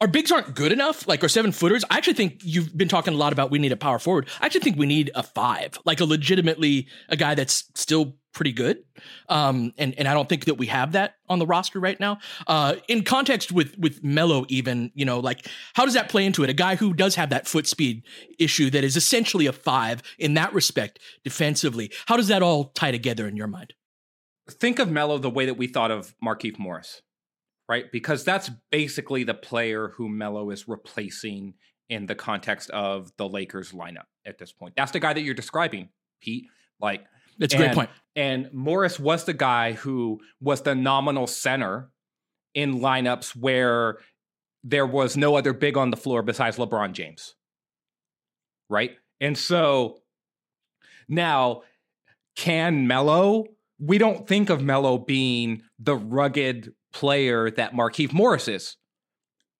our 0.00 0.08
bigs 0.08 0.30
aren't 0.30 0.54
good 0.54 0.72
enough, 0.72 1.08
like 1.08 1.22
our 1.22 1.28
seven 1.28 1.52
footers. 1.52 1.84
I 1.90 1.96
actually 1.96 2.14
think 2.14 2.40
you've 2.44 2.76
been 2.76 2.88
talking 2.88 3.14
a 3.14 3.16
lot 3.16 3.32
about 3.32 3.50
we 3.50 3.58
need 3.58 3.72
a 3.72 3.76
power 3.76 3.98
forward. 3.98 4.28
I 4.40 4.46
actually 4.46 4.60
think 4.60 4.76
we 4.76 4.86
need 4.86 5.10
a 5.14 5.22
five, 5.22 5.78
like 5.84 6.00
a 6.00 6.04
legitimately 6.04 6.88
a 7.08 7.16
guy 7.16 7.34
that's 7.34 7.64
still 7.74 8.16
pretty 8.34 8.52
good. 8.52 8.84
Um, 9.30 9.72
and 9.78 9.94
and 9.98 10.06
I 10.06 10.12
don't 10.12 10.28
think 10.28 10.44
that 10.44 10.56
we 10.56 10.66
have 10.66 10.92
that 10.92 11.14
on 11.28 11.38
the 11.38 11.46
roster 11.46 11.80
right 11.80 11.98
now. 11.98 12.18
Uh, 12.46 12.76
in 12.88 13.04
context 13.04 13.52
with 13.52 13.78
with 13.78 14.04
Melo, 14.04 14.44
even 14.48 14.92
you 14.94 15.06
know, 15.06 15.18
like 15.18 15.46
how 15.74 15.86
does 15.86 15.94
that 15.94 16.10
play 16.10 16.26
into 16.26 16.44
it? 16.44 16.50
A 16.50 16.54
guy 16.54 16.76
who 16.76 16.92
does 16.92 17.14
have 17.14 17.30
that 17.30 17.48
foot 17.48 17.66
speed 17.66 18.02
issue 18.38 18.68
that 18.70 18.84
is 18.84 18.96
essentially 18.96 19.46
a 19.46 19.52
five 19.52 20.02
in 20.18 20.34
that 20.34 20.52
respect 20.52 20.98
defensively. 21.24 21.90
How 22.06 22.18
does 22.18 22.28
that 22.28 22.42
all 22.42 22.64
tie 22.64 22.90
together 22.90 23.26
in 23.26 23.36
your 23.36 23.48
mind? 23.48 23.72
think 24.50 24.78
of 24.78 24.90
Melo 24.90 25.18
the 25.18 25.30
way 25.30 25.46
that 25.46 25.54
we 25.54 25.66
thought 25.66 25.90
of 25.90 26.14
Markieff 26.24 26.58
Morris, 26.58 27.02
right? 27.68 27.90
Because 27.90 28.24
that's 28.24 28.50
basically 28.70 29.24
the 29.24 29.34
player 29.34 29.88
who 29.96 30.08
Melo 30.08 30.50
is 30.50 30.68
replacing 30.68 31.54
in 31.88 32.06
the 32.06 32.14
context 32.14 32.70
of 32.70 33.12
the 33.16 33.28
Lakers 33.28 33.72
lineup 33.72 34.06
at 34.24 34.38
this 34.38 34.52
point. 34.52 34.74
That's 34.76 34.92
the 34.92 35.00
guy 35.00 35.12
that 35.12 35.22
you're 35.22 35.34
describing, 35.34 35.90
Pete. 36.20 36.46
Like 36.80 37.04
That's 37.38 37.54
a 37.54 37.56
great 37.56 37.72
point. 37.72 37.90
And 38.14 38.52
Morris 38.52 38.98
was 38.98 39.24
the 39.24 39.34
guy 39.34 39.72
who 39.72 40.20
was 40.40 40.62
the 40.62 40.74
nominal 40.74 41.26
center 41.26 41.90
in 42.54 42.80
lineups 42.80 43.36
where 43.36 43.98
there 44.64 44.86
was 44.86 45.16
no 45.16 45.36
other 45.36 45.52
big 45.52 45.76
on 45.76 45.90
the 45.90 45.96
floor 45.96 46.22
besides 46.22 46.56
LeBron 46.56 46.92
James. 46.92 47.34
Right? 48.68 48.96
And 49.20 49.38
so 49.38 50.00
now 51.08 51.62
can 52.34 52.86
Melo? 52.86 53.44
We 53.78 53.98
don't 53.98 54.26
think 54.26 54.50
of 54.50 54.62
Melo 54.62 54.98
being 54.98 55.62
the 55.78 55.94
rugged 55.94 56.72
player 56.96 57.50
that 57.50 57.74
Markieff 57.74 58.14
Morris 58.14 58.48
is. 58.48 58.76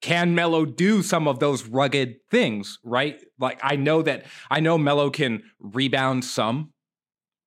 Can 0.00 0.34
Melo 0.34 0.64
do 0.64 1.02
some 1.02 1.28
of 1.28 1.38
those 1.38 1.66
rugged 1.66 2.16
things, 2.30 2.78
right? 2.82 3.22
Like 3.38 3.60
I 3.62 3.76
know 3.76 4.00
that 4.02 4.24
I 4.50 4.60
know 4.60 4.78
Melo 4.78 5.10
can 5.10 5.42
rebound 5.60 6.24
some, 6.24 6.72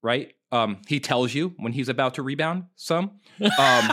right? 0.04 0.34
Um, 0.52 0.78
he 0.88 0.99
tells 0.99 1.34
you 1.34 1.54
when 1.58 1.73
he's 1.73 1.89
about 1.89 2.15
to 2.15 2.23
rebound 2.23 2.65
some. 2.75 3.19
Um, 3.60 3.89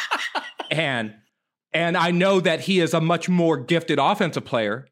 and 0.70 1.14
and 1.74 1.96
I 1.96 2.10
know 2.10 2.40
that 2.40 2.60
he 2.60 2.80
is 2.80 2.94
a 2.94 3.00
much 3.00 3.28
more 3.28 3.58
gifted 3.58 3.98
offensive 3.98 4.46
player 4.46 4.88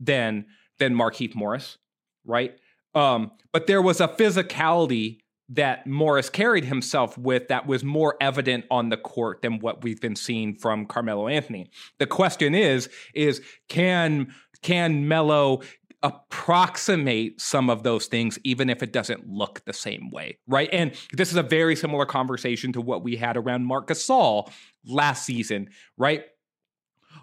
than 0.00 0.46
than 0.78 0.94
Markieff 0.94 1.34
Morris, 1.34 1.78
right? 2.26 2.54
Um, 2.94 3.32
but 3.52 3.66
there 3.66 3.80
was 3.80 4.00
a 4.00 4.08
physicality 4.08 5.20
that 5.50 5.86
Morris 5.86 6.28
carried 6.28 6.64
himself 6.64 7.16
with 7.16 7.48
that 7.48 7.66
was 7.66 7.82
more 7.82 8.16
evident 8.20 8.66
on 8.70 8.90
the 8.90 8.96
court 8.96 9.42
than 9.42 9.60
what 9.60 9.82
we've 9.82 10.00
been 10.00 10.16
seeing 10.16 10.54
from 10.54 10.86
Carmelo 10.86 11.28
Anthony. 11.28 11.70
The 11.98 12.06
question 12.06 12.54
is, 12.54 12.88
is 13.14 13.40
can 13.68 14.34
can 14.62 15.06
Melo 15.08 15.62
approximate 16.02 17.40
some 17.40 17.68
of 17.68 17.82
those 17.82 18.06
things, 18.06 18.38
even 18.44 18.70
if 18.70 18.82
it 18.82 18.92
doesn't 18.92 19.28
look 19.28 19.64
the 19.64 19.72
same 19.72 20.10
way, 20.10 20.38
right? 20.46 20.68
And 20.72 20.94
this 21.12 21.30
is 21.30 21.36
a 21.36 21.42
very 21.42 21.74
similar 21.74 22.06
conversation 22.06 22.72
to 22.74 22.80
what 22.80 23.02
we 23.02 23.16
had 23.16 23.36
around 23.36 23.64
Marc 23.64 23.88
Gasol 23.88 24.50
last 24.84 25.24
season, 25.24 25.70
right? 25.96 26.24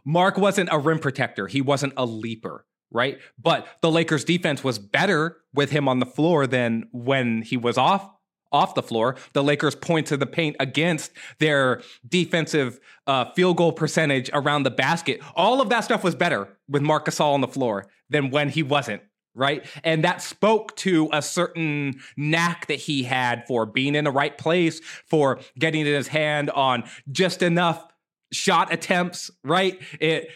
Mark 0.04 0.38
wasn't 0.38 0.70
a 0.72 0.80
rim 0.80 1.00
protector. 1.00 1.48
He 1.48 1.62
wasn't 1.62 1.94
a 1.96 2.06
leaper, 2.06 2.66
right? 2.92 3.20
But 3.42 3.68
the 3.82 3.92
Lakers 3.92 4.26
defense 4.26 4.64
was 4.64 4.78
better 4.78 5.38
with 5.54 5.72
him 5.72 5.88
on 5.88 6.00
the 6.00 6.06
floor 6.06 6.46
than 6.46 6.90
when 6.92 7.44
he 7.44 7.56
was 7.56 7.78
off 7.78 8.10
off 8.56 8.74
the 8.74 8.82
floor. 8.82 9.16
The 9.34 9.44
Lakers 9.44 9.76
point 9.76 10.08
to 10.08 10.18
the 10.18 10.26
paint 10.26 10.56
against 10.60 11.12
their 11.40 11.82
defensive 12.08 12.80
uh, 13.06 13.26
field 13.34 13.58
goal 13.58 13.74
percentage 13.74 14.30
around 14.34 14.64
the 14.64 14.72
basket. 14.72 15.22
All 15.36 15.62
of 15.62 15.70
that 15.70 15.82
stuff 15.82 16.04
was 16.04 16.16
better 16.16 16.48
with 16.70 16.82
Marc 16.82 17.06
Gasol 17.06 17.34
on 17.34 17.42
the 17.42 17.48
floor 17.48 17.88
than 18.10 18.32
when 18.32 18.50
he 18.50 18.64
wasn't. 18.64 19.02
Right. 19.38 19.66
And 19.84 20.06
that 20.06 20.22
spoke 20.22 20.78
to 20.78 21.10
a 21.12 21.22
certain 21.22 22.00
knack 22.16 22.68
that 22.68 22.80
he 22.80 23.04
had 23.04 23.46
for 23.48 23.66
being 23.66 23.94
in 23.94 24.06
the 24.06 24.12
right 24.12 24.38
place, 24.38 24.80
for 25.06 25.40
getting 25.60 25.86
his 25.86 26.08
hand 26.08 26.50
on 26.52 26.86
just 27.12 27.42
enough 27.42 27.86
shot 28.32 28.72
attempts. 28.72 29.30
Right. 29.44 29.82
It, 30.00 30.30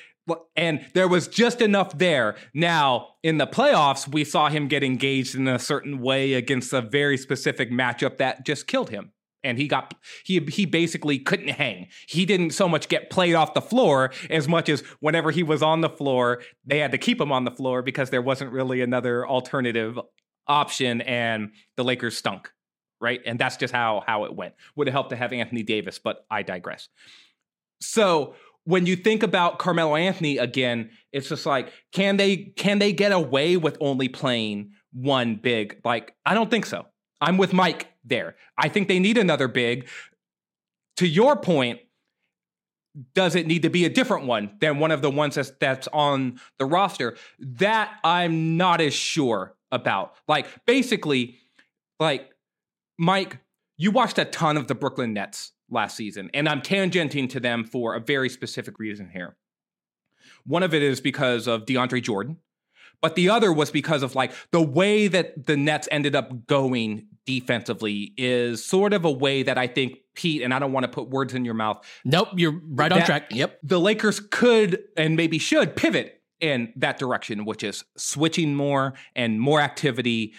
and 0.55 0.85
there 0.93 1.07
was 1.07 1.27
just 1.27 1.61
enough 1.61 1.97
there. 1.97 2.35
Now, 2.53 3.15
in 3.23 3.37
the 3.37 3.47
playoffs, 3.47 4.07
we 4.07 4.23
saw 4.23 4.49
him 4.49 4.67
get 4.67 4.83
engaged 4.83 5.35
in 5.35 5.47
a 5.47 5.59
certain 5.59 5.99
way 5.99 6.33
against 6.33 6.73
a 6.73 6.81
very 6.81 7.17
specific 7.17 7.71
matchup 7.71 8.17
that 8.17 8.45
just 8.45 8.67
killed 8.67 8.89
him. 8.89 9.11
And 9.43 9.57
he 9.57 9.67
got 9.69 9.93
he 10.25 10.39
he 10.39 10.65
basically 10.65 11.17
couldn't 11.17 11.49
hang. 11.49 11.87
He 12.07 12.25
didn't 12.25 12.49
so 12.51 12.67
much 12.67 12.89
get 12.89 13.09
played 13.09 13.35
off 13.35 13.53
the 13.53 13.61
floor 13.61 14.11
as 14.29 14.49
much 14.49 14.67
as 14.67 14.81
whenever 14.99 15.31
he 15.31 15.43
was 15.43 15.63
on 15.63 15.79
the 15.79 15.89
floor, 15.89 16.41
they 16.65 16.79
had 16.79 16.91
to 16.91 16.97
keep 16.97 17.21
him 17.21 17.31
on 17.31 17.45
the 17.45 17.51
floor 17.51 17.81
because 17.81 18.09
there 18.09 18.21
wasn't 18.21 18.51
really 18.51 18.81
another 18.81 19.25
alternative 19.25 19.97
option 20.45 20.99
and 21.01 21.51
the 21.77 21.85
Lakers 21.85 22.17
stunk. 22.17 22.51
Right? 22.99 23.21
And 23.25 23.39
that's 23.39 23.55
just 23.55 23.73
how 23.73 24.03
how 24.05 24.25
it 24.25 24.35
went. 24.35 24.55
Would 24.75 24.87
have 24.87 24.93
helped 24.93 25.11
to 25.11 25.15
have 25.15 25.31
Anthony 25.31 25.63
Davis, 25.63 25.99
but 25.99 26.25
I 26.29 26.43
digress. 26.43 26.89
So 27.81 28.35
when 28.69 28.85
you 28.85 28.95
think 28.95 29.23
about 29.23 29.57
Carmelo 29.57 29.95
Anthony 29.95 30.37
again, 30.37 30.91
it's 31.11 31.27
just 31.27 31.47
like 31.47 31.73
can 31.91 32.17
they 32.17 32.37
can 32.37 32.77
they 32.77 32.93
get 32.93 33.11
away 33.11 33.57
with 33.57 33.75
only 33.81 34.07
playing 34.07 34.73
one 34.93 35.37
big? 35.37 35.81
Like 35.83 36.13
I 36.23 36.35
don't 36.35 36.51
think 36.51 36.67
so. 36.67 36.85
I'm 37.19 37.39
with 37.39 37.51
Mike 37.51 37.87
there. 38.05 38.35
I 38.59 38.69
think 38.69 38.87
they 38.87 38.99
need 38.99 39.17
another 39.17 39.47
big. 39.47 39.87
To 40.97 41.07
your 41.07 41.35
point, 41.35 41.79
does 43.15 43.33
it 43.33 43.47
need 43.47 43.63
to 43.63 43.71
be 43.71 43.85
a 43.85 43.89
different 43.89 44.27
one 44.27 44.51
than 44.61 44.77
one 44.77 44.91
of 44.91 45.01
the 45.01 45.09
ones 45.09 45.33
that's, 45.33 45.51
that's 45.59 45.87
on 45.91 46.39
the 46.59 46.65
roster? 46.65 47.17
That 47.39 47.97
I'm 48.03 48.55
not 48.55 48.81
as 48.81 48.93
sure 48.93 49.55
about. 49.71 50.13
Like 50.27 50.45
basically, 50.67 51.39
like 51.99 52.29
Mike, 52.99 53.39
you 53.77 53.89
watched 53.89 54.19
a 54.19 54.25
ton 54.25 54.57
of 54.57 54.67
the 54.67 54.75
Brooklyn 54.75 55.13
Nets 55.13 55.53
last 55.69 55.95
season. 55.95 56.29
And 56.33 56.47
I'm 56.47 56.61
tangenting 56.61 57.29
to 57.31 57.39
them 57.39 57.63
for 57.63 57.95
a 57.95 57.99
very 57.99 58.29
specific 58.29 58.79
reason 58.79 59.09
here. 59.11 59.35
One 60.45 60.63
of 60.63 60.73
it 60.73 60.81
is 60.81 61.01
because 61.01 61.47
of 61.47 61.65
DeAndre 61.65 62.01
Jordan, 62.01 62.37
but 63.01 63.15
the 63.15 63.29
other 63.29 63.51
was 63.51 63.71
because 63.71 64.03
of 64.03 64.15
like 64.15 64.33
the 64.51 64.61
way 64.61 65.07
that 65.07 65.45
the 65.45 65.57
Nets 65.57 65.87
ended 65.91 66.15
up 66.15 66.47
going 66.47 67.07
defensively 67.25 68.13
is 68.17 68.63
sort 68.65 68.93
of 68.93 69.05
a 69.05 69.11
way 69.11 69.43
that 69.43 69.57
I 69.57 69.67
think 69.67 69.99
Pete 70.15 70.41
and 70.41 70.53
I 70.53 70.59
don't 70.59 70.73
want 70.73 70.83
to 70.83 70.91
put 70.91 71.09
words 71.09 71.33
in 71.33 71.45
your 71.45 71.53
mouth. 71.53 71.85
Nope, 72.03 72.29
you're 72.35 72.59
right 72.67 72.91
on 72.91 73.03
track. 73.03 73.31
Yep. 73.31 73.59
The 73.63 73.79
Lakers 73.79 74.19
could 74.19 74.83
and 74.97 75.15
maybe 75.15 75.37
should 75.39 75.75
pivot 75.75 76.21
in 76.39 76.73
that 76.75 76.97
direction, 76.97 77.45
which 77.45 77.63
is 77.63 77.83
switching 77.97 78.55
more 78.55 78.93
and 79.15 79.39
more 79.39 79.61
activity, 79.61 80.33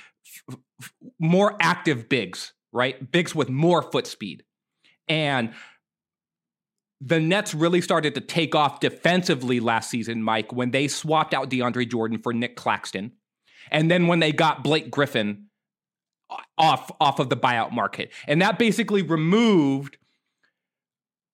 f- 0.49 0.57
f- 0.83 0.93
more 1.19 1.57
active 1.61 2.09
bigs, 2.09 2.53
right? 2.73 3.11
Bigs 3.11 3.35
with 3.35 3.49
more 3.49 3.83
foot 3.83 4.07
speed. 4.07 4.43
And 5.11 5.53
the 7.01 7.19
Nets 7.19 7.53
really 7.53 7.81
started 7.81 8.15
to 8.15 8.21
take 8.21 8.55
off 8.55 8.81
defensively 8.81 9.59
last 9.59 9.91
season, 9.91 10.23
Mike, 10.23 10.53
when 10.53 10.71
they 10.71 10.87
swapped 10.87 11.35
out 11.35 11.51
DeAndre 11.51 11.91
Jordan 11.91 12.19
for 12.19 12.33
Nic 12.33 12.57
Claxton. 12.57 13.13
And 13.71 13.91
then 13.91 14.07
when 14.07 14.21
they 14.21 14.33
got 14.33 14.63
Blake 14.63 14.91
Griffin 14.91 15.47
off 16.57 16.91
off 17.01 17.19
of 17.19 17.29
the 17.29 17.37
buyout 17.37 17.73
market. 17.73 18.13
And 18.29 18.41
that 18.41 18.59
basically 18.59 19.03
removed 19.03 19.97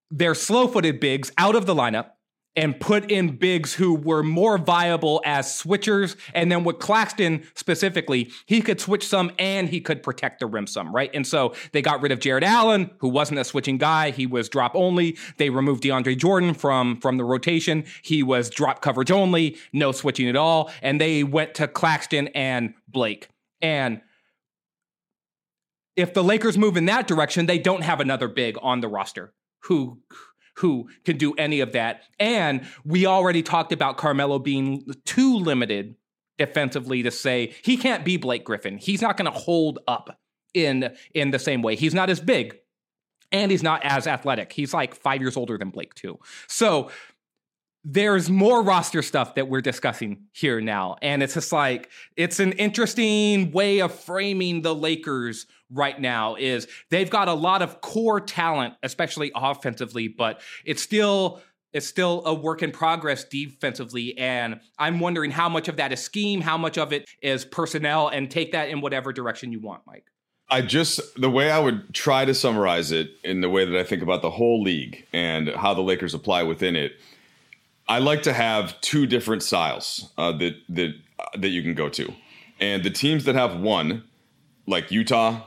their 0.09 0.33
slow-footed 0.33 0.99
bigs 0.99 1.31
out 1.37 1.55
of 1.55 1.65
the 1.65 1.75
lineup 1.75 2.11
and 2.57 2.77
put 2.79 3.09
in 3.09 3.37
bigs 3.37 3.75
who 3.75 3.93
were 3.93 4.23
more 4.23 4.57
viable 4.57 5.21
as 5.23 5.45
switchers. 5.47 6.17
And 6.33 6.51
then 6.51 6.63
with 6.63 6.79
Claxton 6.79 7.43
specifically, 7.53 8.31
he 8.47 8.61
could 8.61 8.81
switch 8.81 9.07
some 9.07 9.31
and 9.37 9.69
he 9.69 9.79
could 9.79 10.01
protect 10.01 10.39
the 10.39 10.47
rim 10.47 10.67
some, 10.67 10.93
right? 10.93 11.11
And 11.13 11.25
so 11.25 11.53
they 11.71 11.83
got 11.83 12.01
rid 12.01 12.11
of 12.11 12.19
Jarrett 12.19 12.43
Allen, 12.43 12.89
who 12.97 13.07
wasn't 13.07 13.39
a 13.39 13.43
switching 13.45 13.77
guy. 13.77 14.09
He 14.09 14.25
was 14.25 14.49
drop 14.49 14.75
only. 14.75 15.17
They 15.37 15.51
removed 15.51 15.83
DeAndre 15.83 16.17
Jordan 16.17 16.55
from, 16.55 16.99
from 16.99 17.17
the 17.17 17.23
rotation. 17.23 17.85
He 18.01 18.23
was 18.23 18.49
drop 18.49 18.81
coverage 18.81 19.11
only, 19.11 19.57
no 19.71 19.91
switching 19.91 20.27
at 20.27 20.35
all. 20.35 20.71
And 20.81 20.99
they 20.99 21.23
went 21.23 21.53
to 21.55 21.67
Claxton 21.67 22.29
and 22.29 22.73
Blake. 22.87 23.29
And 23.61 24.01
if 25.95 26.13
the 26.13 26.23
Lakers 26.23 26.57
move 26.57 26.75
in 26.75 26.85
that 26.85 27.07
direction, 27.07 27.45
they 27.45 27.59
don't 27.59 27.83
have 27.83 27.99
another 27.99 28.27
big 28.27 28.57
on 28.61 28.81
the 28.81 28.87
roster 28.87 29.33
who 29.63 29.99
who 30.57 30.89
can 31.05 31.17
do 31.17 31.33
any 31.33 31.59
of 31.59 31.71
that. 31.73 32.01
And 32.19 32.65
we 32.83 33.05
already 33.05 33.43
talked 33.43 33.71
about 33.71 33.97
Carmelo 33.97 34.39
being 34.39 34.85
too 35.05 35.37
limited 35.37 35.95
defensively 36.37 37.03
to 37.03 37.11
say 37.11 37.55
he 37.63 37.77
can't 37.77 38.05
be 38.05 38.17
Blake 38.17 38.43
Griffin. 38.43 38.77
He's 38.77 39.01
not 39.01 39.17
going 39.17 39.31
to 39.31 39.37
hold 39.37 39.79
up 39.87 40.19
in 40.53 40.95
in 41.13 41.31
the 41.31 41.39
same 41.39 41.61
way. 41.61 41.75
He's 41.75 41.93
not 41.93 42.09
as 42.09 42.19
big 42.19 42.57
and 43.31 43.51
he's 43.51 43.63
not 43.63 43.83
as 43.83 44.07
athletic. 44.07 44.53
He's 44.53 44.73
like 44.73 44.95
5 44.95 45.21
years 45.21 45.37
older 45.37 45.57
than 45.57 45.69
Blake 45.69 45.93
too. 45.93 46.19
So 46.47 46.89
there's 47.83 48.29
more 48.29 48.63
roster 48.63 49.01
stuff 49.01 49.35
that 49.35 49.47
we're 49.47 49.61
discussing 49.61 50.25
here 50.31 50.59
now. 50.59 50.97
And 51.01 51.23
it's 51.23 51.35
just 51.35 51.51
like, 51.51 51.89
it's 52.15 52.39
an 52.39 52.51
interesting 52.53 53.51
way 53.51 53.79
of 53.79 53.93
framing 53.93 54.61
the 54.61 54.75
Lakers 54.75 55.45
right 55.71 55.99
now 55.99 56.35
is 56.35 56.67
they've 56.89 57.09
got 57.09 57.27
a 57.27 57.33
lot 57.33 57.61
of 57.61 57.81
core 57.81 58.19
talent, 58.21 58.75
especially 58.83 59.31
offensively, 59.35 60.07
but 60.07 60.41
it's 60.65 60.81
still 60.81 61.41
it's 61.73 61.85
still 61.85 62.23
a 62.25 62.33
work 62.33 62.63
in 62.63 62.71
progress 62.71 63.25
defensively. 63.25 64.17
And 64.17 64.61
I'm 64.79 64.99
wondering 64.99 65.31
how 65.31 65.49
much 65.49 65.67
of 65.67 65.75
that 65.77 65.91
is 65.91 66.01
scheme, 66.01 66.41
how 66.41 66.57
much 66.57 66.77
of 66.77 66.93
it 66.93 67.07
is 67.21 67.43
personnel, 67.45 68.07
and 68.07 68.31
take 68.31 68.53
that 68.53 68.69
in 68.69 68.81
whatever 68.81 69.11
direction 69.11 69.51
you 69.51 69.59
want, 69.59 69.81
Mike. 69.85 70.05
I 70.49 70.61
just 70.61 71.01
the 71.19 71.29
way 71.29 71.51
I 71.51 71.59
would 71.59 71.93
try 71.93 72.23
to 72.23 72.33
summarize 72.33 72.91
it 72.91 73.11
in 73.23 73.41
the 73.41 73.49
way 73.49 73.65
that 73.65 73.77
I 73.77 73.83
think 73.83 74.01
about 74.01 74.21
the 74.21 74.31
whole 74.31 74.63
league 74.63 75.05
and 75.11 75.49
how 75.49 75.73
the 75.73 75.81
Lakers 75.81 76.13
apply 76.13 76.43
within 76.43 76.75
it 76.75 76.93
I 77.89 77.99
like 77.99 78.23
to 78.23 78.33
have 78.33 78.79
two 78.81 79.05
different 79.05 79.43
styles 79.43 80.11
uh, 80.17 80.31
that 80.33 80.55
that 80.69 80.93
uh, 81.19 81.37
that 81.37 81.49
you 81.49 81.63
can 81.63 81.73
go 81.73 81.89
to, 81.89 82.13
and 82.59 82.83
the 82.83 82.89
teams 82.89 83.23
that 83.25 83.35
have 83.35 83.59
one, 83.59 84.03
like 84.65 84.91
Utah, 84.91 85.43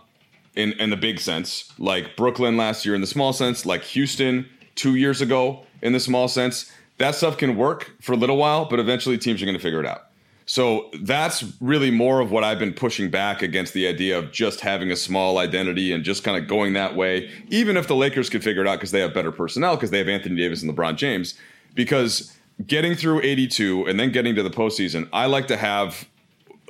in 0.54 0.72
in 0.72 0.90
the 0.90 0.96
big 0.96 1.20
sense, 1.20 1.72
like 1.78 2.16
Brooklyn 2.16 2.56
last 2.56 2.84
year 2.84 2.94
in 2.94 3.00
the 3.00 3.06
small 3.06 3.32
sense, 3.32 3.64
like 3.64 3.82
Houston 3.84 4.48
two 4.74 4.96
years 4.96 5.20
ago 5.20 5.64
in 5.82 5.92
the 5.92 6.00
small 6.00 6.28
sense. 6.28 6.70
That 6.98 7.14
stuff 7.14 7.38
can 7.38 7.56
work 7.56 7.92
for 8.00 8.12
a 8.12 8.16
little 8.16 8.36
while, 8.36 8.66
but 8.66 8.78
eventually 8.78 9.16
teams 9.16 9.42
are 9.42 9.46
going 9.46 9.56
to 9.56 9.62
figure 9.62 9.80
it 9.80 9.86
out. 9.86 10.06
So 10.44 10.90
that's 11.02 11.44
really 11.60 11.90
more 11.90 12.20
of 12.20 12.32
what 12.32 12.42
I've 12.42 12.58
been 12.58 12.74
pushing 12.74 13.08
back 13.08 13.40
against 13.40 13.72
the 13.72 13.86
idea 13.86 14.18
of 14.18 14.32
just 14.32 14.60
having 14.60 14.90
a 14.90 14.96
small 14.96 15.38
identity 15.38 15.92
and 15.92 16.02
just 16.02 16.24
kind 16.24 16.36
of 16.36 16.48
going 16.48 16.72
that 16.72 16.96
way, 16.96 17.30
even 17.48 17.76
if 17.76 17.86
the 17.86 17.94
Lakers 17.94 18.28
could 18.28 18.42
figure 18.42 18.60
it 18.60 18.68
out 18.68 18.78
because 18.78 18.90
they 18.90 19.00
have 19.00 19.14
better 19.14 19.30
personnel, 19.30 19.76
because 19.76 19.90
they 19.90 19.98
have 19.98 20.08
Anthony 20.08 20.36
Davis 20.36 20.62
and 20.62 20.76
LeBron 20.76 20.96
James 20.96 21.34
because 21.74 22.36
getting 22.66 22.94
through 22.94 23.20
82 23.22 23.86
and 23.86 23.98
then 23.98 24.10
getting 24.12 24.34
to 24.34 24.42
the 24.42 24.50
postseason, 24.50 25.08
I 25.12 25.26
like 25.26 25.46
to 25.48 25.56
have 25.56 26.08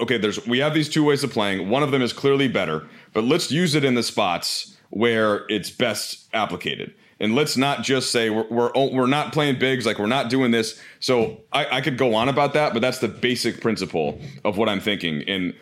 okay, 0.01 0.19
there's 0.19 0.45
we 0.47 0.59
have 0.59 0.75
these 0.75 0.89
two 0.89 1.05
ways 1.05 1.23
of 1.23 1.31
playing. 1.31 1.69
One 1.69 1.83
of 1.83 1.91
them 1.91 2.03
is 2.03 2.13
clearly 2.13 2.49
better, 2.49 2.87
but 3.13 3.25
let's 3.25 3.51
use 3.51 3.75
it 3.75 3.85
in 3.85 3.95
the 3.95 4.03
spots 4.03 4.77
where 4.91 5.45
it's 5.49 5.71
best 5.71 6.31
applicated. 6.33 6.93
And 7.21 7.35
let's 7.35 7.57
not 7.57 7.83
just 7.83 8.11
say 8.11 8.31
we're 8.31 8.49
we're, 8.49 8.73
we're 8.75 9.07
not 9.07 9.33
playing 9.33 9.59
bigs, 9.59 9.85
like 9.87 9.99
we're 9.99 10.07
not 10.07 10.31
doing 10.31 10.51
this. 10.51 10.81
So 11.01 11.43
I, 11.53 11.79
I 11.79 11.81
could 11.81 11.99
go 11.99 12.15
on 12.15 12.29
about 12.29 12.55
that, 12.55 12.73
but 12.73 12.81
that's 12.81 12.99
the 12.99 13.09
basic 13.09 13.61
principle 13.61 14.21
of 14.45 14.57
what 14.57 14.69
I'm 14.69 14.81
thinking. 14.81 15.23
And 15.29 15.55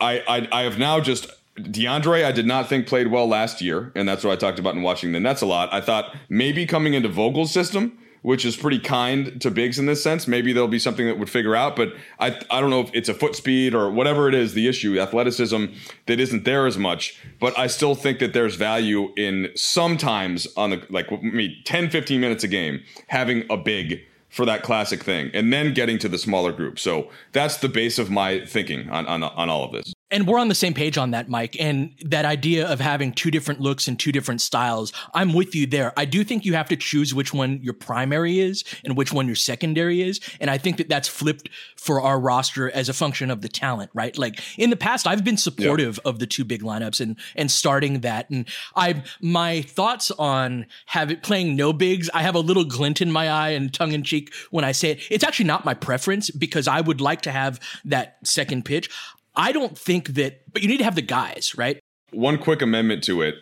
I, 0.00 0.22
I, 0.26 0.48
I 0.60 0.62
have 0.62 0.78
now 0.78 1.00
just 1.00 1.30
DeAndre, 1.58 2.24
I 2.24 2.32
did 2.32 2.46
not 2.46 2.68
think 2.68 2.86
played 2.86 3.08
well 3.08 3.26
last 3.26 3.62
year, 3.62 3.92
and 3.94 4.08
that's 4.08 4.24
what 4.24 4.32
I 4.32 4.36
talked 4.36 4.58
about 4.58 4.74
in 4.74 4.82
watching 4.82 5.12
the 5.12 5.20
Nets 5.20 5.40
a 5.40 5.46
lot. 5.46 5.72
I 5.72 5.80
thought 5.80 6.14
maybe 6.28 6.66
coming 6.66 6.94
into 6.94 7.08
Vogel's 7.08 7.50
system, 7.50 7.98
which 8.26 8.44
is 8.44 8.56
pretty 8.56 8.80
kind 8.80 9.40
to 9.40 9.52
bigs 9.52 9.78
in 9.78 9.86
this 9.86 10.02
sense. 10.02 10.26
Maybe 10.26 10.52
there'll 10.52 10.66
be 10.66 10.80
something 10.80 11.06
that 11.06 11.16
would 11.16 11.30
figure 11.30 11.54
out, 11.54 11.76
but 11.76 11.92
I 12.18 12.36
I 12.50 12.60
don't 12.60 12.70
know 12.70 12.80
if 12.80 12.90
it's 12.92 13.08
a 13.08 13.14
foot 13.14 13.36
speed 13.36 13.72
or 13.72 13.88
whatever 13.88 14.28
it 14.28 14.34
is, 14.34 14.52
the 14.52 14.66
issue, 14.66 14.98
athleticism 14.98 15.66
that 16.06 16.18
isn't 16.18 16.44
there 16.44 16.66
as 16.66 16.76
much. 16.76 17.22
But 17.38 17.56
I 17.56 17.68
still 17.68 17.94
think 17.94 18.18
that 18.18 18.32
there's 18.32 18.56
value 18.56 19.14
in 19.16 19.52
sometimes 19.54 20.48
on 20.56 20.70
the 20.70 20.84
like 20.90 21.08
me 21.22 21.62
10, 21.66 21.88
15 21.88 22.20
minutes 22.20 22.42
a 22.42 22.48
game 22.48 22.82
having 23.06 23.44
a 23.48 23.56
big 23.56 24.00
for 24.28 24.44
that 24.44 24.64
classic 24.64 25.04
thing 25.04 25.30
and 25.32 25.52
then 25.52 25.72
getting 25.72 25.96
to 26.00 26.08
the 26.08 26.18
smaller 26.18 26.50
group. 26.50 26.80
So 26.80 27.08
that's 27.30 27.58
the 27.58 27.68
base 27.68 27.96
of 27.96 28.10
my 28.10 28.44
thinking 28.44 28.90
on 28.90 29.06
on, 29.06 29.22
on 29.22 29.48
all 29.48 29.62
of 29.62 29.70
this. 29.70 29.95
And 30.08 30.28
we're 30.28 30.38
on 30.38 30.46
the 30.46 30.54
same 30.54 30.72
page 30.72 30.96
on 30.96 31.10
that, 31.10 31.28
Mike. 31.28 31.56
And 31.58 31.90
that 32.04 32.24
idea 32.24 32.68
of 32.68 32.78
having 32.78 33.12
two 33.12 33.32
different 33.32 33.60
looks 33.60 33.88
and 33.88 33.98
two 33.98 34.12
different 34.12 34.40
styles, 34.40 34.92
I'm 35.14 35.32
with 35.32 35.52
you 35.52 35.66
there. 35.66 35.92
I 35.96 36.04
do 36.04 36.22
think 36.22 36.44
you 36.44 36.54
have 36.54 36.68
to 36.68 36.76
choose 36.76 37.12
which 37.12 37.34
one 37.34 37.58
your 37.60 37.74
primary 37.74 38.38
is 38.38 38.62
and 38.84 38.96
which 38.96 39.12
one 39.12 39.26
your 39.26 39.34
secondary 39.34 40.02
is. 40.02 40.20
And 40.38 40.48
I 40.48 40.58
think 40.58 40.76
that 40.76 40.88
that's 40.88 41.08
flipped 41.08 41.48
for 41.76 42.00
our 42.00 42.20
roster 42.20 42.70
as 42.70 42.88
a 42.88 42.92
function 42.92 43.32
of 43.32 43.42
the 43.42 43.48
talent, 43.48 43.90
right? 43.94 44.16
Like 44.16 44.40
in 44.56 44.70
the 44.70 44.76
past, 44.76 45.08
I've 45.08 45.24
been 45.24 45.36
supportive 45.36 45.98
of 46.04 46.20
the 46.20 46.26
two 46.26 46.44
big 46.44 46.62
lineups 46.62 47.00
and 47.00 47.16
and 47.34 47.50
starting 47.50 48.00
that. 48.00 48.30
And 48.30 48.46
I 48.76 49.02
my 49.20 49.62
thoughts 49.62 50.12
on 50.12 50.66
have 50.86 51.10
it 51.10 51.24
playing 51.24 51.56
no 51.56 51.72
bigs, 51.72 52.08
I 52.14 52.22
have 52.22 52.36
a 52.36 52.40
little 52.40 52.64
glint 52.64 53.00
in 53.00 53.10
my 53.10 53.28
eye 53.28 53.50
and 53.50 53.74
tongue 53.74 53.92
in 53.92 54.04
cheek 54.04 54.32
when 54.52 54.64
I 54.64 54.70
say 54.70 54.92
it. 54.92 55.00
It's 55.10 55.24
actually 55.24 55.46
not 55.46 55.64
my 55.64 55.74
preference 55.74 56.30
because 56.30 56.68
I 56.68 56.80
would 56.80 57.00
like 57.00 57.22
to 57.22 57.32
have 57.32 57.58
that 57.84 58.18
second 58.24 58.64
pitch. 58.64 58.88
I 59.36 59.52
don't 59.52 59.76
think 59.76 60.08
that, 60.14 60.42
but 60.52 60.62
you 60.62 60.68
need 60.68 60.78
to 60.78 60.84
have 60.84 60.94
the 60.94 61.02
guys, 61.02 61.54
right? 61.56 61.78
One 62.10 62.38
quick 62.38 62.62
amendment 62.62 63.04
to 63.04 63.22
it. 63.22 63.36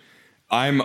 I'm 0.51 0.83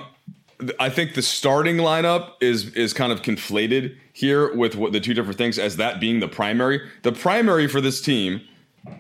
I 0.80 0.90
think 0.90 1.14
the 1.14 1.22
starting 1.22 1.78
lineup 1.78 2.34
is 2.42 2.74
is 2.76 2.94
kind 2.94 3.12
of 3.12 3.22
conflated 3.22 3.96
here 4.12 4.54
with 4.54 4.76
what 4.76 4.92
the 4.92 5.00
two 5.00 5.14
different 5.14 5.38
things 5.38 5.58
as 5.58 5.78
that 5.78 6.00
being 6.00 6.20
the 6.20 6.28
primary. 6.28 6.82
The 7.04 7.14
primary 7.14 7.68
for 7.68 7.80
this 7.80 8.02
team, 8.02 8.42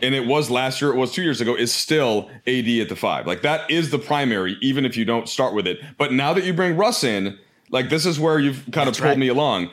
and 0.01 0.15
it 0.15 0.25
was 0.25 0.49
last 0.49 0.81
year, 0.81 0.91
it 0.91 0.95
was 0.95 1.11
two 1.11 1.21
years 1.21 1.41
ago, 1.41 1.55
is 1.55 1.73
still 1.73 2.29
AD 2.47 2.67
at 2.67 2.87
the 2.89 2.95
five. 2.95 3.27
Like 3.27 3.41
that 3.41 3.69
is 3.69 3.91
the 3.91 3.99
primary, 3.99 4.57
even 4.61 4.85
if 4.85 4.95
you 4.95 5.03
don't 5.03 5.27
start 5.27 5.53
with 5.53 5.67
it. 5.67 5.79
But 5.97 6.13
now 6.13 6.33
that 6.33 6.45
you 6.45 6.53
bring 6.53 6.77
Russ 6.77 7.03
in, 7.03 7.37
like 7.71 7.89
this 7.89 8.05
is 8.05 8.19
where 8.19 8.39
you've 8.39 8.63
kind 8.71 8.87
That's 8.87 8.97
of 8.97 9.03
pulled 9.03 9.11
right. 9.11 9.19
me 9.19 9.27
along. 9.27 9.69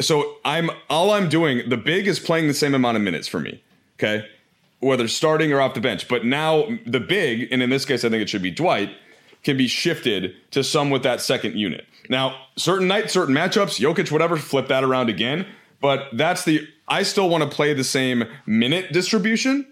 So 0.00 0.36
I'm 0.44 0.70
all 0.90 1.10
I'm 1.10 1.28
doing. 1.28 1.68
The 1.68 1.76
big 1.76 2.06
is 2.06 2.20
playing 2.20 2.48
the 2.48 2.54
same 2.54 2.74
amount 2.74 2.96
of 2.98 3.02
minutes 3.02 3.28
for 3.28 3.40
me. 3.40 3.62
Okay, 3.98 4.26
whether 4.80 5.06
starting 5.08 5.52
or 5.52 5.60
off 5.60 5.74
the 5.74 5.80
bench. 5.80 6.08
But 6.08 6.24
now 6.24 6.68
the 6.86 7.00
big, 7.00 7.48
and 7.52 7.62
in 7.62 7.70
this 7.70 7.84
case, 7.84 8.04
I 8.04 8.08
think 8.08 8.22
it 8.22 8.28
should 8.28 8.42
be 8.42 8.50
Dwight, 8.50 8.90
can 9.42 9.56
be 9.56 9.68
shifted 9.68 10.34
to 10.50 10.64
some 10.64 10.90
with 10.90 11.02
that 11.04 11.20
second 11.20 11.56
unit. 11.56 11.86
Now, 12.08 12.36
certain 12.56 12.88
nights, 12.88 13.12
certain 13.12 13.34
matchups, 13.34 13.80
Jokic, 13.80 14.10
whatever, 14.10 14.36
flip 14.36 14.68
that 14.68 14.84
around 14.84 15.08
again. 15.08 15.46
But 15.80 16.08
that's 16.12 16.44
the, 16.44 16.66
I 16.88 17.04
still 17.04 17.30
want 17.30 17.44
to 17.44 17.48
play 17.48 17.72
the 17.72 17.84
same 17.84 18.24
minute 18.44 18.92
distribution, 18.92 19.66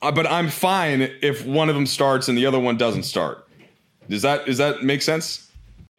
uh, 0.00 0.12
but 0.12 0.26
I'm 0.26 0.48
fine 0.48 1.02
if 1.20 1.44
one 1.44 1.68
of 1.68 1.74
them 1.74 1.86
starts 1.86 2.28
and 2.28 2.38
the 2.38 2.46
other 2.46 2.58
one 2.58 2.76
doesn't 2.76 3.02
start. 3.02 3.46
Does 4.08 4.22
that, 4.22 4.46
does 4.46 4.58
that 4.58 4.82
make 4.82 5.02
sense? 5.02 5.50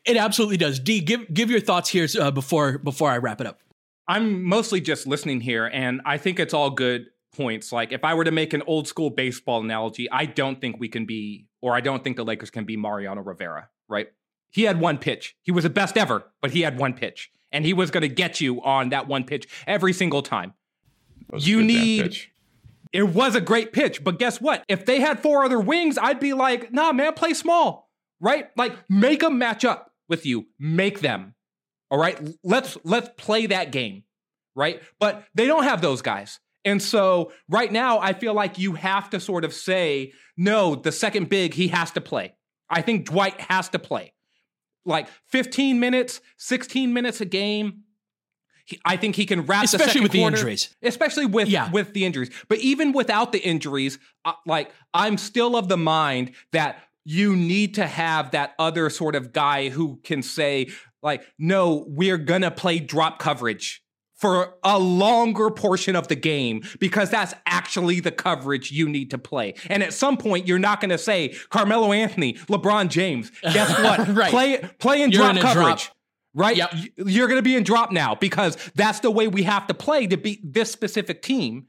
It 0.05 0.17
absolutely 0.17 0.57
does. 0.57 0.79
D, 0.79 1.01
give, 1.01 1.31
give 1.31 1.51
your 1.51 1.59
thoughts 1.59 1.89
here 1.89 2.07
uh, 2.19 2.31
before, 2.31 2.79
before 2.79 3.11
I 3.11 3.17
wrap 3.17 3.41
it 3.41 3.47
up. 3.47 3.59
I'm 4.07 4.43
mostly 4.43 4.81
just 4.81 5.07
listening 5.07 5.39
here, 5.39 5.65
and 5.65 6.01
I 6.05 6.17
think 6.17 6.39
it's 6.39 6.53
all 6.53 6.69
good 6.71 7.05
points. 7.33 7.71
Like 7.71 7.91
if 7.91 8.03
I 8.03 8.13
were 8.13 8.23
to 8.23 8.31
make 8.31 8.53
an 8.53 8.63
old 8.67 8.87
school 8.87 9.09
baseball 9.09 9.61
analogy, 9.61 10.09
I 10.11 10.25
don't 10.25 10.61
think 10.61 10.79
we 10.79 10.87
can 10.87 11.05
be, 11.05 11.47
or 11.61 11.75
I 11.75 11.81
don't 11.81 12.03
think 12.03 12.15
the 12.15 12.25
Lakers 12.25 12.49
can 12.49 12.65
be 12.65 12.77
Mariano 12.77 13.21
Rivera, 13.21 13.69
right? 13.87 14.07
He 14.51 14.63
had 14.63 14.79
one 14.79 14.99
pitch. 14.99 15.35
He 15.41 15.51
was 15.51 15.63
the 15.63 15.69
best 15.69 15.97
ever, 15.97 16.31
but 16.41 16.51
he 16.51 16.61
had 16.61 16.77
one 16.77 16.93
pitch. 16.93 17.31
And 17.51 17.65
he 17.65 17.73
was 17.73 17.91
going 17.91 18.01
to 18.01 18.07
get 18.07 18.41
you 18.41 18.63
on 18.63 18.89
that 18.89 19.07
one 19.07 19.23
pitch 19.23 19.47
every 19.67 19.93
single 19.93 20.21
time. 20.21 20.53
You 21.37 21.63
need. 21.63 22.17
It 22.91 23.09
was 23.09 23.35
a 23.35 23.41
great 23.41 23.73
pitch, 23.73 24.03
but 24.03 24.19
guess 24.19 24.39
what? 24.39 24.63
If 24.67 24.85
they 24.85 24.99
had 24.99 25.19
four 25.19 25.43
other 25.43 25.59
wings, 25.59 25.97
I'd 25.97 26.19
be 26.19 26.33
like, 26.33 26.71
nah, 26.71 26.91
man, 26.91 27.13
play 27.13 27.33
small, 27.33 27.89
right? 28.19 28.49
Like 28.55 28.77
make 28.87 29.21
them 29.21 29.39
match 29.39 29.65
up 29.65 29.91
with 30.07 30.27
you. 30.27 30.45
Make 30.59 30.99
them. 30.99 31.33
All 31.89 31.97
right. 31.97 32.19
Let's 32.43 32.77
let's 32.83 33.09
play 33.17 33.47
that 33.47 33.71
game. 33.71 34.03
Right. 34.55 34.81
But 34.99 35.25
they 35.33 35.47
don't 35.47 35.63
have 35.63 35.81
those 35.81 36.03
guys. 36.03 36.39
And 36.65 36.81
so 36.81 37.31
right 37.49 37.71
now, 37.71 37.99
I 37.99 38.13
feel 38.13 38.33
like 38.33 38.57
you 38.57 38.73
have 38.73 39.09
to 39.11 39.19
sort 39.19 39.43
of 39.43 39.53
say, 39.53 40.13
no, 40.37 40.75
the 40.75 40.91
second 40.91 41.29
big, 41.29 41.53
he 41.53 41.67
has 41.69 41.91
to 41.91 42.01
play. 42.01 42.33
I 42.69 42.81
think 42.81 43.05
Dwight 43.05 43.39
has 43.41 43.69
to 43.69 43.79
play. 43.79 44.13
Like 44.85 45.07
15 45.29 45.79
minutes, 45.79 46.21
16 46.37 46.93
minutes 46.93 47.21
a 47.21 47.25
game. 47.25 47.83
He, 48.65 48.79
I 48.85 48.95
think 48.95 49.15
he 49.15 49.25
can 49.25 49.45
wrap 49.45 49.65
especially 49.65 49.99
the 49.99 50.03
with 50.03 50.11
quarter, 50.13 50.35
the 50.35 50.41
injuries, 50.41 50.75
especially 50.81 51.25
with 51.25 51.49
yeah. 51.49 51.69
with 51.69 51.93
the 51.93 52.05
injuries. 52.05 52.29
But 52.47 52.59
even 52.59 52.93
without 52.93 53.33
the 53.33 53.39
injuries, 53.39 53.99
uh, 54.23 54.33
like 54.45 54.71
I'm 54.93 55.17
still 55.17 55.57
of 55.57 55.67
the 55.67 55.75
mind 55.75 56.31
that 56.53 56.81
you 57.03 57.35
need 57.35 57.75
to 57.75 57.85
have 57.85 58.31
that 58.31 58.53
other 58.57 58.89
sort 58.89 59.15
of 59.15 59.33
guy 59.33 59.67
who 59.67 59.99
can 60.03 60.23
say, 60.23 60.69
like, 61.01 61.25
no, 61.37 61.85
we're 61.89 62.17
gonna 62.17 62.51
play 62.51 62.79
drop 62.79 63.19
coverage 63.19 63.82
for 64.23 64.55
a 64.63 64.79
longer 64.79 65.49
portion 65.49 65.97
of 65.97 66.07
the 66.07 66.15
game 66.15 66.63
because 66.79 67.09
that's 67.09 67.33
actually 67.45 67.99
the 67.99 68.09
coverage 68.09 68.71
you 68.71 68.87
need 68.87 69.11
to 69.11 69.17
play. 69.17 69.53
And 69.67 69.83
at 69.83 69.91
some 69.91 70.15
point, 70.15 70.47
you're 70.47 70.59
not 70.59 70.79
going 70.79 70.91
to 70.91 70.97
say 70.97 71.35
Carmelo 71.49 71.91
Anthony, 71.91 72.35
LeBron 72.47 72.87
James. 72.87 73.33
Guess 73.41 73.77
what? 73.83 74.15
right. 74.15 74.31
Play 74.31 74.61
play 74.79 75.01
in 75.01 75.09
drop 75.09 75.35
coverage. 75.35 75.65
Drop. 75.65 75.81
Right? 76.33 76.55
Yep. 76.55 76.73
You're 77.05 77.27
going 77.27 77.37
to 77.37 77.43
be 77.43 77.57
in 77.57 77.63
drop 77.63 77.91
now 77.91 78.15
because 78.15 78.57
that's 78.75 79.01
the 79.01 79.11
way 79.11 79.27
we 79.27 79.43
have 79.43 79.67
to 79.67 79.73
play 79.73 80.07
to 80.07 80.15
beat 80.15 80.53
this 80.53 80.71
specific 80.71 81.21
team. 81.21 81.67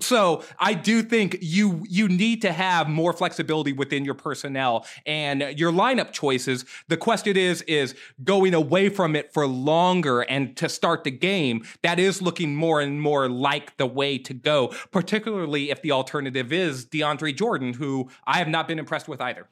So 0.00 0.44
I 0.58 0.74
do 0.74 1.02
think 1.02 1.38
you 1.40 1.82
you 1.88 2.08
need 2.08 2.42
to 2.42 2.52
have 2.52 2.90
more 2.90 3.14
flexibility 3.14 3.72
within 3.72 4.04
your 4.04 4.14
personnel 4.14 4.86
and 5.06 5.58
your 5.58 5.72
lineup 5.72 6.12
choices. 6.12 6.66
The 6.88 6.98
question 6.98 7.38
is 7.38 7.62
is 7.62 7.94
going 8.22 8.52
away 8.52 8.90
from 8.90 9.16
it 9.16 9.32
for 9.32 9.46
longer 9.46 10.20
and 10.20 10.54
to 10.58 10.68
start 10.68 11.04
the 11.04 11.10
game. 11.10 11.64
That 11.82 11.98
is 11.98 12.20
looking 12.20 12.54
more 12.54 12.82
and 12.82 13.00
more 13.00 13.30
like 13.30 13.78
the 13.78 13.86
way 13.86 14.18
to 14.18 14.34
go, 14.34 14.74
particularly 14.92 15.70
if 15.70 15.80
the 15.80 15.92
alternative 15.92 16.52
is 16.52 16.84
DeAndre 16.84 17.34
Jordan, 17.34 17.72
who 17.72 18.10
I 18.26 18.38
have 18.38 18.48
not 18.48 18.68
been 18.68 18.78
impressed 18.78 19.08
with 19.08 19.22
either 19.22 19.48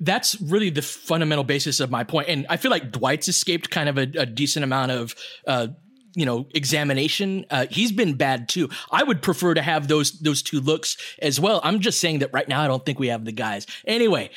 that's 0.00 0.40
really 0.40 0.70
the 0.70 0.82
fundamental 0.82 1.44
basis 1.44 1.78
of 1.80 1.90
my 1.90 2.04
point. 2.04 2.28
And 2.28 2.46
I 2.50 2.56
feel 2.56 2.70
like 2.70 2.90
Dwight's 2.90 3.28
escaped 3.28 3.70
kind 3.70 3.88
of 3.88 3.96
a, 3.96 4.02
a 4.18 4.26
decent 4.26 4.64
amount 4.64 4.90
of 4.90 5.14
uh, 5.46 5.68
you 6.14 6.24
know 6.24 6.46
examination 6.54 7.44
uh, 7.50 7.66
he's 7.70 7.92
been 7.92 8.14
bad 8.14 8.48
too 8.48 8.68
i 8.90 9.02
would 9.02 9.22
prefer 9.22 9.54
to 9.54 9.62
have 9.62 9.88
those 9.88 10.12
those 10.20 10.42
two 10.42 10.60
looks 10.60 10.96
as 11.20 11.40
well 11.40 11.60
i'm 11.64 11.80
just 11.80 12.00
saying 12.00 12.20
that 12.20 12.32
right 12.32 12.48
now 12.48 12.62
i 12.62 12.66
don't 12.66 12.84
think 12.86 12.98
we 12.98 13.08
have 13.08 13.24
the 13.24 13.32
guys 13.32 13.66
anyway 13.86 14.30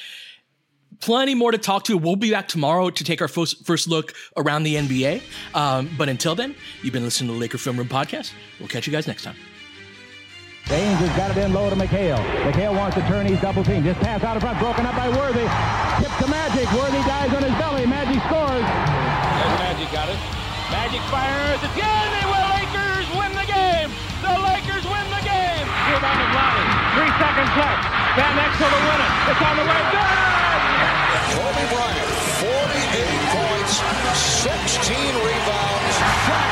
plenty 1.00 1.36
more 1.36 1.52
to 1.52 1.58
talk 1.58 1.84
to 1.84 1.98
we'll 1.98 2.16
be 2.16 2.32
back 2.32 2.48
tomorrow 2.48 2.90
to 2.90 3.04
take 3.04 3.22
our 3.22 3.28
first, 3.28 3.66
first 3.66 3.88
look 3.88 4.14
around 4.36 4.64
the 4.64 4.76
nba 4.76 5.22
um, 5.54 5.90
but 5.98 6.10
until 6.10 6.36
then 6.36 6.56
you've 6.82 6.94
been 6.94 7.04
listening 7.04 7.28
to 7.28 7.34
the 7.34 7.40
laker 7.40 7.58
film 7.58 7.78
room 7.78 7.88
podcast 7.88 8.34
we'll 8.60 8.70
catch 8.70 8.88
you 8.88 8.94
guys 8.94 9.08
next 9.08 9.24
time 9.24 9.36
James 10.68 11.00
has 11.00 11.16
got 11.16 11.32
it 11.32 11.38
in 11.40 11.54
low 11.54 11.70
to 11.70 11.78
McHale. 11.78 12.20
McHale 12.44 12.76
wants 12.76 12.98
to 12.98 13.02
turn. 13.08 13.26
He's 13.26 13.40
double 13.40 13.64
team. 13.64 13.86
Just 13.86 14.02
pass 14.02 14.22
out 14.22 14.36
of 14.36 14.44
front. 14.44 14.60
Broken 14.60 14.86
up 14.86 14.98
by 14.98 15.08
Worthy. 15.08 15.48
Tip 16.04 16.12
to 16.20 16.28
Magic. 16.28 16.70
Worthy 16.74 17.00
dies 17.08 17.34
on 17.34 17.42
his 17.42 17.54
belly. 17.54 17.86
Magic 17.86 18.22
scores. 18.24 18.47
Magic 20.98 21.14
fires 21.14 21.62
again. 21.62 22.10
They 22.10 22.26
will. 22.26 22.48
Lakers 22.58 23.06
win 23.14 23.30
the 23.38 23.46
game. 23.46 23.90
The 24.26 24.34
Lakers 24.50 24.82
win 24.82 25.06
the 25.14 25.22
game. 25.22 25.66
Rebound 25.94 26.22
of 26.26 26.32
Lonnie. 26.34 26.70
Three 26.98 27.14
seconds 27.22 27.54
left. 27.54 27.86
Van 28.18 28.34
Exel 28.34 28.66
to 28.66 28.82
win 28.82 28.98
it. 29.06 29.12
It's 29.30 29.44
on 29.46 29.56
the 29.62 29.66
way. 29.70 29.82
Good. 29.94 30.18
Kobe 31.38 31.66
Bryant, 31.70 32.10
48 32.42 33.14
points, 33.30 33.74
16 34.42 34.98
rebounds. 35.22 35.94
Shot 36.26 36.50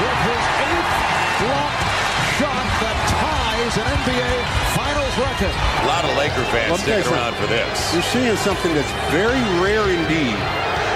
with 0.00 0.20
his 0.32 0.44
eighth 0.64 0.92
block 1.44 1.76
shot 2.40 2.66
that 2.80 2.98
ties 3.12 3.74
an 3.76 3.86
NBA 4.00 4.32
Finals 4.72 5.14
record. 5.20 5.52
A 5.52 5.86
lot 5.92 6.08
of 6.08 6.16
Laker 6.16 6.44
fans 6.48 6.80
sticking 6.80 7.12
around 7.12 7.36
for 7.36 7.46
this. 7.52 7.92
You're 7.92 8.02
seeing 8.02 8.36
something 8.36 8.72
that's 8.72 8.90
very 9.12 9.44
rare 9.60 9.92
indeed 9.92 10.63